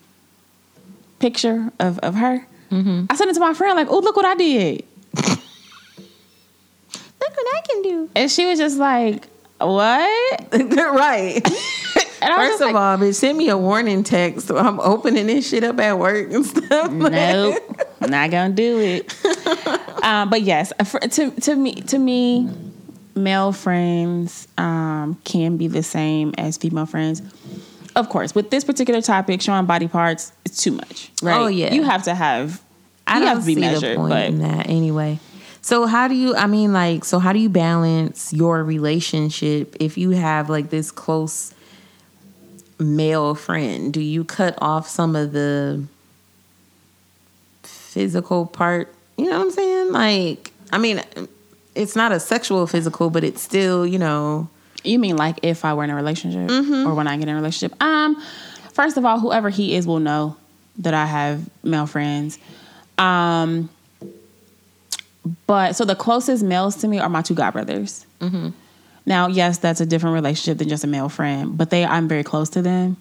picture 1.19 1.71
of, 1.79 1.99
of 1.99 2.15
her, 2.15 2.45
I 2.71 3.15
sent 3.15 3.29
it 3.29 3.33
to 3.33 3.39
my 3.39 3.53
friend 3.53 3.75
like, 3.75 3.87
oh 3.89 3.99
look 3.99 4.15
what 4.15 4.25
I 4.25 4.35
did. 4.35 4.85
Look 7.21 7.35
what 7.37 7.47
I 7.55 7.61
can 7.69 7.81
do. 7.83 8.09
And 8.15 8.31
she 8.31 8.45
was 8.45 8.57
just 8.57 8.77
like, 8.77 9.27
What? 9.59 10.47
right. 10.53 11.41
And 12.23 12.31
I 12.33 12.37
was 12.37 12.49
First 12.49 12.61
of 12.61 12.67
like, 12.67 12.75
all, 12.75 12.97
bitch, 12.97 13.15
send 13.15 13.37
me 13.37 13.49
a 13.49 13.57
warning 13.57 14.03
text. 14.03 14.47
So 14.47 14.57
I'm 14.57 14.79
opening 14.79 15.27
this 15.27 15.47
shit 15.49 15.63
up 15.63 15.79
at 15.79 15.97
work 15.99 16.31
and 16.31 16.45
stuff. 16.45 16.91
Nope, 16.91 17.57
not 18.01 18.31
gonna 18.31 18.53
do 18.53 18.79
it. 18.79 19.13
um, 20.03 20.29
but 20.29 20.41
yes, 20.41 20.71
to 21.11 21.31
to 21.31 21.55
me 21.55 21.75
to 21.81 21.97
me, 21.99 22.49
male 23.15 23.51
friends 23.51 24.47
um, 24.57 25.19
can 25.23 25.57
be 25.57 25.67
the 25.67 25.83
same 25.83 26.33
as 26.37 26.57
female 26.57 26.85
friends. 26.85 27.21
Of 27.95 28.09
course, 28.09 28.33
with 28.33 28.51
this 28.51 28.63
particular 28.63 29.01
topic, 29.01 29.41
showing 29.41 29.65
body 29.65 29.87
parts, 29.87 30.31
it's 30.45 30.63
too 30.63 30.71
much. 30.71 31.11
Right? 31.21 31.37
Oh, 31.37 31.47
yeah. 31.47 31.73
you 31.73 31.83
have 31.83 32.03
to 32.03 32.15
have. 32.15 32.61
I 33.05 33.19
you 33.19 33.25
have 33.25 33.39
to 33.41 33.45
be 33.45 33.55
see 33.55 33.61
measured, 33.61 33.91
the 33.91 33.95
point 33.95 34.09
but 34.09 34.27
in 34.29 34.39
that 34.39 34.69
anyway. 34.69 35.19
So 35.61 35.85
how 35.85 36.07
do 36.07 36.15
you? 36.15 36.35
I 36.35 36.47
mean, 36.47 36.73
like, 36.73 37.05
so 37.05 37.19
how 37.19 37.33
do 37.33 37.39
you 37.39 37.49
balance 37.49 38.33
your 38.33 38.63
relationship 38.63 39.75
if 39.79 39.97
you 39.97 40.11
have 40.11 40.49
like 40.49 40.69
this 40.69 40.91
close 40.91 41.53
male 42.79 43.35
friend? 43.35 43.93
Do 43.93 44.01
you 44.01 44.23
cut 44.23 44.57
off 44.59 44.87
some 44.87 45.15
of 45.15 45.33
the 45.33 45.83
physical 47.63 48.45
part? 48.45 48.93
You 49.17 49.25
know 49.25 49.37
what 49.37 49.45
I'm 49.45 49.51
saying? 49.51 49.91
Like, 49.91 50.51
I 50.71 50.77
mean, 50.77 51.03
it's 51.75 51.95
not 51.95 52.11
a 52.11 52.19
sexual 52.19 52.67
physical, 52.67 53.09
but 53.09 53.23
it's 53.23 53.41
still, 53.41 53.85
you 53.85 53.99
know. 53.99 54.49
You 54.83 54.97
mean 54.97 55.15
like 55.15 55.39
if 55.43 55.63
I 55.63 55.73
were 55.73 55.83
in 55.83 55.89
a 55.91 55.95
relationship 55.95 56.49
Mm-hmm. 56.49 56.87
or 56.87 56.95
when 56.95 57.07
I 57.07 57.15
get 57.17 57.27
in 57.27 57.33
a 57.33 57.35
relationship? 57.35 57.81
Um, 57.83 58.19
first 58.73 58.97
of 58.97 59.05
all, 59.05 59.19
whoever 59.19 59.49
he 59.49 59.75
is 59.75 59.85
will 59.85 59.99
know 59.99 60.35
that 60.79 60.93
I 60.93 61.05
have 61.05 61.47
male 61.63 61.85
friends. 61.85 62.39
Um, 62.97 63.69
but 65.45 65.73
so 65.75 65.85
the 65.85 65.95
closest 65.95 66.43
males 66.43 66.77
to 66.77 66.87
me 66.87 66.99
are 66.99 67.09
my 67.09 67.21
two 67.21 67.35
godbrothers. 67.35 68.05
Mm-hmm. 68.19 68.49
Now, 69.05 69.27
yes, 69.27 69.57
that's 69.59 69.81
a 69.81 69.85
different 69.85 70.13
relationship 70.15 70.57
than 70.57 70.69
just 70.69 70.83
a 70.83 70.87
male 70.87 71.09
friend, 71.09 71.57
but 71.57 71.69
they 71.69 71.85
I'm 71.85 72.07
very 72.07 72.23
close 72.23 72.49
to 72.51 72.61
them. 72.61 72.97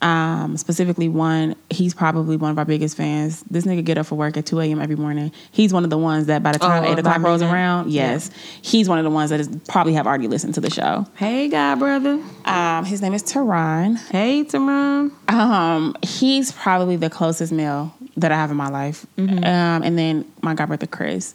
Um, 0.00 0.56
specifically 0.56 1.08
one, 1.08 1.56
he's 1.70 1.92
probably 1.92 2.36
one 2.36 2.52
of 2.52 2.58
our 2.58 2.64
biggest 2.64 2.96
fans. 2.96 3.42
This 3.50 3.64
nigga 3.66 3.84
get 3.84 3.98
up 3.98 4.06
for 4.06 4.14
work 4.14 4.36
at 4.36 4.46
2 4.46 4.60
a.m. 4.60 4.80
every 4.80 4.94
morning. 4.94 5.32
He's 5.50 5.72
one 5.72 5.82
of 5.82 5.90
the 5.90 5.98
ones 5.98 6.26
that 6.26 6.40
by 6.40 6.52
the 6.52 6.60
time 6.60 6.84
Oh, 6.84 6.92
8 6.92 6.98
o'clock 7.00 7.18
rolls 7.20 7.42
around, 7.42 7.90
yes, 7.90 8.30
he's 8.62 8.88
one 8.88 8.98
of 8.98 9.04
the 9.04 9.10
ones 9.10 9.30
that 9.30 9.40
is 9.40 9.48
probably 9.68 9.94
have 9.94 10.06
already 10.06 10.28
listened 10.28 10.54
to 10.54 10.60
the 10.60 10.70
show. 10.70 11.04
Hey, 11.16 11.48
God, 11.48 11.80
brother. 11.80 12.22
Um, 12.44 12.84
his 12.84 13.02
name 13.02 13.12
is 13.12 13.22
Tehran. 13.22 13.96
Hey, 13.96 14.44
Tamron. 14.44 15.10
Um, 15.28 15.96
he's 16.04 16.52
probably 16.52 16.94
the 16.94 17.10
closest 17.10 17.52
male 17.52 17.92
that 18.16 18.30
I 18.30 18.36
have 18.36 18.52
in 18.52 18.56
my 18.56 18.68
life. 18.68 19.04
Um, 19.18 19.42
and 19.42 19.98
then 19.98 20.30
my 20.42 20.54
godbrother 20.54 20.88
Chris. 20.88 21.34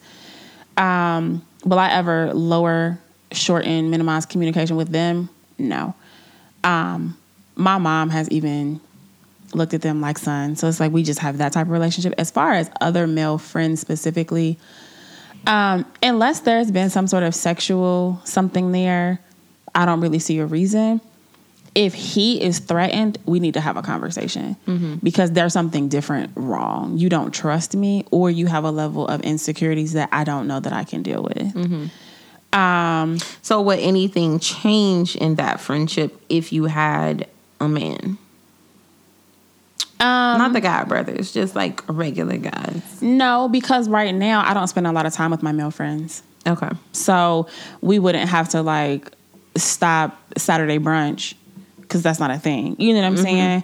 Um, 0.77 1.45
will 1.65 1.79
I 1.79 1.91
ever 1.91 2.33
lower, 2.33 2.97
shorten, 3.33 3.89
minimize 3.89 4.25
communication 4.25 4.77
with 4.77 4.89
them? 4.89 5.27
No. 5.57 5.93
Um, 6.63 7.17
my 7.55 7.77
mom 7.77 8.09
has 8.09 8.29
even 8.29 8.79
looked 9.53 9.73
at 9.73 9.81
them 9.81 10.01
like 10.01 10.17
sons. 10.17 10.59
So 10.59 10.67
it's 10.67 10.79
like 10.79 10.91
we 10.91 11.03
just 11.03 11.19
have 11.19 11.37
that 11.37 11.53
type 11.53 11.67
of 11.67 11.71
relationship. 11.71 12.13
As 12.17 12.31
far 12.31 12.53
as 12.53 12.69
other 12.81 13.05
male 13.07 13.37
friends 13.37 13.79
specifically, 13.81 14.57
um, 15.45 15.85
unless 16.01 16.39
there's 16.41 16.71
been 16.71 16.89
some 16.89 17.05
sort 17.07 17.23
of 17.23 17.35
sexual 17.35 18.19
something 18.23 18.71
there, 18.71 19.19
I 19.75 19.85
don't 19.85 20.01
really 20.01 20.19
see 20.19 20.39
a 20.39 20.45
reason. 20.45 21.01
If 21.75 21.93
he 21.95 22.39
is 22.41 22.59
threatened, 22.59 23.17
we 23.25 23.39
need 23.39 23.55
to 23.55 23.59
have 23.61 23.77
a 23.77 23.81
conversation 23.81 24.55
because 25.03 25.31
there's 25.31 25.53
something 25.53 25.89
different 25.89 26.31
wrong. 26.35 26.97
You 26.99 27.09
don't 27.09 27.31
trust 27.33 27.75
me, 27.75 28.05
or 28.11 28.29
you 28.29 28.45
have 28.45 28.63
a 28.63 28.69
level 28.71 29.07
of 29.07 29.21
insecurities 29.21 29.93
that 29.93 30.09
I 30.11 30.23
don't 30.23 30.47
know 30.47 30.59
that 30.59 30.71
I 30.71 30.83
can 30.83 31.01
deal 31.01 31.23
with. 31.23 31.55
Um, 32.53 33.17
So, 33.41 33.59
would 33.61 33.79
anything 33.79 34.37
change 34.39 35.15
in 35.15 35.35
that 35.35 35.59
friendship 35.59 36.15
if 36.29 36.53
you 36.53 36.65
had 36.65 37.27
a 37.63 37.69
man? 37.69 38.17
um, 39.99 40.37
Not 40.37 40.53
the 40.53 40.61
guy 40.61 40.83
brothers, 40.83 41.31
just 41.31 41.55
like 41.55 41.81
regular 41.87 42.37
guys. 42.37 43.01
no, 43.01 43.47
because 43.49 43.87
right 43.87 44.13
now 44.13 44.43
I 44.47 44.53
don't 44.53 44.67
spend 44.67 44.87
a 44.87 44.91
lot 44.91 45.05
of 45.05 45.13
time 45.13 45.31
with 45.31 45.43
my 45.43 45.51
male 45.51 45.71
friends. 45.71 46.23
Okay. 46.45 46.69
So 46.91 47.47
we 47.81 47.99
wouldn't 47.99 48.29
have 48.29 48.49
to 48.49 48.61
like 48.61 49.11
stop 49.55 50.19
Saturday 50.37 50.77
brunch 50.79 51.35
because 51.81 52.01
that's 52.03 52.19
not 52.19 52.31
a 52.31 52.37
thing. 52.39 52.75
You 52.79 52.93
know 52.93 53.01
what 53.01 53.05
I'm 53.07 53.13
Mm-hmm. 53.15 53.23
saying? 53.23 53.63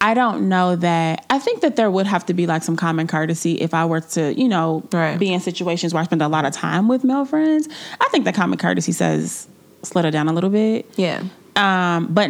I 0.00 0.12
don't 0.12 0.50
know 0.50 0.76
that. 0.76 1.24
I 1.30 1.38
think 1.38 1.62
that 1.62 1.76
there 1.76 1.90
would 1.90 2.06
have 2.06 2.26
to 2.26 2.34
be 2.34 2.46
like 2.46 2.62
some 2.62 2.76
common 2.76 3.06
courtesy 3.06 3.54
if 3.54 3.72
I 3.72 3.86
were 3.86 4.00
to, 4.02 4.34
you 4.38 4.48
know, 4.48 4.82
Right. 4.92 5.18
be 5.18 5.32
in 5.32 5.40
situations 5.40 5.94
where 5.94 6.02
I 6.02 6.04
spend 6.04 6.20
a 6.20 6.28
lot 6.28 6.44
of 6.44 6.52
time 6.52 6.88
with 6.88 7.04
male 7.04 7.24
friends. 7.24 7.68
I 8.02 8.08
think 8.10 8.26
that 8.26 8.34
common 8.34 8.58
courtesy 8.58 8.92
says 8.92 9.46
slow 9.82 10.02
it 10.02 10.10
down 10.10 10.28
a 10.28 10.32
little 10.34 10.50
bit. 10.50 10.84
Yeah. 10.96 11.22
Um, 11.56 12.08
but 12.12 12.28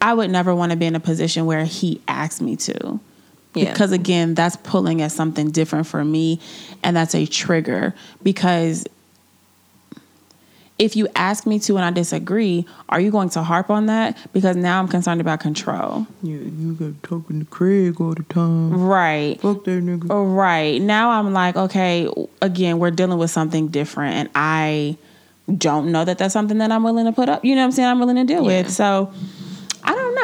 I 0.00 0.14
would 0.14 0.30
never 0.30 0.54
want 0.54 0.72
to 0.72 0.76
be 0.76 0.86
in 0.86 0.94
a 0.94 1.00
position 1.00 1.46
where 1.46 1.64
he 1.64 2.00
asked 2.08 2.40
me 2.40 2.56
to. 2.56 3.00
Yeah. 3.54 3.72
Because 3.72 3.92
again, 3.92 4.34
that's 4.34 4.56
pulling 4.56 5.02
at 5.02 5.12
something 5.12 5.50
different 5.50 5.86
for 5.86 6.04
me 6.04 6.40
and 6.84 6.96
that's 6.96 7.14
a 7.14 7.26
trigger 7.26 7.94
because 8.22 8.86
if 10.78 10.96
you 10.96 11.08
ask 11.14 11.46
me 11.46 11.58
to 11.58 11.76
and 11.76 11.84
I 11.84 11.90
disagree, 11.90 12.64
are 12.88 13.00
you 13.00 13.10
going 13.10 13.28
to 13.30 13.42
harp 13.42 13.68
on 13.68 13.86
that? 13.86 14.16
Because 14.32 14.56
now 14.56 14.78
I'm 14.80 14.88
concerned 14.88 15.20
about 15.20 15.40
control. 15.40 16.06
Yeah, 16.22 16.36
you 16.36 16.72
got 16.72 17.02
talking 17.02 17.40
to 17.40 17.44
Craig 17.44 18.00
all 18.00 18.14
the 18.14 18.22
time. 18.22 18.72
Right. 18.80 19.38
Fuck 19.40 19.64
that 19.64 19.82
nigga. 19.84 20.06
Oh, 20.08 20.24
right. 20.24 20.80
Now 20.80 21.10
I'm 21.10 21.32
like, 21.34 21.56
okay, 21.56 22.08
again, 22.40 22.78
we're 22.78 22.90
dealing 22.92 23.18
with 23.18 23.30
something 23.30 23.68
different 23.68 24.14
and 24.14 24.28
I 24.34 24.96
don't 25.58 25.90
know 25.92 26.04
that 26.04 26.16
that's 26.18 26.32
something 26.32 26.58
that 26.58 26.70
I'm 26.72 26.82
willing 26.84 27.04
to 27.06 27.12
put 27.12 27.28
up. 27.28 27.44
You 27.44 27.56
know 27.56 27.62
what 27.62 27.66
I'm 27.66 27.72
saying? 27.72 27.88
I'm 27.88 27.98
willing 27.98 28.16
to 28.16 28.24
deal 28.24 28.42
Yeah. 28.48 28.62
with. 28.62 28.70
So 28.70 29.12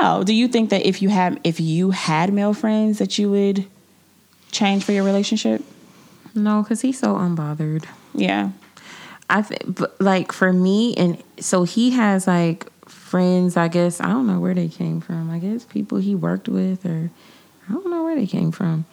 Know. 0.01 0.25
Do 0.25 0.35
you 0.35 0.49
think 0.49 0.71
that 0.71 0.87
if 0.87 1.03
you 1.03 1.09
have 1.09 1.39
if 1.45 1.61
you 1.61 1.91
had 1.91 2.33
male 2.33 2.55
friends 2.55 2.99
that 2.99 3.19
you 3.19 3.31
would 3.31 3.67
change 4.51 4.85
for 4.85 4.93
your 4.93 5.05
relationship? 5.05 5.63
No, 6.35 6.63
because 6.63 6.81
he's 6.83 6.99
so 6.99 7.15
unbothered. 7.15 7.85
Yeah. 8.15 8.51
I 9.29 9.43
think, 9.43 9.81
like, 9.99 10.31
for 10.31 10.53
me, 10.53 10.95
and 10.95 11.23
so 11.41 11.65
he 11.65 11.91
has 11.91 12.27
like 12.27 12.71
friends, 12.89 13.57
I 13.57 13.69
guess. 13.69 14.01
I 14.01 14.07
don't 14.07 14.27
know 14.27 14.39
where 14.39 14.55
they 14.55 14.69
came 14.69 15.01
from. 15.01 15.31
I 15.31 15.39
guess 15.39 15.65
people 15.65 15.99
he 15.99 16.15
worked 16.15 16.49
with, 16.49 16.87
or 16.87 17.11
I 17.69 17.73
don't 17.73 17.91
know 17.91 18.05
where 18.05 18.15
they 18.15 18.27
came 18.27 18.53
from. 18.53 18.85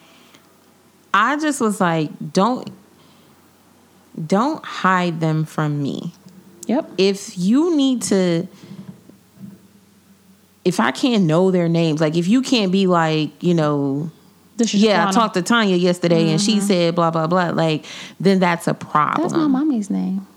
I 1.14 1.38
just 1.38 1.62
was 1.62 1.80
like, 1.80 2.10
don't, 2.34 2.72
don't 4.26 4.64
hide 4.66 5.20
them 5.20 5.45
from 5.45 5.84
me. 5.84 6.14
Yep. 6.68 6.91
if 6.97 7.38
you 7.38 7.76
need 7.76 8.04
to 8.04 8.47
if 10.66 10.80
I 10.80 10.91
can't 10.91 11.24
know 11.26 11.51
their 11.51 11.68
names, 11.70 12.01
like 12.01 12.16
if 12.16 12.28
you 12.28 12.41
can't 12.41 12.72
be 12.72 12.88
like, 12.88 13.43
you 13.43 13.53
know, 13.53 14.09
yeah, 14.57 15.07
I 15.07 15.11
talked 15.11 15.34
to 15.34 15.41
Tanya 15.41 15.76
yesterday 15.76 16.30
and 16.30 16.39
she 16.39 16.59
said 16.59 16.95
blah 16.95 17.11
blah 17.11 17.28
blah, 17.28 17.49
like 17.49 17.86
then 18.20 18.39
that's 18.39 18.68
a 18.68 18.74
problem. 18.74 19.24
That's 19.28 19.34
my 19.34 19.47
mommy's 19.47 19.89
name. 19.89 20.28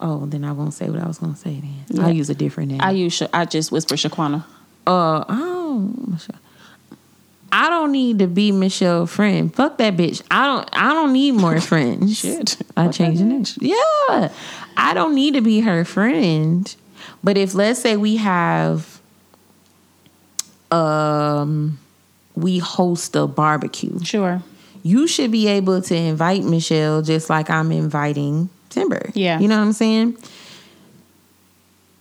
Oh, 0.00 0.26
then 0.26 0.44
I 0.44 0.52
won't 0.52 0.74
say 0.74 0.88
what 0.88 1.00
I 1.00 1.06
was 1.06 1.18
gonna 1.18 1.34
say 1.36 1.60
then. 1.60 1.84
Yeah. 1.88 2.06
I'll 2.06 2.12
use 2.12 2.30
a 2.30 2.34
different 2.34 2.70
name. 2.70 2.80
I 2.80 2.92
use 2.92 3.22
I 3.32 3.44
just 3.46 3.72
whisper 3.72 3.96
Shaquana. 3.96 4.44
uh 4.86 5.24
oh 5.28 6.18
I 7.50 7.70
don't 7.70 7.92
need 7.92 8.18
to 8.18 8.26
be 8.26 8.52
Michelle's 8.52 9.10
friend. 9.10 9.52
Fuck 9.54 9.78
that 9.78 9.96
bitch. 9.96 10.22
I 10.30 10.44
don't 10.46 10.68
I 10.72 10.92
don't 10.92 11.12
need 11.12 11.32
more 11.32 11.60
friends. 11.72 12.18
Shit. 12.18 12.58
I 12.76 12.84
Fuck 12.86 12.94
changed 12.94 13.20
the 13.20 13.24
name. 13.24 13.44
Yeah. 13.60 14.32
I 14.76 14.92
don't 14.94 15.14
need 15.14 15.34
to 15.34 15.40
be 15.40 15.60
her 15.60 15.84
friend. 15.84 16.74
But 17.24 17.36
if 17.36 17.54
let's 17.54 17.80
say 17.80 17.96
we 17.96 18.16
have 18.16 18.97
um 20.70 21.78
we 22.34 22.58
host 22.58 23.16
a 23.16 23.26
barbecue, 23.26 23.98
Sure. 24.04 24.42
you 24.84 25.06
should 25.08 25.30
be 25.32 25.48
able 25.48 25.82
to 25.82 25.94
invite 25.96 26.44
Michelle 26.44 27.02
just 27.02 27.28
like 27.28 27.50
I'm 27.50 27.72
inviting 27.72 28.48
Timber. 28.70 29.10
Yeah. 29.14 29.40
You 29.40 29.48
know 29.48 29.56
what 29.56 29.64
I'm 29.64 29.72
saying? 29.72 30.16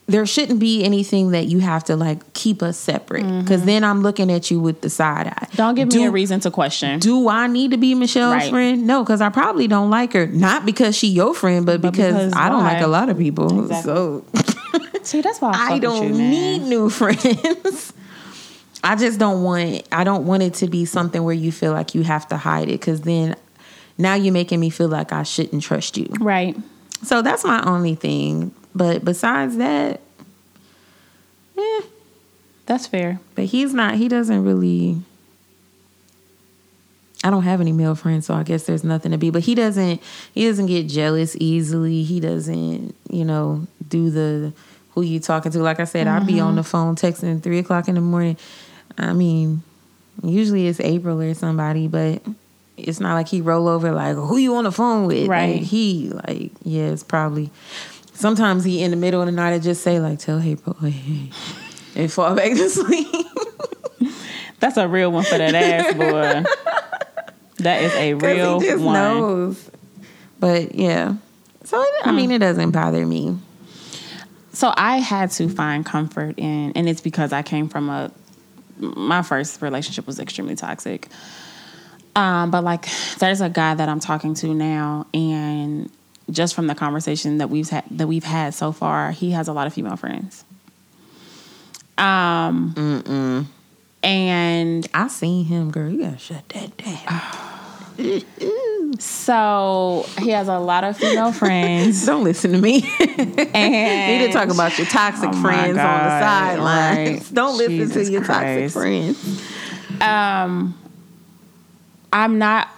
There 0.09 0.26
shouldn't 0.26 0.59
be 0.61 0.86
anything 0.86 1.32
that 1.32 1.47
you 1.47 1.59
have 1.59 1.84
to 1.86 1.97
like 1.97 2.34
keep 2.34 2.63
us 2.63 2.78
separate 2.78 3.24
because 3.41 3.65
then 3.65 3.84
I'm 3.84 4.03
looking 4.03 4.32
at 4.32 4.49
you 4.49 4.57
with 4.61 4.80
the 4.82 4.89
side 4.89 5.28
eye. 5.28 5.32
Mm-hmm. 5.47 5.57
Don't 5.57 5.76
give 5.76 5.88
me 5.89 5.95
Do- 6.03 6.07
a 6.07 6.11
reason 6.11 6.39
to 6.41 6.51
question. 6.51 6.99
do 6.99 7.28
I 7.28 7.47
need 7.47 7.72
to 7.72 7.78
be 7.78 7.93
Michelle's 7.93 8.32
Right. 8.43 8.49
friend? 8.49 8.88
No, 8.88 9.03
because 9.03 9.20
I 9.20 9.28
probably 9.30 9.68
don't 9.68 9.89
like 9.89 10.13
her. 10.13 10.28
Not 10.28 10.65
because 10.65 10.95
she 10.95 11.07
your 11.07 11.34
friend, 11.34 11.65
but, 11.65 11.82
But 11.82 11.91
because, 11.91 12.13
because 12.13 12.34
I 12.34 12.47
don't 12.47 12.63
why? 12.63 12.74
like 12.76 12.84
a 12.84 12.88
lot 12.88 13.09
of 13.09 13.18
people. 13.18 13.63
Exactly. 13.63 13.91
So 13.91 14.24
See, 15.03 15.22
that's 15.22 15.41
why 15.41 15.51
I, 15.53 15.74
I 15.76 15.80
don't 15.80 16.07
you, 16.07 16.13
need 16.13 16.59
new 16.61 16.89
friends. 17.01 17.91
I 18.84 18.96
just 18.96 19.20
don't 19.20 19.44
want. 19.44 19.88
I 19.92 20.04
don't 20.04 20.26
want 20.26 20.44
it 20.44 20.54
to 20.56 20.68
be 20.68 20.86
something 20.86 21.24
where 21.24 21.34
you 21.34 21.52
feel 21.52 21.74
like 21.74 21.96
you 21.96 22.04
have 22.04 22.28
to 22.30 22.38
hide 22.38 22.70
it 22.70 22.80
because 22.80 23.02
then 23.02 23.36
now 23.98 24.14
you're 24.14 24.34
making 24.34 24.60
me 24.60 24.70
feel 24.70 24.88
like 24.88 25.12
I 25.12 25.24
shouldn't 25.24 25.64
trust 25.64 25.98
you. 25.98 26.08
Right. 26.20 26.56
So 27.04 27.22
that's 27.22 27.44
my 27.44 27.62
only 27.64 27.96
thing. 27.96 28.54
But 28.76 29.04
besides 29.04 29.58
that, 29.58 30.02
eh, 31.58 31.82
That's 32.68 32.86
fair. 32.88 33.20
but 33.36 33.46
he's 33.46 33.74
not. 33.74 33.96
He 33.96 34.08
doesn't 34.08 34.44
really. 34.44 35.02
I 37.24 37.32
don't 37.32 37.44
have 37.44 37.60
any 37.62 37.72
male 37.72 37.96
friends, 37.96 38.28
so 38.28 38.36
I 38.36 38.44
guess 38.44 38.64
there's 38.68 38.84
nothing 38.84 39.12
to 39.12 39.18
be. 39.18 39.32
But 39.32 39.42
he 39.44 39.56
doesn't. 39.56 40.02
He 40.34 40.46
doesn't 40.48 40.68
get 40.68 40.88
jealous 40.88 41.36
easily. 41.40 42.04
He 42.04 42.20
doesn't. 42.20 42.96
You 43.10 43.26
know, 43.26 43.66
do 43.90 44.12
the 44.12 44.54
who 44.92 45.02
you 45.02 45.20
talking 45.20 45.52
to. 45.52 45.60
Like 45.60 45.80
I 45.80 45.86
said, 45.86 46.08
I'd 46.08 46.28
be 46.28 46.40
on 46.40 46.56
the 46.56 46.64
phone 46.64 46.96
texting 46.96 47.38
at 47.38 47.44
three 47.44 47.58
o'clock 47.60 47.88
in 47.88 47.96
the 47.96 48.02
morning. 48.02 48.38
I 48.98 49.14
mean, 49.14 49.64
usually 50.24 50.68
it's 50.68 50.80
April 50.80 51.22
or 51.22 51.34
somebody, 51.34 51.88
but 51.88 52.22
it's 52.78 53.00
not 53.00 53.14
like 53.14 53.28
he 53.28 53.41
roll 53.41 53.68
over 53.68 53.91
like 53.91 54.16
who 54.16 54.38
you 54.38 54.56
on 54.56 54.64
the 54.64 54.72
phone 54.72 55.06
with. 55.08 55.28
Right. 55.28 55.58
Like, 55.58 55.64
he 55.64 56.10
like 56.10 56.52
yeah, 56.64 56.86
it's 56.86 57.04
probably. 57.04 57.52
Sometimes 58.14 58.64
he 58.64 58.82
in 58.82 58.89
the 58.89 58.98
middle 58.98 59.22
of 59.22 59.28
the 59.28 59.32
night 59.32 59.52
and 59.52 59.62
just 59.64 59.84
say 59.84 60.00
like, 60.00 60.18
"Tell 60.20 60.39
hey 60.39 60.56
bro, 60.56 60.74
hey," 60.74 61.30
and 61.95 62.12
fall 62.12 62.36
back 62.36 62.52
to 62.52 62.70
sleep. 62.70 63.08
That's 64.60 64.78
a 64.78 64.88
real 64.88 65.12
one 65.12 65.24
for 65.24 65.38
that 65.38 65.54
ass 65.54 65.93
boy. 65.93 66.50
that 67.58 67.82
is 67.84 67.93
a 67.93 68.16
real 68.16 68.60
he 68.60 68.68
just 68.68 68.84
one. 68.84 68.93
knows. 68.93 69.72
But 70.39 70.74
yeah, 70.74 71.16
so 71.64 71.82
it, 71.82 71.89
I 72.04 72.12
mean, 72.12 72.32
it 72.32 72.36
hmm. 72.36 72.41
doesn't 72.41 72.72
bother 72.72 73.06
me. 73.06 73.38
So 74.54 74.74
I 74.76 74.98
had 74.98 75.32
to 75.32 75.50
find 75.50 75.86
comfort 75.86 76.36
in, 76.38 76.72
and 76.72 76.88
it's 76.88 77.02
because 77.02 77.34
I 77.34 77.41
came 77.41 77.68
from 77.68 77.89
a. 77.89 78.12
My 78.80 79.22
first 79.22 79.62
relationship 79.62 80.08
was 80.08 80.20
extremely 80.20 80.56
toxic. 80.56 81.08
Um, 82.16 82.52
but 82.52 82.64
like, 82.64 82.88
there's 83.20 83.42
a 83.42 83.50
guy 83.50 83.76
that 83.76 83.88
I'm 83.90 84.00
talking 84.00 84.34
to 84.36 84.54
now, 84.54 85.06
and 85.14 85.92
just 86.32 86.56
from 86.56 86.68
the 86.68 86.76
conversation 86.76 87.38
that 87.38 87.50
we've 87.50 87.70
had 87.70 87.84
that 87.92 88.08
we've 88.08 88.24
had 88.24 88.54
so 88.54 88.72
far, 88.72 89.12
he 89.12 89.32
has 89.32 89.48
a 89.48 89.54
lot 89.54 89.68
of 89.68 89.74
female 89.74 89.96
friends. 89.96 90.44
Um, 91.98 93.48
and 94.04 94.88
I 94.94 95.08
seen 95.08 95.46
him, 95.46 95.72
girl. 95.72 95.90
You 95.90 96.04
gotta 96.04 96.18
shut 96.18 96.48
that 96.50 96.78
down. 96.78 98.24
so 99.00 100.06
he 100.20 100.30
has 100.32 100.48
a 100.48 100.58
lot 100.60 100.84
of 100.84 100.98
female 100.98 101.32
friends. 101.32 102.06
Don't 102.06 102.24
listen 102.24 102.52
to 102.54 102.58
me. 102.62 102.84
and 103.08 103.18
need 104.22 104.28
to 104.28 104.32
talk 104.34 104.50
about 104.50 104.78
your 104.78 104.88
toxic 104.88 105.30
Oh 105.30 105.34
my 105.34 105.42
friends 105.42 105.70
on 105.70 105.74
the 105.76 105.80
God, 106.10 106.22
sidelines. 106.24 107.24
right. 107.26 107.34
Don't 107.34 107.58
listen 107.58 107.78
Jesus 107.78 108.08
to 108.08 108.14
your 108.14 108.24
Christ. 108.24 108.76
toxic 108.76 108.82
friends. 108.82 110.02
um 110.02 110.78
I'm 112.14 112.38
not 112.38 112.70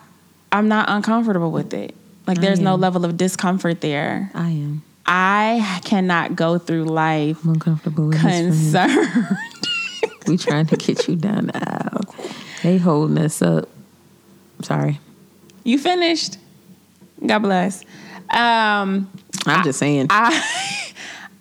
I'm 0.51 0.68
not 0.68 0.89
uncomfortable 0.89 1.51
with 1.51 1.74
it. 1.74 1.93
Like 2.28 2.39
there's 2.41 2.60
no 2.60 2.76
level 2.76 3.05
of 3.05 3.18
discomfort 3.18 3.82
there. 3.82 4.32
I 4.34 4.49
am. 4.49 4.84
I 5.05 5.80
cannot 5.86 6.36
go 6.36 6.57
through 6.60 6.86
life 6.86 7.43
I'm 7.43 7.51
uncomfortable 7.51 8.07
with 8.07 8.20
concerned. 8.20 9.28
We 10.28 10.38
trying 10.38 10.68
to 10.68 10.76
get 10.76 11.07
you 11.07 11.16
down 11.16 11.47
the 11.47 11.57
aisle. 11.57 12.16
They 12.62 12.78
holding 12.78 13.18
us 13.18 13.41
up. 13.41 13.68
Sorry. 14.62 14.99
You 15.64 15.78
finished? 15.78 16.38
God 17.26 17.39
bless. 17.39 17.84
Um 18.30 19.10
I'm 19.45 19.64
just 19.64 19.80
saying. 19.80 20.07
I 20.10 20.93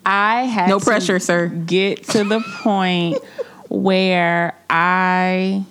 I 0.05 0.43
had 0.43 0.69
no 0.69 0.79
to 0.79 0.85
pressure, 0.85 1.19
sir. 1.19 1.47
get 1.47 2.03
to 2.09 2.23
the 2.23 2.41
point 2.61 3.17
where 3.69 4.55
I 4.69 5.63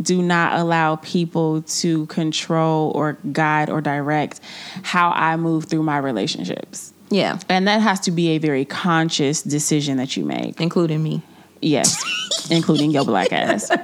do 0.00 0.20
not 0.22 0.58
allow 0.58 0.96
people 0.96 1.62
to 1.62 2.06
control 2.06 2.92
or 2.94 3.14
guide 3.32 3.70
or 3.70 3.80
direct 3.80 4.40
how 4.82 5.10
I 5.10 5.36
move 5.36 5.66
through 5.66 5.84
my 5.84 5.98
relationships. 5.98 6.92
Yeah. 7.10 7.38
And 7.48 7.68
that 7.68 7.80
has 7.80 8.00
to 8.00 8.10
be 8.10 8.30
a 8.30 8.38
very 8.38 8.64
conscious 8.64 9.42
decision 9.42 9.96
that 9.98 10.16
you 10.16 10.24
make. 10.24 10.60
Including 10.60 11.02
me. 11.02 11.22
Yes, 11.62 12.02
including 12.50 12.90
your 12.90 13.04
black 13.04 13.32
ass. 13.32 13.70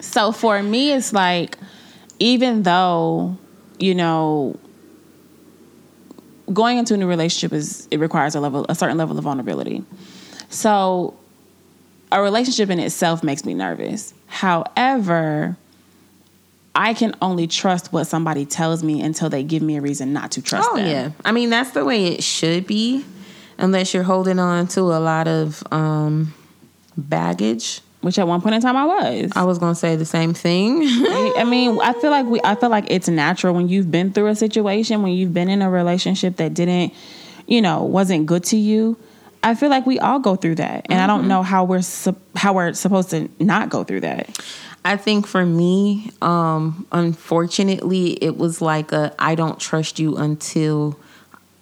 So 0.00 0.32
for 0.32 0.62
me, 0.62 0.92
it's 0.92 1.12
like, 1.12 1.58
even 2.18 2.62
though, 2.62 3.36
you 3.78 3.94
know, 3.94 4.58
going 6.52 6.78
into 6.78 6.94
a 6.94 6.96
new 6.96 7.06
relationship 7.06 7.52
is 7.52 7.86
it 7.90 8.00
requires 8.00 8.34
a 8.34 8.40
level 8.40 8.64
a 8.68 8.74
certain 8.74 8.96
level 8.96 9.16
of 9.18 9.24
vulnerability. 9.24 9.84
So 10.48 11.14
a 12.10 12.22
relationship 12.22 12.70
in 12.70 12.78
itself 12.78 13.22
makes 13.22 13.44
me 13.44 13.52
nervous. 13.54 14.14
However, 14.26 15.56
I 16.74 16.94
can 16.94 17.14
only 17.20 17.46
trust 17.46 17.92
what 17.92 18.04
somebody 18.04 18.46
tells 18.46 18.82
me 18.82 19.02
until 19.02 19.28
they 19.28 19.42
give 19.42 19.62
me 19.62 19.76
a 19.76 19.80
reason 19.80 20.12
not 20.12 20.30
to 20.32 20.42
trust 20.42 20.68
Oh 20.72 20.76
them. 20.76 20.86
yeah. 20.86 21.10
I 21.24 21.32
mean 21.32 21.50
that's 21.50 21.72
the 21.72 21.84
way 21.84 22.06
it 22.06 22.22
should 22.22 22.66
be, 22.66 23.04
unless 23.58 23.92
you're 23.92 24.04
holding 24.04 24.38
on 24.38 24.68
to 24.68 24.80
a 24.82 25.00
lot 25.00 25.28
of 25.28 25.62
um, 25.72 26.32
baggage. 26.96 27.82
Which 28.00 28.18
at 28.18 28.28
one 28.28 28.40
point 28.40 28.54
in 28.54 28.60
time 28.60 28.76
I 28.76 28.84
was. 28.84 29.32
I 29.34 29.44
was 29.44 29.58
gonna 29.58 29.74
say 29.74 29.96
the 29.96 30.04
same 30.04 30.32
thing. 30.32 30.82
I 30.84 31.44
mean, 31.44 31.78
I 31.80 31.92
feel 31.94 32.10
like 32.10 32.26
we 32.26 32.40
I 32.44 32.54
feel 32.54 32.70
like 32.70 32.86
it's 32.88 33.08
natural 33.08 33.54
when 33.54 33.68
you've 33.68 33.90
been 33.90 34.12
through 34.12 34.28
a 34.28 34.36
situation, 34.36 35.02
when 35.02 35.12
you've 35.12 35.34
been 35.34 35.48
in 35.48 35.62
a 35.62 35.70
relationship 35.70 36.36
that 36.36 36.54
didn't, 36.54 36.94
you 37.46 37.60
know, 37.60 37.82
wasn't 37.82 38.26
good 38.26 38.44
to 38.44 38.56
you. 38.56 38.96
I 39.42 39.54
feel 39.54 39.68
like 39.68 39.86
we 39.86 39.98
all 39.98 40.18
go 40.18 40.36
through 40.36 40.56
that. 40.56 40.86
And 40.88 41.00
I 41.00 41.06
don't 41.06 41.28
know 41.28 41.42
how 41.42 41.64
we're 41.64 41.82
how 42.36 42.52
we're 42.52 42.72
supposed 42.74 43.10
to 43.10 43.28
not 43.40 43.68
go 43.68 43.84
through 43.84 44.00
that. 44.00 44.38
I 44.84 44.96
think 44.96 45.26
for 45.26 45.44
me, 45.44 46.10
um, 46.22 46.86
unfortunately, 46.92 48.12
it 48.22 48.36
was 48.36 48.60
like 48.60 48.92
a 48.92 49.14
I 49.18 49.34
don't 49.34 49.58
trust 49.58 49.98
you 49.98 50.16
until 50.16 50.98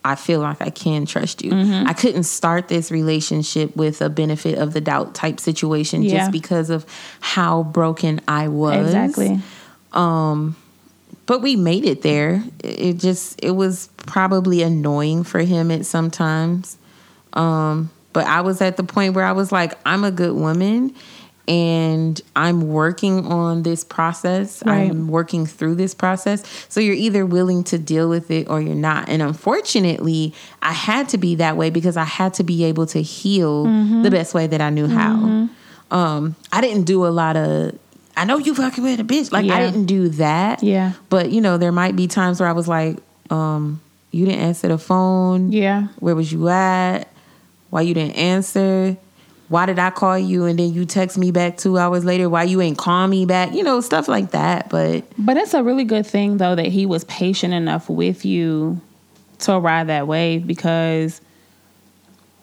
I 0.07 0.15
feel 0.15 0.41
like 0.41 0.63
I 0.63 0.71
can 0.71 1.05
trust 1.07 1.43
you. 1.43 1.51
I 1.53 1.93
couldn't 1.93 2.23
start 2.25 2.69
this 2.69 2.91
relationship 2.91 3.75
with 3.77 4.01
a 4.01 4.09
benefit 4.09 4.57
of 4.59 4.73
the 4.73 4.81
doubt 4.81 5.15
type 5.15 5.41
situation 5.41 6.03
Yeah. 6.03 6.19
just 6.19 6.31
because 6.33 6.71
of 6.71 6.87
how 7.21 7.65
broken 7.65 8.21
I 8.29 8.49
was. 8.49 8.87
Exactly. 8.87 9.41
But 11.27 11.43
we 11.43 11.57
made 11.57 11.85
it 11.85 12.03
there. 12.03 12.45
It 12.63 12.99
just 12.99 13.41
it 13.43 13.51
was 13.51 13.89
probably 13.97 14.63
annoying 14.63 15.25
for 15.25 15.41
him 15.41 15.73
at 15.73 15.85
sometimes. 15.85 16.77
Um, 17.33 17.91
but 18.13 18.27
I 18.27 18.43
was 18.43 18.63
at 18.63 18.77
the 18.77 18.85
point 18.85 19.15
where 19.15 19.25
I 19.25 19.33
was 19.33 19.51
like, 19.51 19.75
I'm 19.85 20.05
a 20.05 20.11
good 20.13 20.35
woman 20.35 20.95
and 21.49 22.21
I'm 22.35 22.69
working 22.69 23.27
on 23.27 23.63
this 23.63 23.85
process. 23.85 24.63
Right. 24.65 24.91
I'm 24.91 25.09
working 25.09 25.47
through 25.47 25.77
this 25.77 25.95
process. 25.95 26.43
So 26.69 26.81
you're 26.81 26.95
either 26.95 27.25
willing 27.25 27.65
to 27.65 27.79
deal 27.79 28.09
with 28.09 28.31
it 28.31 28.49
or 28.49 28.61
you're 28.61 28.75
not. 28.75 29.09
And 29.09 29.23
unfortunately, 29.23 30.35
I 30.63 30.73
had 30.73 31.09
to 31.11 31.19
be 31.19 31.37
that 31.37 31.57
way 31.57 31.71
because 31.71 31.97
I 31.97 32.05
had 32.05 32.35
to 32.35 32.45
be 32.45 32.65
able 32.65 32.87
to 32.87 33.01
heal 33.03 33.65
the 34.03 34.11
best 34.11 34.35
way 34.35 34.47
that 34.47 34.61
I 34.61 34.71
knew 34.71 34.89
how. 34.89 35.49
Um, 35.91 36.35
I 36.53 36.61
didn't 36.61 36.85
do 36.85 37.07
a 37.07 37.09
lot 37.09 37.37
of 37.37 37.79
I 38.17 38.25
know 38.25 38.39
you 38.39 38.55
fucking 38.55 38.83
with 38.83 38.99
a 38.99 39.05
bitch. 39.05 39.31
Like 39.31 39.49
I 39.51 39.61
didn't 39.61 39.87
do 39.87 40.09
that. 40.11 40.63
Yeah. 40.63 40.93
But 41.11 41.31
you 41.31 41.41
know, 41.41 41.59
there 41.59 41.73
might 41.73 41.97
be 41.97 42.07
times 42.07 42.41
where 42.41 42.49
I 42.49 42.53
was 42.53 42.67
like, 42.67 42.97
um, 43.31 43.81
you 44.11 44.25
didn't 44.25 44.41
answer 44.41 44.69
the 44.69 44.79
phone. 44.79 45.53
Yeah. 45.53 45.89
Where 45.99 46.15
was 46.15 46.33
you 46.33 46.49
at? 46.49 47.09
Why 47.69 47.83
you 47.83 47.93
didn't 47.93 48.17
answer? 48.17 48.97
Why 49.49 49.67
did 49.67 49.79
I 49.79 49.91
call 49.91 50.19
you 50.19 50.45
and 50.47 50.59
then 50.59 50.73
you 50.75 50.85
text 50.85 51.17
me 51.17 51.31
back 51.31 51.57
two 51.57 51.79
hours 51.79 52.05
later? 52.05 52.29
Why 52.29 52.43
you 52.43 52.61
ain't 52.61 52.77
call 52.79 53.07
me 53.07 53.27
back? 53.27 53.55
You 53.55 53.63
know, 53.63 53.81
stuff 53.81 54.09
like 54.09 54.33
that. 54.33 54.69
But 54.69 55.05
But 55.19 55.37
it's 55.37 55.55
a 55.55 55.63
really 55.63 55.85
good 55.85 56.07
thing 56.07 56.39
though 56.39 56.55
that 56.57 56.67
he 56.67 56.85
was 56.87 57.05
patient 57.05 57.55
enough 57.55 57.89
with 57.89 58.25
you 58.25 58.81
to 59.41 59.59
ride 59.59 59.87
that 59.89 60.07
wave 60.09 60.47
because 60.47 61.21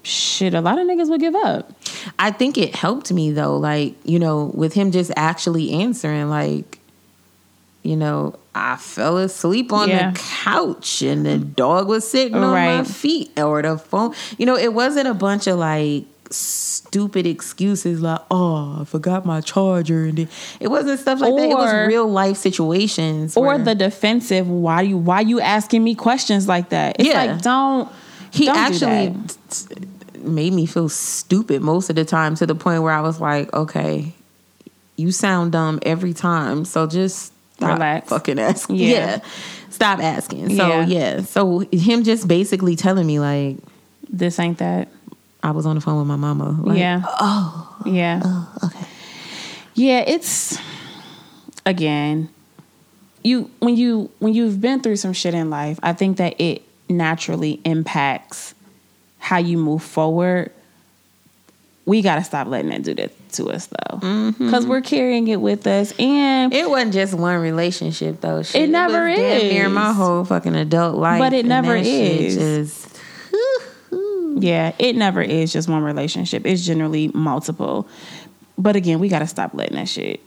shit, 0.03 0.53
a 0.53 0.61
lot 0.61 0.77
of 0.79 0.85
niggas 0.87 1.09
would 1.09 1.19
give 1.21 1.35
up. 1.35 1.71
I 2.19 2.31
think 2.31 2.57
it 2.57 2.75
helped 2.75 3.11
me 3.11 3.31
though, 3.31 3.57
like, 3.57 3.95
you 4.05 4.19
know, 4.19 4.51
with 4.53 4.73
him 4.73 4.91
just 4.91 5.11
actually 5.15 5.71
answering, 5.71 6.29
like, 6.29 6.79
you 7.83 7.95
know, 7.95 8.37
I 8.55 8.75
fell 8.77 9.17
asleep 9.17 9.73
on 9.73 9.89
Yeah. 9.89 10.11
the 10.11 10.19
couch 10.19 11.01
and 11.01 11.25
the 11.25 11.37
dog 11.37 11.87
was 11.87 12.07
sitting 12.09 12.35
on 12.35 12.51
my 12.53 12.83
feet 12.83 13.37
or 13.39 13.61
the 13.61 13.77
phone. 13.77 14.13
You 14.37 14.45
know, 14.45 14.55
it 14.57 14.73
wasn't 14.73 15.07
a 15.07 15.13
bunch 15.13 15.47
of 15.47 15.57
like 15.57 16.05
stupid 16.34 17.25
excuses 17.27 18.01
like, 18.01 18.21
oh, 18.31 18.79
I 18.81 18.86
forgot 18.86 19.25
my 19.25 19.41
charger. 19.41 20.05
And 20.05 20.19
it 20.59 20.67
wasn't 20.67 20.99
stuff 20.99 21.19
like 21.21 21.34
that. 21.36 21.43
It 21.49 21.53
was 21.55 21.88
real 21.88 22.07
life 22.07 22.38
situations. 22.38 23.38
Or 23.38 23.45
where 23.47 23.57
the 23.57 23.75
defensive, 23.75 24.47
why 24.49 24.81
you 24.81 24.97
why 24.97 25.21
you 25.21 25.39
asking 25.39 25.84
me 25.84 25.95
questions 25.95 26.47
like 26.47 26.69
that? 26.69 26.97
It's 26.99 27.07
Yeah. 27.09 27.23
like 27.25 27.41
don't 27.41 27.91
he 28.31 28.45
don't 28.45 28.55
do 28.55 28.59
actually 28.61 29.15
t- 29.49 29.86
made 30.19 30.53
me 30.53 30.65
feel 30.65 30.89
stupid 30.89 31.61
most 31.61 31.89
of 31.89 31.95
the 31.95 32.05
time 32.05 32.36
to 32.36 32.45
the 32.45 32.55
point 32.55 32.81
where 32.84 32.93
I 32.93 33.01
was 33.01 33.19
like, 33.21 33.53
okay, 33.53 34.13
you 34.95 35.11
sound 35.11 35.51
dumb 35.51 35.79
every 35.84 36.13
time. 36.13 36.65
So 36.65 36.88
just 36.88 37.34
stop 37.55 37.73
Relax. 37.73 38.09
fucking 38.09 38.39
asking. 38.39 38.75
Yeah. 38.77 38.88
Yeah. 38.89 39.19
Stop 39.69 39.99
asking. 39.99 40.55
So 40.55 40.67
Yeah. 40.67 40.86
yeah. 40.86 41.21
So 41.21 41.59
him 41.71 42.03
just 42.03 42.27
basically 42.27 42.75
telling 42.75 43.05
me 43.07 43.19
like 43.19 43.57
this 44.09 44.39
ain't 44.39 44.59
that. 44.59 44.88
I 45.43 45.51
was 45.51 45.65
on 45.65 45.75
the 45.75 45.81
phone 45.81 45.99
with 45.99 46.07
my 46.07 46.15
mama. 46.15 46.57
Like, 46.63 46.79
yeah. 46.79 47.01
Oh. 47.05 47.77
Yeah. 47.85 48.45
Okay. 48.63 48.85
Yeah, 49.75 49.99
it's 50.07 50.57
again, 51.65 52.29
you 53.23 53.49
when 53.59 53.75
you 53.75 54.09
when 54.19 54.33
you've 54.33 54.61
been 54.61 54.81
through 54.81 54.95
some 54.97 55.13
shit 55.13 55.33
in 55.33 55.49
life, 55.49 55.79
I 55.83 55.93
think 55.93 56.17
that 56.17 56.39
it 56.39 56.61
naturally 56.89 57.59
impacts 57.65 58.53
how 59.19 59.37
you 59.37 59.57
move 59.57 59.83
forward. 59.83 60.51
We 61.85 62.01
got 62.01 62.15
to 62.15 62.23
stop 62.23 62.47
letting 62.47 62.71
it 62.71 62.83
do 62.83 62.93
that 62.93 63.11
to 63.33 63.49
us 63.49 63.65
though. 63.67 63.97
Mm-hmm. 63.97 64.49
Cuz 64.51 64.65
we're 64.65 64.81
carrying 64.81 65.27
it 65.27 65.41
with 65.41 65.67
us 65.67 65.91
and 65.99 66.53
It 66.53 66.69
wasn't 66.69 66.93
just 66.93 67.13
one 67.13 67.41
relationship 67.41 68.21
though. 68.21 68.43
Shit. 68.43 68.61
It 68.61 68.69
never 68.69 69.07
damn 69.13 69.49
Near 69.49 69.65
is. 69.65 69.71
my 69.71 69.91
whole 69.91 70.23
fucking 70.23 70.55
adult 70.55 70.95
life, 70.95 71.19
But 71.19 71.33
it 71.33 71.45
never 71.45 71.73
that 71.73 71.85
is. 71.85 72.87
Just- 74.34 74.43
yeah, 74.43 74.73
it 74.79 74.95
never 74.95 75.21
is 75.21 75.53
just 75.53 75.69
one 75.69 75.84
relationship. 75.84 76.45
It's 76.45 76.65
generally 76.65 77.09
multiple. 77.13 77.88
But 78.57 78.75
again, 78.75 78.99
we 78.99 79.07
got 79.09 79.19
to 79.19 79.27
stop 79.27 79.53
letting 79.53 79.75
that 79.77 79.88
shit 79.89 80.19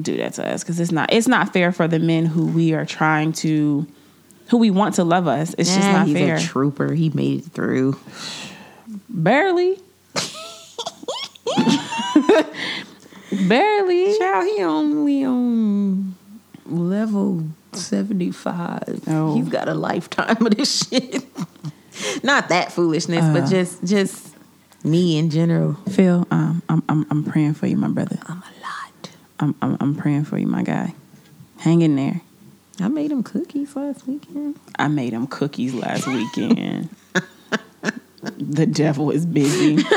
do 0.00 0.16
that 0.16 0.34
to 0.34 0.46
us 0.46 0.62
because 0.64 0.80
it's 0.80 0.90
not 0.92 1.12
it's 1.12 1.28
not 1.28 1.52
fair 1.52 1.70
for 1.72 1.86
the 1.86 1.98
men 2.00 2.26
who 2.26 2.46
we 2.46 2.74
are 2.74 2.84
trying 2.84 3.32
to 3.32 3.86
who 4.50 4.58
we 4.58 4.70
want 4.70 4.96
to 4.96 5.04
love 5.04 5.26
us. 5.28 5.54
It's 5.56 5.72
just 5.74 5.86
Nah, 5.86 5.98
not 5.98 6.06
he's 6.08 6.16
fair. 6.16 6.36
a 6.36 6.40
trooper. 6.40 6.92
He 6.92 7.10
made 7.10 7.46
it 7.46 7.52
through. 7.52 7.96
Barely. 9.08 9.78
Barely. 13.48 14.18
Child, 14.18 14.44
he 14.56 14.62
only 14.62 15.24
on 15.24 16.14
level 16.66 17.44
75. 17.72 19.00
Oh. 19.08 19.34
He's 19.34 19.48
got 19.48 19.68
a 19.68 19.74
lifetime 19.74 20.46
of 20.46 20.56
this 20.56 20.86
shit. 20.88 21.24
Not 22.22 22.48
that 22.48 22.72
foolishness, 22.72 23.24
but 23.32 23.48
just 23.48 23.84
just 23.84 24.34
me 24.84 25.16
in 25.18 25.30
general. 25.30 25.74
Phil, 25.90 26.26
um, 26.30 26.62
I'm, 26.68 26.82
I'm 26.88 27.06
I'm 27.10 27.24
praying 27.24 27.54
for 27.54 27.66
you, 27.66 27.76
my 27.76 27.88
brother. 27.88 28.18
I'm 28.26 28.38
a 28.38 28.60
lot. 28.62 29.10
I'm, 29.40 29.54
I'm 29.62 29.76
I'm 29.80 29.94
praying 29.96 30.24
for 30.24 30.38
you, 30.38 30.46
my 30.46 30.62
guy. 30.62 30.94
Hang 31.58 31.82
in 31.82 31.96
there. 31.96 32.20
I 32.80 32.88
made 32.88 33.10
him 33.12 33.22
cookies 33.22 33.74
last 33.76 34.06
weekend. 34.06 34.58
I 34.78 34.88
made 34.88 35.12
him 35.12 35.26
cookies 35.28 35.74
last 35.74 36.06
weekend. 36.06 36.88
the 38.38 38.66
devil 38.66 39.10
is 39.10 39.24
busy. 39.26 39.82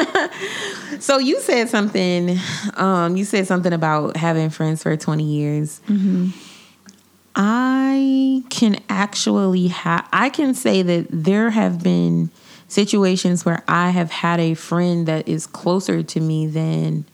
So 0.99 1.19
you 1.19 1.39
said 1.41 1.69
something. 1.69 2.39
Um, 2.75 3.17
you 3.17 3.25
said 3.25 3.45
something 3.45 3.71
about 3.73 4.17
having 4.17 4.49
friends 4.49 4.81
for 4.81 4.95
twenty 4.97 5.25
years. 5.25 5.79
I 7.35 8.36
can 8.57 8.79
actually 8.89 9.67
have. 9.67 10.09
I 10.11 10.29
can 10.29 10.55
say 10.55 10.81
that 10.81 11.05
there 11.11 11.51
have 11.51 11.83
been 11.83 12.31
situations 12.67 13.45
where 13.45 13.63
I 13.67 13.91
have 13.91 14.09
had 14.09 14.39
a 14.39 14.55
friend 14.55 15.07
that 15.07 15.27
is 15.27 15.45
closer 15.45 16.01
to 16.01 16.19
me 16.19 16.47
than 16.47 17.05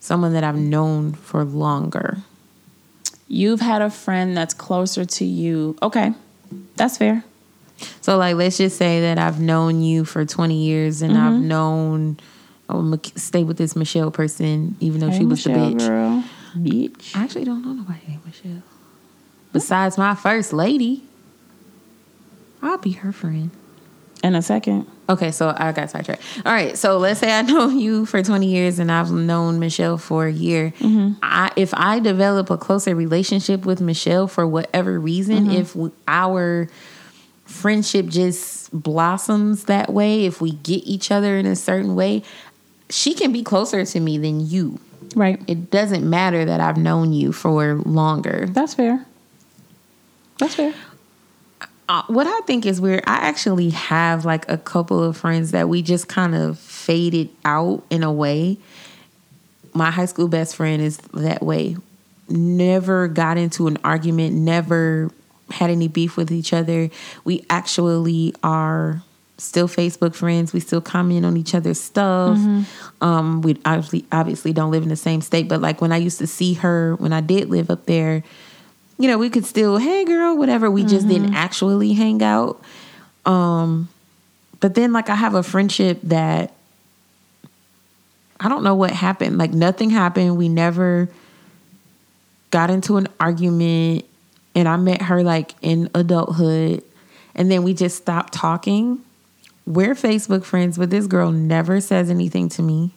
someone 0.00 0.32
that 0.32 0.42
I've 0.42 0.56
known 0.56 1.12
for 1.12 1.44
longer. 1.44 2.18
You've 3.28 3.60
had 3.60 3.80
a 3.80 3.90
friend 3.90 4.36
that's 4.36 4.54
closer 4.54 5.04
to 5.04 5.24
you. 5.24 5.78
Okay, 5.80 6.14
that's 6.74 6.98
fair. 6.98 7.22
So, 8.00 8.16
like, 8.16 8.34
let's 8.34 8.58
just 8.58 8.76
say 8.76 9.02
that 9.02 9.20
I've 9.20 9.40
known 9.40 9.82
you 9.82 10.04
for 10.04 10.24
20 10.24 10.56
years 10.56 11.00
and 11.00 11.12
mm-hmm. 11.12 11.22
I've 11.22 11.40
known, 11.40 12.18
oh, 12.68 12.82
gonna 12.82 13.00
stay 13.14 13.44
with 13.44 13.56
this 13.56 13.76
Michelle 13.76 14.10
person, 14.10 14.76
even 14.80 14.98
though 14.98 15.12
she 15.12 15.24
was 15.24 15.44
the 15.44 15.50
bitch. 15.50 15.78
girl. 15.78 16.24
Bitch. 16.56 17.14
I 17.14 17.22
actually 17.22 17.44
don't 17.44 17.64
know 17.64 17.72
nobody 17.72 18.00
named 18.08 18.26
Michelle. 18.26 18.62
Besides 19.52 19.98
my 19.98 20.14
first 20.14 20.52
lady, 20.52 21.02
I'll 22.62 22.78
be 22.78 22.92
her 22.92 23.12
friend. 23.12 23.50
In 24.22 24.34
a 24.34 24.42
second. 24.42 24.86
Okay, 25.08 25.30
so 25.30 25.54
I 25.56 25.72
got 25.72 25.90
sidetracked. 25.90 26.22
All 26.44 26.52
right, 26.52 26.76
so 26.76 26.98
let's 26.98 27.20
say 27.20 27.32
I 27.32 27.42
know 27.42 27.68
you 27.68 28.04
for 28.04 28.22
20 28.22 28.46
years 28.46 28.78
and 28.78 28.90
I've 28.90 29.10
known 29.10 29.58
Michelle 29.58 29.96
for 29.96 30.26
a 30.26 30.32
year. 30.32 30.72
Mm-hmm. 30.80 31.14
I, 31.22 31.50
if 31.56 31.72
I 31.74 31.98
develop 32.00 32.50
a 32.50 32.58
closer 32.58 32.94
relationship 32.94 33.64
with 33.64 33.80
Michelle 33.80 34.26
for 34.26 34.46
whatever 34.46 34.98
reason, 34.98 35.46
mm-hmm. 35.46 35.86
if 35.86 35.92
our 36.06 36.68
friendship 37.44 38.06
just 38.06 38.70
blossoms 38.72 39.64
that 39.64 39.92
way, 39.92 40.26
if 40.26 40.40
we 40.40 40.52
get 40.52 40.84
each 40.84 41.10
other 41.10 41.38
in 41.38 41.46
a 41.46 41.56
certain 41.56 41.94
way, 41.94 42.22
she 42.90 43.14
can 43.14 43.32
be 43.32 43.42
closer 43.42 43.84
to 43.84 44.00
me 44.00 44.18
than 44.18 44.46
you. 44.46 44.78
Right. 45.14 45.40
It 45.46 45.70
doesn't 45.70 46.08
matter 46.08 46.44
that 46.44 46.60
I've 46.60 46.76
known 46.76 47.12
you 47.12 47.32
for 47.32 47.76
longer. 47.76 48.46
That's 48.50 48.74
fair. 48.74 49.06
That's 50.38 50.54
fair. 50.54 50.74
Uh, 51.88 52.02
what 52.08 52.26
I 52.26 52.40
think 52.46 52.66
is 52.66 52.80
weird, 52.80 53.02
I 53.06 53.16
actually 53.16 53.70
have 53.70 54.24
like 54.24 54.48
a 54.48 54.58
couple 54.58 55.02
of 55.02 55.16
friends 55.16 55.52
that 55.52 55.68
we 55.68 55.80
just 55.80 56.06
kind 56.06 56.34
of 56.34 56.58
faded 56.58 57.30
out 57.44 57.82
in 57.88 58.02
a 58.02 58.12
way. 58.12 58.58
My 59.72 59.90
high 59.90 60.04
school 60.04 60.28
best 60.28 60.54
friend 60.56 60.82
is 60.82 60.98
that 61.14 61.42
way. 61.42 61.76
Never 62.28 63.08
got 63.08 63.38
into 63.38 63.68
an 63.68 63.78
argument, 63.84 64.34
never 64.34 65.10
had 65.50 65.70
any 65.70 65.88
beef 65.88 66.18
with 66.18 66.30
each 66.30 66.52
other. 66.52 66.90
We 67.24 67.46
actually 67.48 68.34
are 68.42 69.02
still 69.38 69.66
Facebook 69.66 70.14
friends. 70.14 70.52
We 70.52 70.60
still 70.60 70.82
comment 70.82 71.24
on 71.24 71.38
each 71.38 71.54
other's 71.54 71.80
stuff. 71.80 72.36
Um, 73.00 73.40
we 73.40 73.58
obviously 73.64 74.04
obviously 74.12 74.52
don't 74.52 74.70
live 74.70 74.82
in 74.82 74.90
the 74.90 74.96
same 74.96 75.22
state, 75.22 75.48
but 75.48 75.62
like 75.62 75.80
when 75.80 75.92
I 75.92 75.96
used 75.96 76.18
to 76.18 76.26
see 76.26 76.54
her 76.54 76.96
when 76.96 77.14
I 77.14 77.22
did 77.22 77.48
live 77.48 77.70
up 77.70 77.86
there, 77.86 78.22
you 78.98 79.08
know, 79.08 79.16
we 79.18 79.30
could 79.30 79.44
still, 79.44 79.78
hey 79.78 80.04
girl, 80.04 80.36
whatever. 80.36 80.70
We 80.70 80.84
just 80.84 81.08
didn't 81.08 81.34
actually 81.34 81.92
hang 81.92 82.22
out. 82.22 82.60
Um, 83.24 83.88
but 84.60 84.74
then 84.74 84.92
like 84.92 85.08
I 85.08 85.14
have 85.14 85.34
a 85.34 85.42
friendship 85.42 86.00
that 86.04 86.52
I 88.40 88.48
don't 88.48 88.64
know 88.64 88.74
what 88.74 88.90
happened. 88.90 89.38
Like 89.38 89.52
nothing 89.52 89.90
happened. 89.90 90.36
We 90.36 90.48
never 90.48 91.08
got 92.50 92.70
into 92.70 92.96
an 92.96 93.08
argument 93.20 94.04
and 94.54 94.68
I 94.68 94.76
met 94.76 95.02
her 95.02 95.22
like 95.22 95.54
in 95.62 95.90
adulthood 95.94 96.82
and 97.34 97.50
then 97.50 97.62
we 97.62 97.74
just 97.74 97.96
stopped 97.96 98.32
talking. 98.32 99.00
We're 99.66 99.94
Facebook 99.94 100.44
friends, 100.44 100.78
but 100.78 100.90
this 100.90 101.06
girl 101.06 101.30
never 101.30 101.80
says 101.80 102.10
anything 102.10 102.48
to 102.50 102.62
me. 102.62 102.90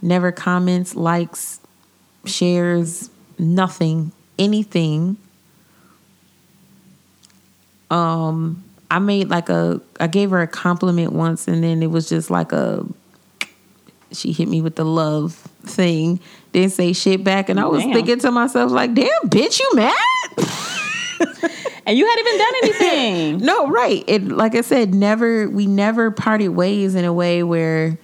Never 0.00 0.32
comments, 0.32 0.94
likes, 0.94 1.60
shares, 2.24 3.10
nothing, 3.38 4.12
anything. 4.40 5.16
Um, 7.90 8.64
I 8.90 8.98
made 8.98 9.28
like 9.28 9.48
a, 9.48 9.80
I 10.00 10.06
gave 10.08 10.30
her 10.30 10.40
a 10.40 10.48
compliment 10.48 11.12
once, 11.12 11.46
and 11.46 11.62
then 11.62 11.82
it 11.82 11.90
was 11.90 12.08
just 12.08 12.30
like 12.30 12.52
a, 12.52 12.84
she 14.12 14.32
hit 14.32 14.48
me 14.48 14.60
with 14.60 14.74
the 14.76 14.84
love 14.84 15.34
thing. 15.64 16.18
Didn't 16.52 16.72
say 16.72 16.92
shit 16.92 17.22
back, 17.22 17.48
and 17.48 17.60
I 17.60 17.66
was 17.66 17.82
Damn. 17.82 17.92
thinking 17.92 18.18
to 18.20 18.30
myself 18.32 18.72
like, 18.72 18.94
"Damn, 18.94 19.08
bitch, 19.28 19.60
you 19.60 19.70
mad?" 19.74 19.94
And 21.86 21.98
you 21.98 22.06
hadn't 22.06 22.26
even 22.26 22.38
done 22.38 22.52
anything. 22.62 23.38
No, 23.46 23.68
right. 23.68 24.04
It 24.06 24.28
like 24.28 24.54
I 24.54 24.60
said, 24.60 24.94
never 24.94 25.48
we 25.48 25.66
never 25.66 26.10
parted 26.10 26.50
ways 26.50 26.94
in 26.94 27.04
a 27.04 27.12
way 27.12 27.42
where 27.42 27.98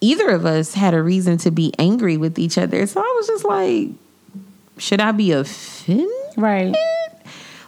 either 0.00 0.28
of 0.30 0.46
us 0.46 0.74
had 0.74 0.94
a 0.94 1.02
reason 1.02 1.36
to 1.38 1.50
be 1.50 1.72
angry 1.78 2.16
with 2.16 2.38
each 2.38 2.56
other. 2.58 2.86
So 2.86 3.00
I 3.00 3.14
was 3.18 3.26
just 3.26 3.44
like, 3.44 3.88
should 4.78 5.00
I 5.00 5.12
be 5.12 5.32
offended? 5.32 6.08
right. 6.36 6.74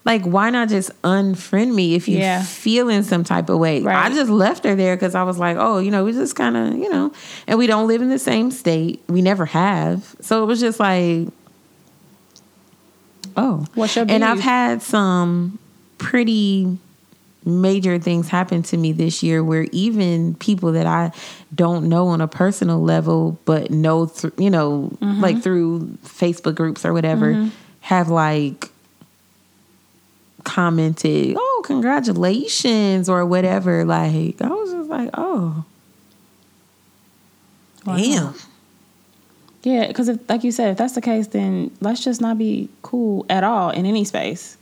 Like, 0.04 0.24
why 0.24 0.50
not 0.50 0.68
just 0.68 0.90
unfriend 1.02 1.74
me 1.74 1.94
if 1.94 2.08
you 2.08 2.18
Yeah. 2.18 2.42
feel 2.42 2.88
in 2.88 3.04
some 3.04 3.22
type 3.22 3.48
of 3.48 3.58
way? 3.60 3.82
Right. 3.82 4.06
I 4.10 4.12
just 4.12 4.30
left 4.30 4.64
her 4.64 4.74
there 4.74 4.96
because 4.96 5.14
I 5.14 5.22
was 5.22 5.38
like, 5.38 5.56
oh, 5.60 5.78
you 5.78 5.92
know, 5.92 6.02
we 6.04 6.10
just 6.12 6.34
kind 6.34 6.56
of, 6.56 6.74
you 6.76 6.90
know, 6.90 7.12
and 7.46 7.56
we 7.56 7.68
don't 7.68 7.86
live 7.86 8.02
in 8.02 8.08
the 8.08 8.18
same 8.18 8.50
state. 8.50 9.00
We 9.08 9.22
never 9.22 9.46
have. 9.46 10.16
So 10.20 10.42
it 10.42 10.46
was 10.46 10.58
just 10.58 10.80
like, 10.80 11.28
oh. 13.36 13.64
What's 13.74 13.94
your 13.94 14.04
And 14.08 14.24
I've 14.24 14.40
had 14.40 14.82
some 14.82 15.58
pretty 15.98 16.78
major 17.44 17.98
things 17.98 18.28
happen 18.28 18.62
to 18.62 18.76
me 18.76 18.92
this 18.92 19.22
year 19.22 19.42
where 19.42 19.66
even 19.72 20.34
people 20.36 20.72
that 20.72 20.86
I 20.86 21.12
don't 21.54 21.88
know 21.88 22.08
on 22.08 22.20
a 22.20 22.28
personal 22.28 22.80
level 22.82 23.38
but 23.44 23.70
know 23.70 24.06
through 24.06 24.32
you 24.38 24.50
know 24.50 24.90
Mm-hmm. 25.00 25.20
like 25.20 25.42
through 25.42 25.86
Facebook 26.04 26.54
groups 26.54 26.84
or 26.84 26.92
whatever 26.92 27.50
have 27.80 28.08
like 28.08 28.70
commented 30.44 31.36
oh 31.38 31.62
congratulations 31.64 33.08
or 33.08 33.24
whatever. 33.26 33.84
Like 33.84 34.40
I 34.40 34.48
was 34.48 34.72
just 34.72 34.88
like 34.88 35.10
oh. 35.14 35.64
Damn. 37.84 38.34
Yeah, 39.64 39.86
because 39.88 40.08
if, 40.08 40.18
like 40.28 40.44
you 40.44 40.52
said, 40.52 40.70
if 40.70 40.78
that's 40.78 40.94
the 40.94 41.00
case, 41.00 41.28
then 41.28 41.70
let's 41.80 42.02
just 42.02 42.20
not 42.20 42.38
be 42.38 42.68
cool 42.82 43.26
at 43.28 43.44
all 43.44 43.70
in 43.70 43.86
any 43.86 44.04
space. 44.04 44.56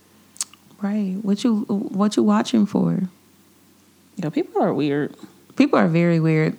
Right 0.82 1.16
what 1.22 1.44
you 1.44 1.60
what 1.68 2.16
you 2.16 2.22
watching 2.22 2.66
for 2.66 3.00
Yo, 4.16 4.30
people 4.30 4.62
are 4.62 4.74
weird. 4.74 5.14
people 5.56 5.78
are 5.78 5.88
very 5.88 6.20
weird 6.20 6.56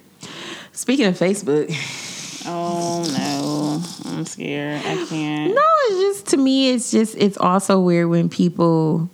speaking 0.71 1.05
of 1.05 1.17
Facebook 1.17 1.69
Oh 2.45 3.03
no, 3.17 4.11
I'm 4.11 4.25
scared. 4.25 4.81
I 4.83 5.05
can't. 5.05 5.53
No, 5.53 5.61
it's 5.61 6.19
just 6.19 6.27
to 6.29 6.37
me, 6.37 6.71
it's 6.73 6.89
just 6.91 7.15
it's 7.17 7.37
also 7.37 7.79
weird 7.79 8.09
when 8.09 8.29
people 8.29 9.09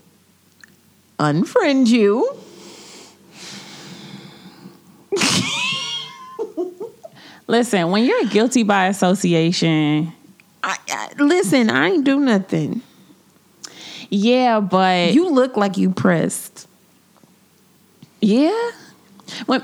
unfriend 1.20 1.88
you. 1.88 2.38
Listen, 7.48 7.92
when 7.92 8.04
you're 8.04 8.26
guilty 8.26 8.64
by 8.64 8.88
association, 8.88 10.12
I, 10.64 10.78
I, 10.90 11.14
listen, 11.18 11.70
I 11.70 11.88
ain't 11.88 12.04
do 12.04 12.20
nothing. 12.20 12.82
Yeah, 14.10 14.60
but 14.60 15.14
You 15.14 15.30
look 15.30 15.58
like 15.58 15.78
you 15.78 15.92
pressed. 15.92 16.68
Yeah. 18.22 18.72
When 19.46 19.62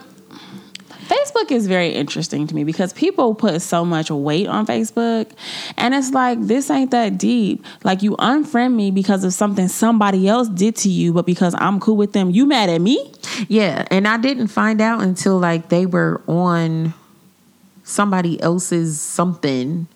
Facebook 1.06 1.52
is 1.52 1.68
very 1.68 1.90
interesting 1.90 2.48
to 2.48 2.56
me 2.56 2.64
because 2.64 2.94
people 2.94 3.36
put 3.36 3.62
so 3.62 3.84
much 3.84 4.10
weight 4.10 4.48
on 4.48 4.66
Facebook 4.66 5.30
and 5.78 5.94
it's 5.94 6.12
like 6.12 6.40
this 6.42 6.70
ain't 6.70 6.92
that 6.92 7.18
deep. 7.18 7.64
Like 7.84 8.02
you 8.02 8.12
unfriend 8.18 8.74
me 8.74 8.92
because 8.92 9.24
of 9.24 9.34
something 9.34 9.68
somebody 9.68 10.28
else 10.28 10.48
did 10.48 10.76
to 10.78 10.90
you, 10.90 11.14
but 11.14 11.26
because 11.26 11.56
I'm 11.58 11.80
cool 11.80 11.98
with 11.98 12.14
them, 12.14 12.30
you 12.30 12.46
mad 12.46 12.70
at 12.70 12.80
me? 12.80 13.12
Yeah, 13.48 13.86
and 13.92 14.08
I 14.08 14.18
didn't 14.18 14.48
find 14.48 14.82
out 14.82 15.02
until 15.02 15.38
like 15.40 15.70
they 15.70 15.86
were 15.86 16.22
on 16.28 16.94
somebody 17.84 18.42
else's 18.42 19.00
something. 19.00 19.88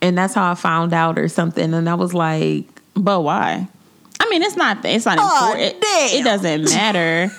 And 0.00 0.18
that's 0.18 0.34
how 0.34 0.50
I 0.50 0.54
found 0.54 0.92
out 0.92 1.18
or 1.18 1.28
something. 1.28 1.72
And 1.74 1.88
I 1.88 1.94
was 1.94 2.14
like, 2.14 2.66
But 2.94 3.20
why? 3.20 3.68
I 4.20 4.28
mean, 4.30 4.42
it's 4.42 4.56
not. 4.56 4.84
It's 4.84 5.04
not 5.04 5.18
Aw, 5.18 5.52
important. 5.52 5.76
It, 5.76 5.80
damn. 5.80 6.20
it 6.20 6.24
doesn't 6.24 6.64
matter. 6.64 7.32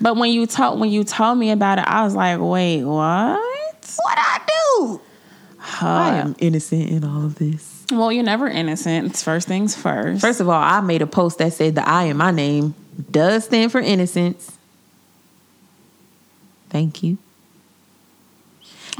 but 0.00 0.16
when 0.16 0.30
you 0.30 0.46
told 0.46 0.78
when 0.78 0.90
you 0.90 1.04
told 1.04 1.38
me 1.38 1.50
about 1.50 1.78
it, 1.78 1.84
I 1.86 2.04
was 2.04 2.14
like, 2.14 2.38
wait, 2.40 2.84
what? 2.84 3.40
what 3.96 4.18
I 4.18 4.40
do? 4.46 5.00
I 5.80 6.16
am 6.16 6.36
innocent 6.38 6.90
in 6.90 7.04
all 7.04 7.24
of 7.24 7.36
this. 7.36 7.84
Well, 7.90 8.12
you're 8.12 8.24
never 8.24 8.48
innocent. 8.48 9.06
It's 9.06 9.22
first 9.22 9.48
things 9.48 9.74
first. 9.76 10.20
First 10.20 10.40
of 10.40 10.48
all, 10.48 10.60
I 10.60 10.80
made 10.80 11.02
a 11.02 11.06
post 11.06 11.38
that 11.38 11.52
said 11.52 11.74
the 11.74 11.86
I 11.88 12.04
in 12.04 12.16
my 12.16 12.30
name 12.30 12.74
does 13.10 13.44
stand 13.44 13.72
for 13.72 13.80
innocence. 13.80 14.56
Thank 16.70 17.02
you. 17.02 17.18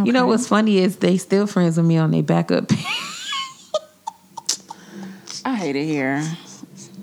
You 0.05 0.12
know 0.12 0.26
what's 0.26 0.49
funny 0.49 0.78
is 0.78 0.97
they 0.97 1.16
still 1.16 1.47
friends 1.47 1.76
with 1.76 1.86
me 1.86 1.97
on 1.97 2.11
their 2.11 2.22
backup 2.22 2.68
page. 2.68 2.86
I 5.45 5.57
hate 5.57 5.76
it 5.76 5.84
here. 5.84 6.22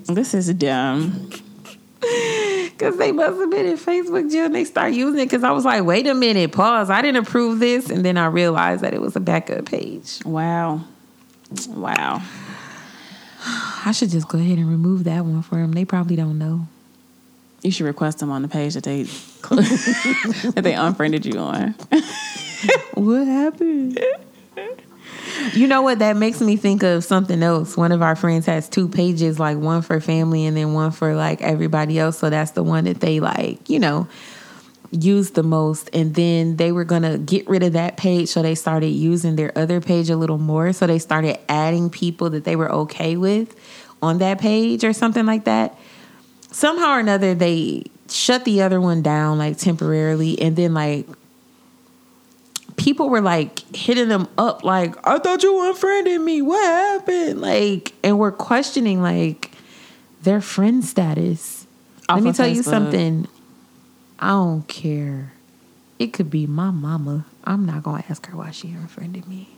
This 0.06 0.34
is 0.34 0.52
dumb. 0.54 1.30
Because 2.00 2.96
they 2.96 3.12
must 3.12 3.38
have 3.38 3.50
been 3.50 3.66
in 3.66 3.76
Facebook 3.76 4.30
jail 4.30 4.46
and 4.46 4.54
they 4.54 4.64
start 4.64 4.92
using 4.92 5.20
it. 5.20 5.26
Because 5.26 5.44
I 5.44 5.50
was 5.50 5.64
like, 5.64 5.84
wait 5.84 6.06
a 6.06 6.14
minute, 6.14 6.52
pause. 6.52 6.88
I 6.88 7.02
didn't 7.02 7.26
approve 7.26 7.58
this. 7.58 7.90
And 7.90 8.04
then 8.04 8.16
I 8.16 8.26
realized 8.26 8.82
that 8.82 8.94
it 8.94 9.00
was 9.00 9.16
a 9.16 9.20
backup 9.20 9.66
page. 9.66 10.20
Wow. 10.24 10.82
Wow. 11.68 12.22
I 13.84 13.92
should 13.92 14.10
just 14.10 14.28
go 14.28 14.38
ahead 14.38 14.58
and 14.58 14.68
remove 14.68 15.04
that 15.04 15.24
one 15.24 15.42
for 15.42 15.56
them. 15.56 15.72
They 15.72 15.84
probably 15.84 16.16
don't 16.16 16.38
know. 16.38 16.68
You 17.62 17.70
should 17.70 17.86
request 17.86 18.18
them 18.18 18.30
on 18.30 18.42
the 18.42 18.48
page 18.48 18.74
that 18.74 18.84
they 18.84 19.02
that 19.42 20.60
they 20.62 20.72
unfriended 20.72 21.26
you 21.26 21.38
on. 21.38 21.74
What 22.94 23.26
happened? 23.26 24.00
You 25.52 25.66
know 25.66 25.82
what? 25.82 25.98
That 25.98 26.16
makes 26.16 26.40
me 26.40 26.56
think 26.56 26.82
of 26.82 27.04
something 27.04 27.42
else. 27.42 27.76
One 27.76 27.92
of 27.92 28.02
our 28.02 28.16
friends 28.16 28.46
has 28.46 28.68
two 28.68 28.88
pages, 28.88 29.38
like 29.38 29.58
one 29.58 29.82
for 29.82 30.00
family 30.00 30.46
and 30.46 30.56
then 30.56 30.72
one 30.74 30.90
for 30.90 31.14
like 31.14 31.42
everybody 31.42 31.98
else. 31.98 32.18
So 32.18 32.30
that's 32.30 32.52
the 32.52 32.62
one 32.62 32.84
that 32.84 33.00
they 33.00 33.20
like, 33.20 33.68
you 33.68 33.78
know, 33.78 34.06
use 34.90 35.30
the 35.30 35.42
most. 35.42 35.90
And 35.92 36.14
then 36.14 36.56
they 36.56 36.72
were 36.72 36.84
going 36.84 37.02
to 37.02 37.18
get 37.18 37.48
rid 37.48 37.62
of 37.62 37.72
that 37.74 37.96
page. 37.96 38.28
So 38.28 38.42
they 38.42 38.54
started 38.54 38.88
using 38.88 39.36
their 39.36 39.56
other 39.56 39.80
page 39.80 40.10
a 40.10 40.16
little 40.16 40.38
more. 40.38 40.72
So 40.72 40.86
they 40.86 40.98
started 40.98 41.38
adding 41.48 41.90
people 41.90 42.30
that 42.30 42.44
they 42.44 42.56
were 42.56 42.70
okay 42.70 43.16
with 43.16 43.54
on 44.02 44.18
that 44.18 44.40
page 44.40 44.84
or 44.84 44.92
something 44.92 45.26
like 45.26 45.44
that. 45.44 45.78
Somehow 46.52 46.96
or 46.96 46.98
another, 46.98 47.34
they 47.34 47.84
shut 48.08 48.44
the 48.44 48.62
other 48.62 48.80
one 48.80 49.02
down 49.02 49.38
like 49.38 49.56
temporarily. 49.58 50.40
And 50.40 50.56
then, 50.56 50.74
like, 50.74 51.06
people 52.80 53.10
were 53.10 53.20
like 53.20 53.76
hitting 53.76 54.08
them 54.08 54.26
up 54.38 54.64
like 54.64 54.96
i 55.06 55.18
thought 55.18 55.42
you 55.42 55.68
unfriended 55.68 56.20
me. 56.20 56.40
What 56.40 56.64
happened? 56.64 57.40
Like 57.40 57.92
and 58.02 58.18
we're 58.18 58.32
questioning 58.32 59.02
like 59.02 59.50
their 60.22 60.40
friend 60.40 60.82
status. 60.82 61.66
Off 62.08 62.16
let 62.16 62.24
me 62.24 62.32
tell 62.32 62.48
you 62.48 62.62
something. 62.62 63.28
I 64.18 64.30
don't 64.30 64.66
care. 64.66 65.32
It 65.98 66.14
could 66.14 66.30
be 66.30 66.46
my 66.46 66.70
mama. 66.70 67.26
I'm 67.44 67.66
not 67.66 67.82
gonna 67.82 68.02
ask 68.08 68.26
her 68.26 68.36
why 68.36 68.50
she 68.50 68.68
unfriended 68.68 69.28
me. 69.28 69.50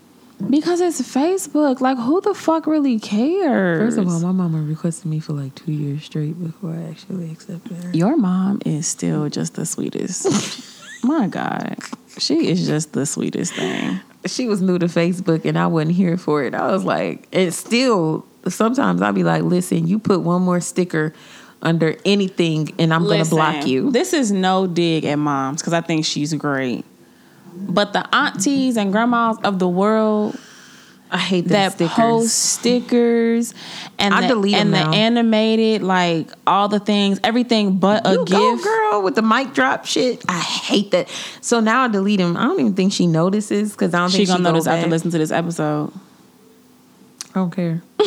Because 0.50 0.80
it's 0.80 1.00
Facebook. 1.00 1.80
Like, 1.80 1.98
who 1.98 2.20
the 2.20 2.34
fuck 2.34 2.66
really 2.66 2.98
cares? 2.98 3.94
first 3.94 3.98
of 3.98 4.08
all 4.08 4.18
my 4.18 4.32
mama 4.32 4.60
requested 4.60 5.06
me 5.06 5.20
for 5.20 5.34
like 5.34 5.54
two 5.54 5.70
years 5.70 6.02
straight 6.04 6.42
before 6.42 6.72
i 6.72 6.90
actually 6.90 7.30
accepted 7.30 7.76
her. 7.76 7.90
Your 7.92 8.16
mom 8.16 8.60
is 8.66 8.88
still 8.88 9.28
just 9.28 9.54
the 9.54 9.64
sweetest. 9.64 10.78
My 11.02 11.26
God, 11.26 11.76
she 12.18 12.48
is 12.48 12.66
just 12.66 12.92
the 12.92 13.06
sweetest 13.06 13.54
thing. 13.54 14.00
she 14.26 14.46
was 14.46 14.60
new 14.62 14.78
to 14.78 14.86
Facebook 14.86 15.44
and 15.44 15.58
I 15.58 15.66
wasn't 15.66 15.92
here 15.96 16.16
for 16.16 16.44
it. 16.44 16.54
I 16.54 16.70
was 16.70 16.84
like, 16.84 17.26
and 17.32 17.52
still, 17.52 18.24
sometimes 18.48 19.02
I'll 19.02 19.12
be 19.12 19.24
like, 19.24 19.42
listen, 19.42 19.86
you 19.86 19.98
put 19.98 20.20
one 20.20 20.42
more 20.42 20.60
sticker 20.60 21.12
under 21.60 21.96
anything 22.04 22.72
and 22.78 22.92
I'm 22.92 23.04
going 23.04 23.22
to 23.22 23.30
block 23.30 23.66
you. 23.66 23.90
This 23.90 24.12
is 24.12 24.32
no 24.32 24.66
dig 24.66 25.04
at 25.04 25.16
moms 25.16 25.60
because 25.60 25.72
I 25.72 25.80
think 25.80 26.04
she's 26.04 26.34
great. 26.34 26.84
But 27.54 27.92
the 27.92 28.14
aunties 28.14 28.76
and 28.76 28.92
grandmas 28.92 29.38
of 29.44 29.58
the 29.58 29.68
world 29.68 30.38
I 31.12 31.18
hate 31.18 31.48
that 31.48 31.72
stickers. 31.72 31.94
post 31.94 32.38
stickers 32.38 33.54
and 33.98 34.14
I 34.14 34.22
the, 34.22 34.28
delete 34.28 34.54
and 34.54 34.70
now. 34.70 34.90
the 34.90 34.96
animated 34.96 35.82
like 35.82 36.28
all 36.46 36.68
the 36.68 36.80
things, 36.80 37.20
everything 37.22 37.76
but 37.76 38.06
a 38.06 38.12
you 38.14 38.24
gift. 38.24 38.64
girl, 38.64 39.02
with 39.02 39.14
the 39.14 39.22
mic 39.22 39.52
drop 39.52 39.84
shit. 39.84 40.24
I 40.26 40.40
hate 40.40 40.90
that. 40.92 41.08
So 41.42 41.60
now 41.60 41.84
I 41.84 41.88
delete 41.88 42.18
him. 42.18 42.36
I 42.36 42.44
don't 42.44 42.58
even 42.60 42.74
think 42.74 42.94
she 42.94 43.06
notices 43.06 43.72
because 43.72 43.92
I 43.92 43.98
don't 43.98 44.08
She 44.08 44.18
think 44.18 44.28
she's 44.28 44.30
gonna 44.30 44.48
she 44.48 44.52
notice 44.52 44.64
go 44.64 44.70
after 44.70 44.88
listening 44.88 45.12
to 45.12 45.18
this 45.18 45.30
episode. 45.30 45.92
I 47.30 47.34
don't 47.34 47.50
care. 47.50 47.82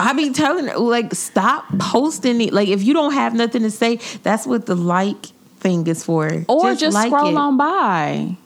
I 0.00 0.12
be 0.12 0.32
telling 0.32 0.68
her 0.68 0.78
like 0.78 1.14
stop 1.14 1.66
posting 1.78 2.40
it. 2.40 2.52
Like 2.52 2.68
if 2.68 2.84
you 2.84 2.94
don't 2.94 3.12
have 3.12 3.34
nothing 3.34 3.62
to 3.62 3.70
say, 3.72 3.96
that's 4.22 4.46
what 4.46 4.66
the 4.66 4.76
like 4.76 5.26
thing 5.58 5.84
is 5.88 6.04
for. 6.04 6.44
Or 6.48 6.74
just, 6.76 6.94
like 6.94 7.08
scroll 7.08 7.28
it. 7.28 7.36
on 7.36 7.56
by. 7.56 8.36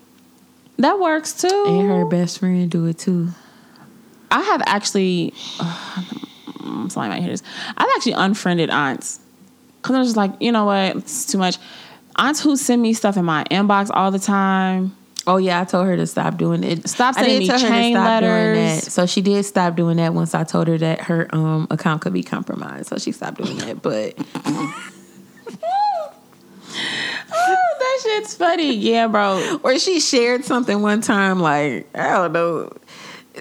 That 0.77 0.99
works 0.99 1.33
too. 1.33 1.65
And 1.67 1.89
her 1.89 2.05
best 2.05 2.39
friend 2.39 2.71
do 2.71 2.85
it 2.85 2.97
too. 2.97 3.29
I 4.31 4.41
have 4.41 4.61
actually, 4.65 5.33
somebody 6.59 7.09
might 7.09 7.21
hear 7.21 7.31
this. 7.31 7.43
I've 7.77 7.89
actually 7.95 8.13
unfriended 8.13 8.69
aunts 8.69 9.19
because 9.81 9.95
I 9.95 9.99
was 9.99 10.07
just 10.09 10.17
like, 10.17 10.33
you 10.39 10.51
know 10.51 10.65
what, 10.65 10.97
it's 10.97 11.25
too 11.25 11.37
much. 11.37 11.57
Aunts 12.15 12.41
who 12.41 12.57
send 12.57 12.81
me 12.81 12.93
stuff 12.93 13.17
in 13.17 13.25
my 13.25 13.43
inbox 13.45 13.89
all 13.93 14.11
the 14.11 14.19
time. 14.19 14.95
Oh 15.27 15.37
yeah, 15.37 15.61
I 15.61 15.65
told 15.65 15.85
her 15.87 15.95
to 15.95 16.07
stop 16.07 16.37
doing 16.37 16.63
it. 16.63 16.87
Stop 16.89 17.15
I 17.15 17.21
sending 17.21 17.33
did 17.35 17.39
me 17.41 17.47
tell 17.47 17.59
her 17.59 17.67
to 17.67 17.71
chain 17.73 17.93
stop 17.93 18.21
doing 18.21 18.31
letters. 18.31 18.83
that. 18.85 18.91
So 18.91 19.05
she 19.05 19.21
did 19.21 19.43
stop 19.45 19.75
doing 19.75 19.97
that 19.97 20.13
once 20.13 20.33
I 20.33 20.43
told 20.43 20.67
her 20.67 20.77
that 20.79 21.01
her 21.01 21.27
um 21.33 21.67
account 21.69 22.01
could 22.01 22.13
be 22.13 22.23
compromised. 22.23 22.87
So 22.87 22.97
she 22.97 23.11
stopped 23.11 23.37
doing 23.37 23.57
that. 23.59 23.81
But 23.81 24.15
Oh, 27.31 27.75
that 27.79 27.99
shit's 28.03 28.35
funny. 28.35 28.73
Yeah, 28.75 29.07
bro. 29.07 29.59
or 29.63 29.77
she 29.79 29.99
shared 29.99 30.45
something 30.45 30.81
one 30.81 31.01
time 31.01 31.39
like 31.39 31.87
I 31.95 32.09
don't 32.13 32.33
know. 32.33 32.71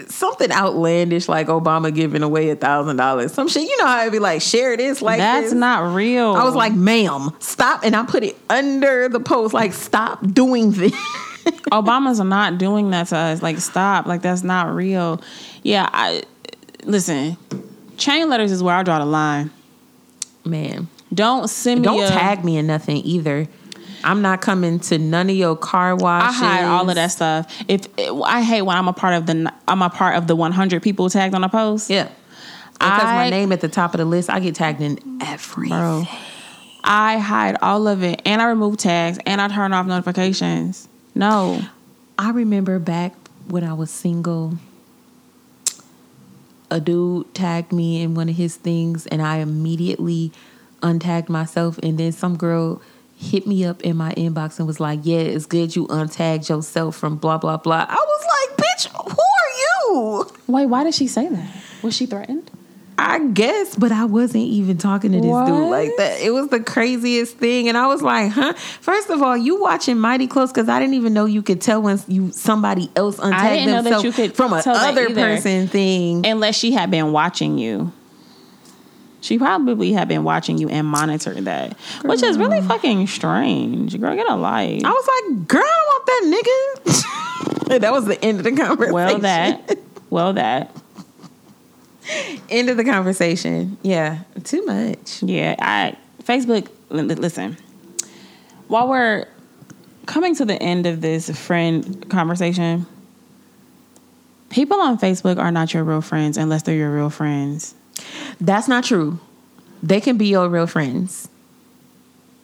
Something 0.06 0.50
outlandish 0.52 1.28
like 1.28 1.48
Obama 1.48 1.94
giving 1.94 2.22
away 2.22 2.50
a 2.50 2.56
thousand 2.56 2.96
dollars. 2.96 3.32
Some 3.32 3.48
shit. 3.48 3.62
You 3.62 3.76
know 3.78 3.86
how 3.86 3.96
I'd 3.98 4.12
be 4.12 4.18
like, 4.18 4.40
share 4.42 4.76
this 4.76 5.02
like 5.02 5.18
That's 5.18 5.46
this. 5.46 5.52
not 5.54 5.94
real. 5.94 6.34
I 6.34 6.44
was 6.44 6.54
like, 6.54 6.74
ma'am, 6.74 7.30
stop. 7.40 7.84
And 7.84 7.94
I 7.96 8.04
put 8.04 8.22
it 8.22 8.36
under 8.50 9.08
the 9.08 9.20
post, 9.20 9.54
like, 9.54 9.72
stop 9.72 10.20
doing 10.32 10.72
this. 10.72 10.92
Obama's 11.72 12.20
not 12.20 12.58
doing 12.58 12.90
that 12.90 13.08
to 13.08 13.16
us. 13.16 13.42
Like, 13.42 13.58
stop. 13.58 14.06
Like, 14.06 14.22
that's 14.22 14.42
not 14.42 14.74
real. 14.74 15.20
Yeah, 15.62 15.88
I 15.92 16.22
listen. 16.84 17.36
Chain 17.96 18.28
letters 18.28 18.52
is 18.52 18.62
where 18.62 18.74
I 18.76 18.82
draw 18.82 18.98
the 18.98 19.06
line. 19.06 19.50
Man. 20.44 20.88
Don't 21.12 21.48
send 21.48 21.80
me. 21.80 21.84
Don't 21.86 22.02
a- 22.04 22.08
tag 22.08 22.44
me 22.44 22.56
in 22.58 22.66
nothing 22.66 22.98
either. 22.98 23.48
I'm 24.04 24.22
not 24.22 24.40
coming 24.40 24.80
to 24.80 24.98
none 24.98 25.28
of 25.28 25.36
your 25.36 25.56
car 25.56 25.96
wash. 25.96 26.30
I 26.30 26.32
hide 26.32 26.64
all 26.64 26.88
of 26.88 26.94
that 26.94 27.08
stuff. 27.08 27.52
If 27.68 27.86
I 27.98 28.42
hate 28.42 28.62
when 28.62 28.76
I'm 28.76 28.88
a 28.88 28.92
part 28.92 29.14
of 29.14 29.26
the 29.26 29.52
I'm 29.66 29.82
a 29.82 29.90
part 29.90 30.16
of 30.16 30.26
the 30.26 30.36
100 30.36 30.82
people 30.82 31.10
tagged 31.10 31.34
on 31.34 31.44
a 31.44 31.48
post. 31.48 31.90
Yeah. 31.90 32.08
Because 32.72 33.02
my 33.02 33.28
name 33.28 33.50
at 33.50 33.60
the 33.60 33.68
top 33.68 33.92
of 33.92 33.98
the 33.98 34.04
list, 34.04 34.30
I 34.30 34.38
get 34.38 34.54
tagged 34.54 34.80
in 34.80 35.00
everything. 35.20 35.76
Bro, 35.76 36.04
I 36.84 37.18
hide 37.18 37.56
all 37.60 37.88
of 37.88 38.04
it, 38.04 38.22
and 38.24 38.40
I 38.40 38.46
remove 38.46 38.76
tags, 38.76 39.18
and 39.26 39.40
I 39.40 39.48
turn 39.48 39.72
off 39.72 39.86
notifications. 39.86 40.88
No, 41.12 41.60
I 42.16 42.30
remember 42.30 42.78
back 42.78 43.14
when 43.48 43.64
I 43.64 43.72
was 43.72 43.90
single, 43.90 44.58
a 46.70 46.78
dude 46.78 47.34
tagged 47.34 47.72
me 47.72 48.00
in 48.00 48.14
one 48.14 48.28
of 48.28 48.36
his 48.36 48.54
things, 48.54 49.08
and 49.08 49.20
I 49.20 49.38
immediately 49.38 50.30
untagged 50.80 51.28
myself. 51.28 51.78
And 51.82 51.98
then 51.98 52.12
some 52.12 52.36
girl 52.36 52.80
hit 53.18 53.46
me 53.46 53.64
up 53.64 53.82
in 53.82 53.96
my 53.96 54.12
inbox 54.12 54.58
and 54.58 54.66
was 54.66 54.78
like, 54.80 55.00
"Yeah, 55.02 55.18
it's 55.18 55.46
good 55.46 55.74
you 55.74 55.86
untagged 55.88 56.48
yourself 56.48 56.96
from 56.96 57.16
blah 57.16 57.38
blah 57.38 57.56
blah." 57.56 57.86
I 57.88 57.94
was 57.94 58.26
like, 58.48 58.56
"Bitch, 58.56 58.88
who 58.92 59.10
are 59.10 60.22
you?" 60.22 60.26
wait. 60.46 60.66
Why 60.66 60.84
did 60.84 60.94
she 60.94 61.06
say 61.08 61.28
that? 61.28 61.48
Was 61.82 61.94
she 61.94 62.06
threatened? 62.06 62.50
I 63.00 63.20
guess, 63.28 63.76
but 63.76 63.92
I 63.92 64.06
wasn't 64.06 64.44
even 64.44 64.76
talking 64.76 65.12
to 65.12 65.20
this 65.20 65.30
What? 65.30 65.46
dude 65.46 65.70
like 65.70 65.90
that. 65.98 66.20
It 66.20 66.30
was 66.30 66.48
the 66.48 66.58
craziest 66.58 67.36
thing, 67.36 67.68
and 67.68 67.78
I 67.78 67.86
was 67.86 68.02
like, 68.02 68.32
"Huh?" 68.32 68.54
First 68.80 69.08
of 69.10 69.22
all, 69.22 69.36
you 69.36 69.60
watching 69.60 69.98
Mighty 69.98 70.26
Close 70.26 70.50
because 70.50 70.68
I 70.68 70.80
didn't 70.80 70.94
even 70.94 71.12
know 71.14 71.24
you 71.24 71.42
could 71.42 71.60
tell 71.60 71.80
when 71.80 72.00
you 72.08 72.30
somebody 72.32 72.90
else 72.96 73.16
untagged 73.18 73.66
themselves 73.84 74.36
from 74.36 74.52
a 74.52 74.62
other 74.66 75.10
person 75.14 75.68
thing. 75.68 76.26
Unless 76.26 76.56
she 76.56 76.72
had 76.72 76.90
been 76.90 77.12
watching 77.12 77.58
you. 77.58 77.92
She 79.20 79.36
probably 79.38 79.92
had 79.92 80.06
been 80.08 80.22
watching 80.22 80.58
you 80.58 80.68
and 80.68 80.86
monitoring 80.86 81.44
that, 81.44 81.76
which 82.04 82.22
is 82.22 82.38
really 82.38 82.60
fucking 82.62 83.06
strange. 83.08 83.98
Girl, 84.00 84.14
get 84.14 84.28
a 84.28 84.36
life. 84.36 84.82
I 84.84 84.90
was 84.90 85.08
like, 85.36 85.48
"Girl, 85.48 85.62
I 85.62 85.84
want 85.88 86.06
that 86.06 86.22
nigga." 86.86 87.04
That 87.68 87.92
was 87.92 88.06
the 88.06 88.18
end 88.24 88.38
of 88.38 88.44
the 88.44 88.52
conversation. 88.52 88.94
well, 88.94 89.18
that. 89.18 89.78
Well, 90.08 90.32
that. 90.32 90.74
end 92.48 92.70
of 92.70 92.78
the 92.78 92.84
conversation. 92.84 93.76
Yeah, 93.82 94.20
too 94.44 94.64
much. 94.64 95.22
Yeah, 95.22 95.54
I 95.58 95.96
Facebook. 96.24 96.68
li- 96.88 97.02
li- 97.02 97.14
Listen, 97.14 97.58
while 98.68 98.88
we're 98.88 99.26
coming 100.06 100.34
to 100.36 100.46
the 100.46 100.54
end 100.62 100.86
of 100.86 101.02
this 101.02 101.28
friend 101.38 102.08
conversation, 102.08 102.86
people 104.48 104.80
on 104.80 104.96
Facebook 104.98 105.36
are 105.38 105.50
not 105.52 105.74
your 105.74 105.84
real 105.84 106.00
friends 106.00 106.38
unless 106.38 106.62
they're 106.62 106.74
your 106.74 106.90
real 106.94 107.10
friends. 107.10 107.74
That's 108.40 108.68
not 108.68 108.84
true. 108.84 109.18
They 109.82 110.00
can 110.00 110.16
be 110.16 110.28
your 110.28 110.48
real 110.48 110.66
friends. 110.66 111.28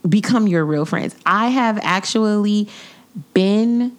Become 0.09 0.46
your 0.46 0.64
real 0.64 0.84
friends. 0.84 1.16
I 1.24 1.48
have 1.48 1.78
actually 1.82 2.68
been 3.32 3.96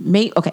made 0.00 0.32
okay, 0.36 0.52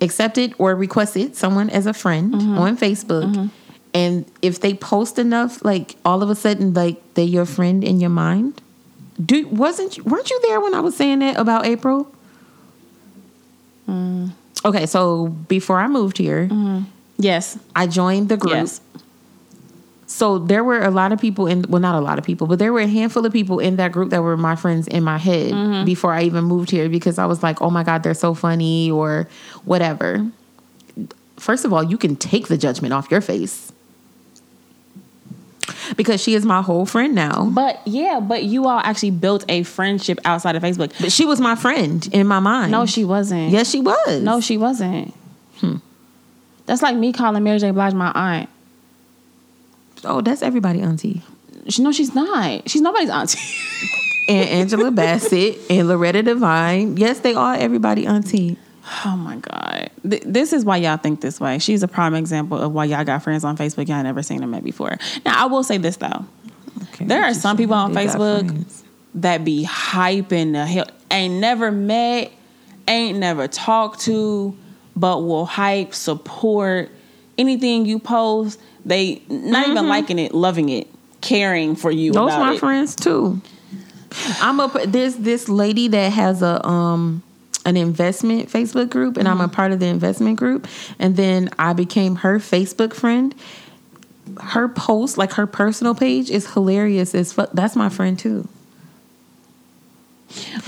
accepted 0.00 0.54
or 0.58 0.74
requested 0.74 1.36
someone 1.36 1.70
as 1.70 1.86
a 1.86 1.92
friend 1.92 2.34
mm-hmm. 2.34 2.58
on 2.58 2.76
Facebook. 2.76 3.24
Mm-hmm. 3.24 3.46
And 3.94 4.30
if 4.42 4.60
they 4.60 4.74
post 4.74 5.18
enough, 5.18 5.64
like 5.64 5.96
all 6.04 6.22
of 6.22 6.28
a 6.28 6.34
sudden, 6.34 6.74
like 6.74 7.00
they're 7.14 7.24
your 7.24 7.46
friend 7.46 7.82
in 7.82 8.00
your 8.00 8.10
mind. 8.10 8.60
Do 9.24 9.46
wasn't 9.48 9.96
you 9.96 10.04
weren't 10.04 10.28
you 10.28 10.38
there 10.42 10.60
when 10.60 10.74
I 10.74 10.80
was 10.80 10.94
saying 10.94 11.20
that 11.20 11.38
about 11.38 11.64
April? 11.64 12.12
Mm. 13.88 14.32
Okay, 14.64 14.84
so 14.84 15.28
before 15.28 15.78
I 15.78 15.86
moved 15.86 16.18
here, 16.18 16.46
mm-hmm. 16.46 16.82
Yes. 17.18 17.58
I 17.74 17.86
joined 17.86 18.28
the 18.28 18.36
group. 18.36 18.52
Yes. 18.54 18.80
So 20.08 20.38
there 20.38 20.62
were 20.62 20.82
a 20.82 20.90
lot 20.90 21.12
of 21.12 21.20
people 21.20 21.46
in 21.48 21.62
well 21.68 21.80
not 21.80 21.96
a 21.96 22.00
lot 22.00 22.18
of 22.18 22.24
people, 22.24 22.46
but 22.46 22.58
there 22.60 22.72
were 22.72 22.80
a 22.80 22.86
handful 22.86 23.26
of 23.26 23.32
people 23.32 23.58
in 23.58 23.76
that 23.76 23.90
group 23.92 24.10
that 24.10 24.22
were 24.22 24.36
my 24.36 24.54
friends 24.54 24.86
in 24.86 25.02
my 25.02 25.18
head 25.18 25.52
Mm-hmm. 25.52 25.84
before 25.84 26.12
I 26.12 26.22
even 26.22 26.44
moved 26.44 26.70
here 26.70 26.88
because 26.88 27.18
I 27.18 27.26
was 27.26 27.42
like, 27.42 27.60
"Oh 27.60 27.70
my 27.70 27.82
god, 27.82 28.02
they're 28.04 28.14
so 28.14 28.32
funny" 28.32 28.90
or 28.90 29.26
whatever. 29.64 30.24
First 31.38 31.64
of 31.64 31.72
all, 31.72 31.82
you 31.82 31.98
can 31.98 32.14
take 32.16 32.46
the 32.48 32.56
judgment 32.56 32.94
off 32.94 33.10
your 33.10 33.20
face. 33.20 33.72
Because 35.96 36.20
she 36.22 36.34
is 36.34 36.44
my 36.44 36.62
whole 36.62 36.86
friend 36.86 37.14
now. 37.14 37.44
But 37.52 37.80
yeah, 37.86 38.20
but 38.20 38.44
you 38.44 38.66
all 38.66 38.78
actually 38.80 39.10
built 39.10 39.44
a 39.48 39.62
friendship 39.64 40.18
outside 40.24 40.54
of 40.56 40.62
Facebook. 40.62 40.92
But 41.00 41.10
she 41.12 41.24
was 41.24 41.40
my 41.40 41.54
friend 41.56 42.08
in 42.12 42.26
my 42.26 42.38
mind. 42.40 42.70
No, 42.72 42.86
she 42.86 43.04
wasn't. 43.04 43.50
Yes, 43.50 43.70
she 43.70 43.80
was. 43.80 44.22
No, 44.22 44.40
she 44.40 44.56
wasn't. 44.56 45.12
That's 46.66 46.82
like 46.82 46.96
me 46.96 47.12
calling 47.12 47.42
Mary 47.42 47.58
J. 47.58 47.70
Blige 47.70 47.94
my 47.94 48.12
aunt. 48.14 48.48
Oh, 50.04 50.20
that's 50.20 50.42
everybody, 50.42 50.80
Auntie. 50.82 51.22
She, 51.68 51.82
no, 51.82 51.90
she's 51.92 52.14
not. 52.14 52.68
She's 52.68 52.82
nobody's 52.82 53.10
auntie. 53.10 53.38
And 54.28 54.48
Angela 54.48 54.90
Bassett 54.90 55.56
and 55.70 55.86
Loretta 55.86 56.20
Devine. 56.20 56.96
Yes, 56.96 57.20
they 57.20 57.34
are 57.34 57.54
everybody, 57.54 58.08
Auntie. 58.08 58.56
oh 59.04 59.16
my 59.16 59.36
god, 59.36 59.88
Th- 60.02 60.22
this 60.26 60.52
is 60.52 60.64
why 60.64 60.78
y'all 60.78 60.96
think 60.96 61.20
this 61.20 61.38
way. 61.38 61.60
She's 61.60 61.84
a 61.84 61.88
prime 61.88 62.12
example 62.16 62.58
of 62.58 62.72
why 62.72 62.86
y'all 62.86 63.04
got 63.04 63.22
friends 63.22 63.44
on 63.44 63.56
Facebook 63.56 63.86
y'all 63.86 64.02
never 64.02 64.24
seen 64.24 64.40
them 64.40 64.50
met 64.50 64.64
before. 64.64 64.98
Now, 65.24 65.44
I 65.44 65.46
will 65.46 65.62
say 65.62 65.78
this 65.78 65.96
though. 65.98 66.24
Okay, 66.92 67.04
There 67.04 67.22
are 67.22 67.34
some 67.34 67.56
people 67.56 67.74
on 67.74 67.94
Facebook 67.94 68.82
that 69.14 69.44
be 69.44 69.64
hyping 69.64 70.54
the 70.54 70.66
hell, 70.66 70.86
ain't 71.08 71.34
never 71.34 71.70
met, 71.70 72.32
ain't 72.88 73.18
never 73.18 73.46
talked 73.46 74.00
to, 74.06 74.56
but 74.96 75.20
will 75.20 75.46
hype, 75.46 75.94
support 75.94 76.90
anything 77.38 77.86
you 77.86 77.98
post. 77.98 78.58
They 78.84 79.22
not 79.28 79.68
even 79.68 79.88
liking 79.88 80.18
it, 80.18 80.34
loving 80.34 80.68
it, 80.70 80.88
caring 81.20 81.76
for 81.76 81.90
you. 81.90 82.12
Mm-hmm. 82.12 82.26
Those 82.26 82.38
my 82.38 82.54
it. 82.54 82.58
friends 82.58 82.96
too. 82.96 83.40
I'm 84.40 84.60
a 84.60 84.68
there's 84.86 85.16
this 85.16 85.48
lady 85.48 85.88
that 85.88 86.12
has 86.12 86.42
a 86.42 86.66
um 86.66 87.22
an 87.64 87.76
investment 87.76 88.48
Facebook 88.48 88.88
group 88.88 89.16
and 89.16 89.26
I'm 89.26 89.40
a 89.40 89.48
part 89.48 89.72
of 89.72 89.80
the 89.80 89.86
investment 89.86 90.38
group 90.38 90.68
and 91.00 91.16
then 91.16 91.50
I 91.58 91.72
became 91.72 92.16
her 92.16 92.38
Facebook 92.38 92.94
friend. 92.94 93.34
Her 94.40 94.68
post, 94.68 95.18
like 95.18 95.32
her 95.32 95.46
personal 95.46 95.94
page, 95.94 96.30
is 96.30 96.52
hilarious 96.52 97.14
as 97.14 97.32
fuck. 97.32 97.50
That's 97.52 97.76
my 97.76 97.88
friend 97.88 98.18
too. 98.18 98.48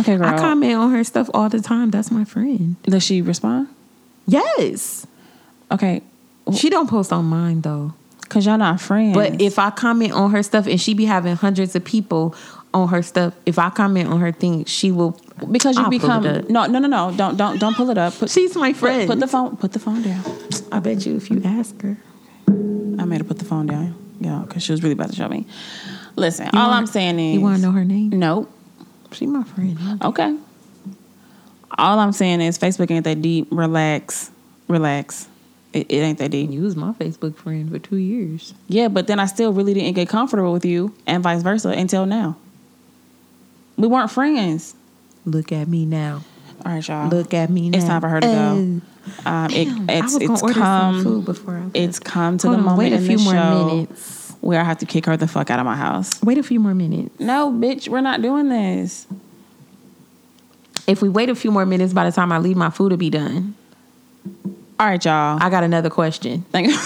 Okay, 0.00 0.16
girl. 0.16 0.26
I 0.26 0.38
comment 0.38 0.74
on 0.74 0.90
her 0.92 1.04
stuff 1.04 1.28
all 1.34 1.48
the 1.48 1.60
time. 1.60 1.90
That's 1.90 2.10
my 2.10 2.24
friend. 2.24 2.76
Does 2.82 3.02
she 3.02 3.22
respond? 3.22 3.68
Yes. 4.28 5.06
Okay, 5.72 6.02
She 6.54 6.70
don't 6.70 6.88
post 6.88 7.12
on 7.12 7.24
mine 7.26 7.60
though. 7.62 7.92
cause 8.28 8.46
y'all 8.46 8.56
not 8.58 8.80
friends. 8.80 9.14
But 9.14 9.40
if 9.40 9.58
I 9.58 9.70
comment 9.70 10.12
on 10.12 10.30
her 10.30 10.42
stuff 10.42 10.66
and 10.66 10.80
she 10.80 10.94
be 10.94 11.04
having 11.06 11.34
hundreds 11.36 11.74
of 11.74 11.84
people 11.84 12.34
on 12.72 12.88
her 12.88 13.02
stuff, 13.02 13.34
if 13.46 13.58
I 13.58 13.70
comment 13.70 14.08
on 14.08 14.20
her 14.20 14.32
thing, 14.32 14.64
she 14.66 14.92
will 14.92 15.18
because 15.50 15.76
you 15.76 15.84
I'll 15.84 15.90
become 15.90 16.22
no 16.48 16.66
no 16.66 16.78
no 16.78 16.88
no 16.88 17.12
don't 17.16 17.36
don't 17.36 17.58
don't 17.58 17.74
pull 17.76 17.90
it 17.90 17.98
up. 17.98 18.14
Put, 18.18 18.30
She's 18.30 18.54
my 18.56 18.72
put, 18.72 18.78
friend. 18.80 19.08
put 19.08 19.20
the 19.20 19.26
phone 19.26 19.56
put 19.56 19.72
the 19.72 19.78
phone 19.78 20.02
down. 20.02 20.22
I 20.72 20.78
bet 20.80 21.04
you 21.06 21.16
if 21.16 21.30
you 21.30 21.42
ask 21.44 21.80
her. 21.82 21.96
I 22.48 23.04
made 23.04 23.18
her 23.18 23.24
put 23.24 23.38
the 23.38 23.44
phone 23.44 23.66
down. 23.66 23.94
Yeah, 24.20 24.42
because 24.46 24.62
she 24.62 24.72
was 24.72 24.82
really 24.82 24.94
about 24.94 25.10
to 25.10 25.16
show 25.16 25.28
me. 25.28 25.46
Listen, 26.16 26.46
You 26.52 26.58
all 26.58 26.68
want- 26.70 26.80
I'm 26.80 26.86
saying 26.86 27.18
is 27.20 27.34
You 27.34 27.40
want 27.40 27.56
to 27.56 27.62
know 27.62 27.70
her 27.72 27.84
name? 27.84 28.10
Nope. 28.10 28.50
She 29.12 29.26
my 29.26 29.44
friend. 29.44 29.78
Okay. 30.02 30.36
All 31.78 31.98
I'm 31.98 32.12
saying 32.12 32.40
is 32.40 32.58
Facebook 32.58 32.90
ain't 32.90 33.04
that 33.04 33.22
deep. 33.22 33.46
Relax. 33.50 34.30
Relax. 34.66 35.28
It, 35.72 35.86
it 35.90 35.98
ain't 35.98 36.18
that 36.18 36.30
deep. 36.30 36.50
You 36.50 36.62
was 36.62 36.76
my 36.76 36.92
Facebook 36.92 37.36
friend 37.36 37.70
for 37.70 37.78
two 37.78 37.96
years. 37.96 38.54
Yeah, 38.68 38.88
but 38.88 39.06
then 39.06 39.20
I 39.20 39.26
still 39.26 39.52
really 39.52 39.74
didn't 39.74 39.94
get 39.94 40.08
comfortable 40.08 40.52
with 40.52 40.64
you 40.64 40.94
and 41.06 41.22
vice 41.22 41.42
versa 41.42 41.68
until 41.70 42.04
now. 42.06 42.36
We 43.76 43.86
weren't 43.86 44.10
friends. 44.10 44.74
Look 45.24 45.52
at 45.52 45.68
me 45.68 45.84
now. 45.86 46.24
All 46.66 46.72
right, 46.72 46.88
y'all. 46.88 47.08
Look 47.08 47.32
at 47.32 47.50
me 47.50 47.70
now. 47.70 47.78
It's 47.78 47.86
time 47.86 48.00
for 48.00 48.08
her 48.08 48.20
to 48.20 48.26
go. 48.26 48.32
Oh. 49.24 49.30
Um, 49.30 49.50
it, 49.52 49.68
it's 49.88 50.16
it's 50.16 50.42
come 50.52 51.02
food 51.02 51.24
before 51.24 51.56
I 51.56 51.70
it's 51.72 51.98
come 51.98 52.36
to 52.38 52.48
Hold 52.48 52.58
the 52.58 52.58
on, 52.58 52.64
moment 52.64 52.78
wait 52.78 52.92
a 52.92 52.96
in 52.96 53.06
few 53.06 53.18
more 53.18 53.32
show 53.32 53.66
minutes. 53.66 54.34
where 54.40 54.60
I 54.60 54.64
have 54.64 54.78
to 54.78 54.86
kick 54.86 55.06
her 55.06 55.16
the 55.16 55.26
fuck 55.26 55.50
out 55.50 55.58
of 55.58 55.64
my 55.64 55.76
house. 55.76 56.20
Wait 56.22 56.36
a 56.36 56.42
few 56.42 56.60
more 56.60 56.74
minutes. 56.74 57.18
No, 57.18 57.50
bitch, 57.50 57.88
we're 57.88 58.02
not 58.02 58.20
doing 58.20 58.48
this. 58.50 59.06
If 60.88 61.02
we 61.02 61.10
wait 61.10 61.28
a 61.28 61.34
few 61.34 61.50
more 61.52 61.66
minutes, 61.66 61.92
by 61.92 62.06
the 62.06 62.12
time 62.12 62.32
I 62.32 62.38
leave, 62.38 62.56
my 62.56 62.70
food 62.70 62.92
will 62.92 62.98
be 62.98 63.10
done. 63.10 63.54
All 64.80 64.86
right, 64.86 65.04
y'all. 65.04 65.38
I 65.38 65.50
got 65.50 65.62
another 65.62 65.90
question. 65.90 66.46
Thank 66.50 66.68
you. 66.68 66.76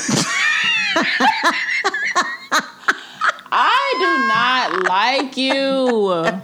I 3.55 3.95
do 4.01 4.27
not 4.29 4.89
like 4.89 5.37
you. 5.37 6.43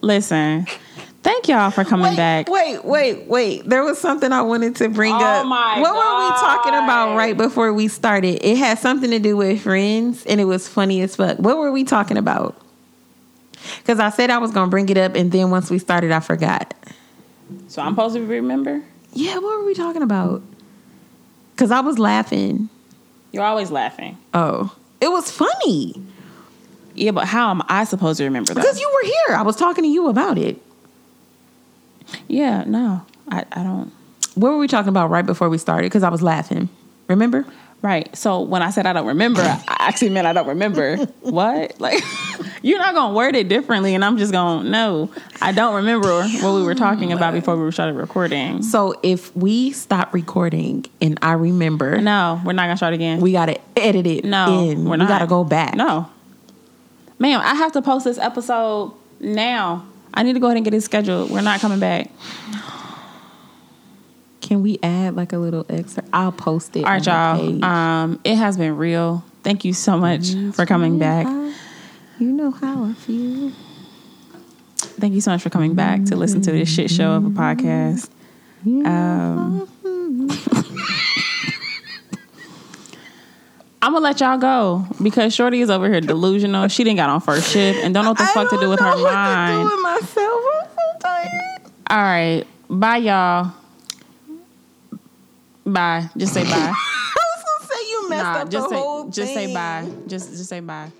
Listen, 0.00 0.66
thank 1.24 1.48
y'all 1.48 1.72
for 1.72 1.82
coming 1.82 2.10
wait, 2.10 2.16
back. 2.16 2.48
Wait, 2.48 2.84
wait, 2.84 3.26
wait. 3.26 3.68
There 3.68 3.82
was 3.82 3.98
something 3.98 4.30
I 4.30 4.42
wanted 4.42 4.76
to 4.76 4.88
bring 4.88 5.12
Oh 5.12 5.16
up. 5.16 5.44
what 5.80 5.92
were 5.92 6.24
we 6.24 6.30
talking 6.36 6.74
about 6.74 7.16
right 7.16 7.36
before 7.36 7.72
we 7.72 7.88
started? 7.88 8.46
It 8.46 8.58
had 8.58 8.78
something 8.78 9.10
to 9.10 9.18
do 9.18 9.36
with 9.36 9.62
friends, 9.62 10.24
and 10.26 10.40
it 10.40 10.44
was 10.44 10.68
funny 10.68 11.00
as 11.00 11.16
fuck. 11.16 11.38
What 11.38 11.58
were 11.58 11.72
we 11.72 11.82
talking 11.82 12.16
about? 12.16 12.54
Because 13.78 13.98
I 13.98 14.10
said 14.10 14.30
I 14.30 14.38
was 14.38 14.50
gonna 14.50 14.70
bring 14.70 14.88
it 14.88 14.96
up, 14.98 15.14
and 15.14 15.30
then 15.32 15.50
once 15.50 15.70
we 15.70 15.78
started, 15.78 16.12
I 16.12 16.20
forgot. 16.20 16.74
So 17.68 17.82
I'm 17.82 17.92
supposed 17.92 18.16
to 18.16 18.24
remember? 18.26 18.82
Yeah, 19.12 19.34
what 19.38 19.58
were 19.58 19.64
we 19.64 19.74
talking 19.74 20.02
about? 20.02 20.42
Because 21.54 21.70
I 21.70 21.80
was 21.80 21.98
laughing. 21.98 22.68
You're 23.32 23.44
always 23.44 23.70
laughing. 23.70 24.18
Oh, 24.34 24.74
it 25.00 25.08
was 25.08 25.30
funny 25.30 25.94
Yeah, 26.94 27.10
but 27.10 27.26
how 27.26 27.50
am 27.50 27.62
I 27.68 27.84
supposed 27.84 28.18
to 28.18 28.24
remember 28.24 28.54
that? 28.54 28.60
because 28.60 28.80
you 28.80 28.90
were 28.94 29.06
here. 29.28 29.36
I 29.36 29.42
was 29.42 29.56
talking 29.56 29.84
to 29.84 29.88
you 29.88 30.08
about 30.08 30.38
it. 30.38 30.60
yeah, 32.28 32.64
no, 32.66 33.04
I, 33.30 33.44
I 33.52 33.62
don't. 33.62 33.92
What 34.34 34.50
were 34.52 34.58
we 34.58 34.68
talking 34.68 34.88
about 34.90 35.10
right 35.10 35.24
before 35.24 35.48
we 35.48 35.58
started? 35.58 35.86
Because 35.86 36.02
I 36.02 36.08
was 36.10 36.22
laughing. 36.22 36.68
Remember? 37.08 37.46
Right. 37.82 38.14
So 38.16 38.40
when 38.40 38.62
I 38.62 38.70
said 38.70 38.86
I 38.86 38.92
don't 38.92 39.06
remember, 39.06 39.40
I 39.42 39.76
actually 39.80 40.10
meant 40.10 40.26
I 40.26 40.32
don't 40.32 40.48
remember. 40.48 40.96
what? 41.20 41.80
Like, 41.80 42.02
you're 42.66 42.78
not 42.80 42.94
gonna 42.96 43.14
word 43.14 43.36
it 43.36 43.48
differently, 43.48 43.94
and 43.94 44.04
I'm 44.04 44.18
just 44.18 44.32
gonna 44.32 44.68
no. 44.68 45.08
I 45.40 45.52
don't 45.52 45.76
remember 45.76 46.08
what 46.22 46.54
we 46.54 46.62
were 46.64 46.74
talking 46.74 47.12
about 47.12 47.32
before 47.32 47.56
we 47.56 47.70
started 47.70 47.94
recording. 47.94 48.62
So 48.62 48.98
if 49.04 49.34
we 49.36 49.70
stop 49.70 50.12
recording 50.12 50.84
and 51.00 51.16
I 51.22 51.32
remember, 51.34 52.00
No, 52.00 52.40
we're 52.44 52.54
not 52.54 52.64
gonna 52.64 52.76
start 52.76 52.92
again. 52.94 53.20
we 53.20 53.30
gotta 53.30 53.60
edit 53.76 54.06
it. 54.06 54.24
no, 54.24 54.64
in. 54.68 54.84
we're 54.84 54.92
we 54.92 54.96
not. 54.96 55.08
gotta 55.08 55.28
go 55.28 55.44
back. 55.44 55.74
No, 55.76 56.10
ma'am, 57.20 57.40
I 57.40 57.54
have 57.54 57.70
to 57.72 57.82
post 57.82 58.04
this 58.04 58.18
episode 58.18 58.92
now. 59.20 59.86
I 60.12 60.22
need 60.24 60.32
to 60.32 60.40
go 60.40 60.46
ahead 60.46 60.56
and 60.56 60.64
get 60.64 60.74
it 60.74 60.80
scheduled. 60.80 61.30
We're 61.30 61.42
not 61.42 61.60
coming 61.60 61.78
back. 61.78 62.10
Can 64.40 64.62
we 64.62 64.78
add 64.82 65.14
like 65.16 65.32
a 65.32 65.38
little 65.38 65.66
extra? 65.68 66.04
I'll 66.12 66.32
post 66.32 66.76
it. 66.76 66.84
All 66.84 66.90
right, 66.92 67.04
y'all. 67.04 67.64
Um, 67.64 68.20
it 68.24 68.36
has 68.36 68.56
been 68.56 68.76
real. 68.76 69.24
Thank 69.42 69.64
you 69.64 69.72
so 69.72 69.96
much 69.98 70.34
for 70.54 70.66
coming 70.66 70.98
back. 70.98 71.26
You 72.18 72.32
know 72.32 72.50
how 72.50 72.84
I 72.84 72.94
feel. 72.94 73.52
Thank 74.76 75.14
you 75.14 75.20
so 75.20 75.32
much 75.32 75.42
for 75.42 75.50
coming 75.50 75.74
back 75.74 76.04
to 76.04 76.16
listen 76.16 76.40
to 76.42 76.52
this 76.52 76.68
shit 76.68 76.90
show 76.90 77.12
of 77.12 77.26
a 77.26 77.28
podcast. 77.28 78.08
Um, 78.64 79.68
I'm 83.82 83.92
gonna 83.92 84.00
let 84.00 84.20
y'all 84.20 84.38
go 84.38 84.86
because 85.02 85.34
Shorty 85.34 85.60
is 85.60 85.68
over 85.68 85.88
here 85.88 86.00
delusional. 86.00 86.68
She 86.68 86.84
didn't 86.84 86.96
got 86.96 87.10
on 87.10 87.20
first 87.20 87.52
shift 87.52 87.84
and 87.84 87.92
don't 87.92 88.04
know 88.04 88.10
what 88.10 88.18
the 88.18 88.24
I 88.24 88.32
fuck 88.32 88.50
to 88.50 88.58
do 88.58 88.70
with 88.70 88.80
her 88.80 88.96
mind. 88.96 89.68
Do 89.68 89.76
with 89.76 89.82
myself. 89.82 90.42
I'm 90.54 90.68
so 90.70 90.98
tired. 91.00 91.60
All 91.88 91.98
right, 91.98 92.44
bye, 92.70 92.96
y'all. 92.96 93.52
Bye. 95.66 96.08
Just 96.16 96.32
say 96.32 96.44
bye. 96.44 96.50
I 96.74 97.26
was 97.36 97.44
gonna 97.44 97.72
say 97.72 97.90
you 97.90 98.08
messed 98.08 98.22
nah, 98.22 98.38
up 98.38 98.50
just 98.50 98.68
the 98.70 98.74
say 98.74 98.80
whole 98.80 99.08
just 99.10 99.34
say 99.34 99.54
bye. 99.54 99.92
Just 100.06 100.30
just 100.30 100.48
say 100.48 100.60
bye. 100.60 100.90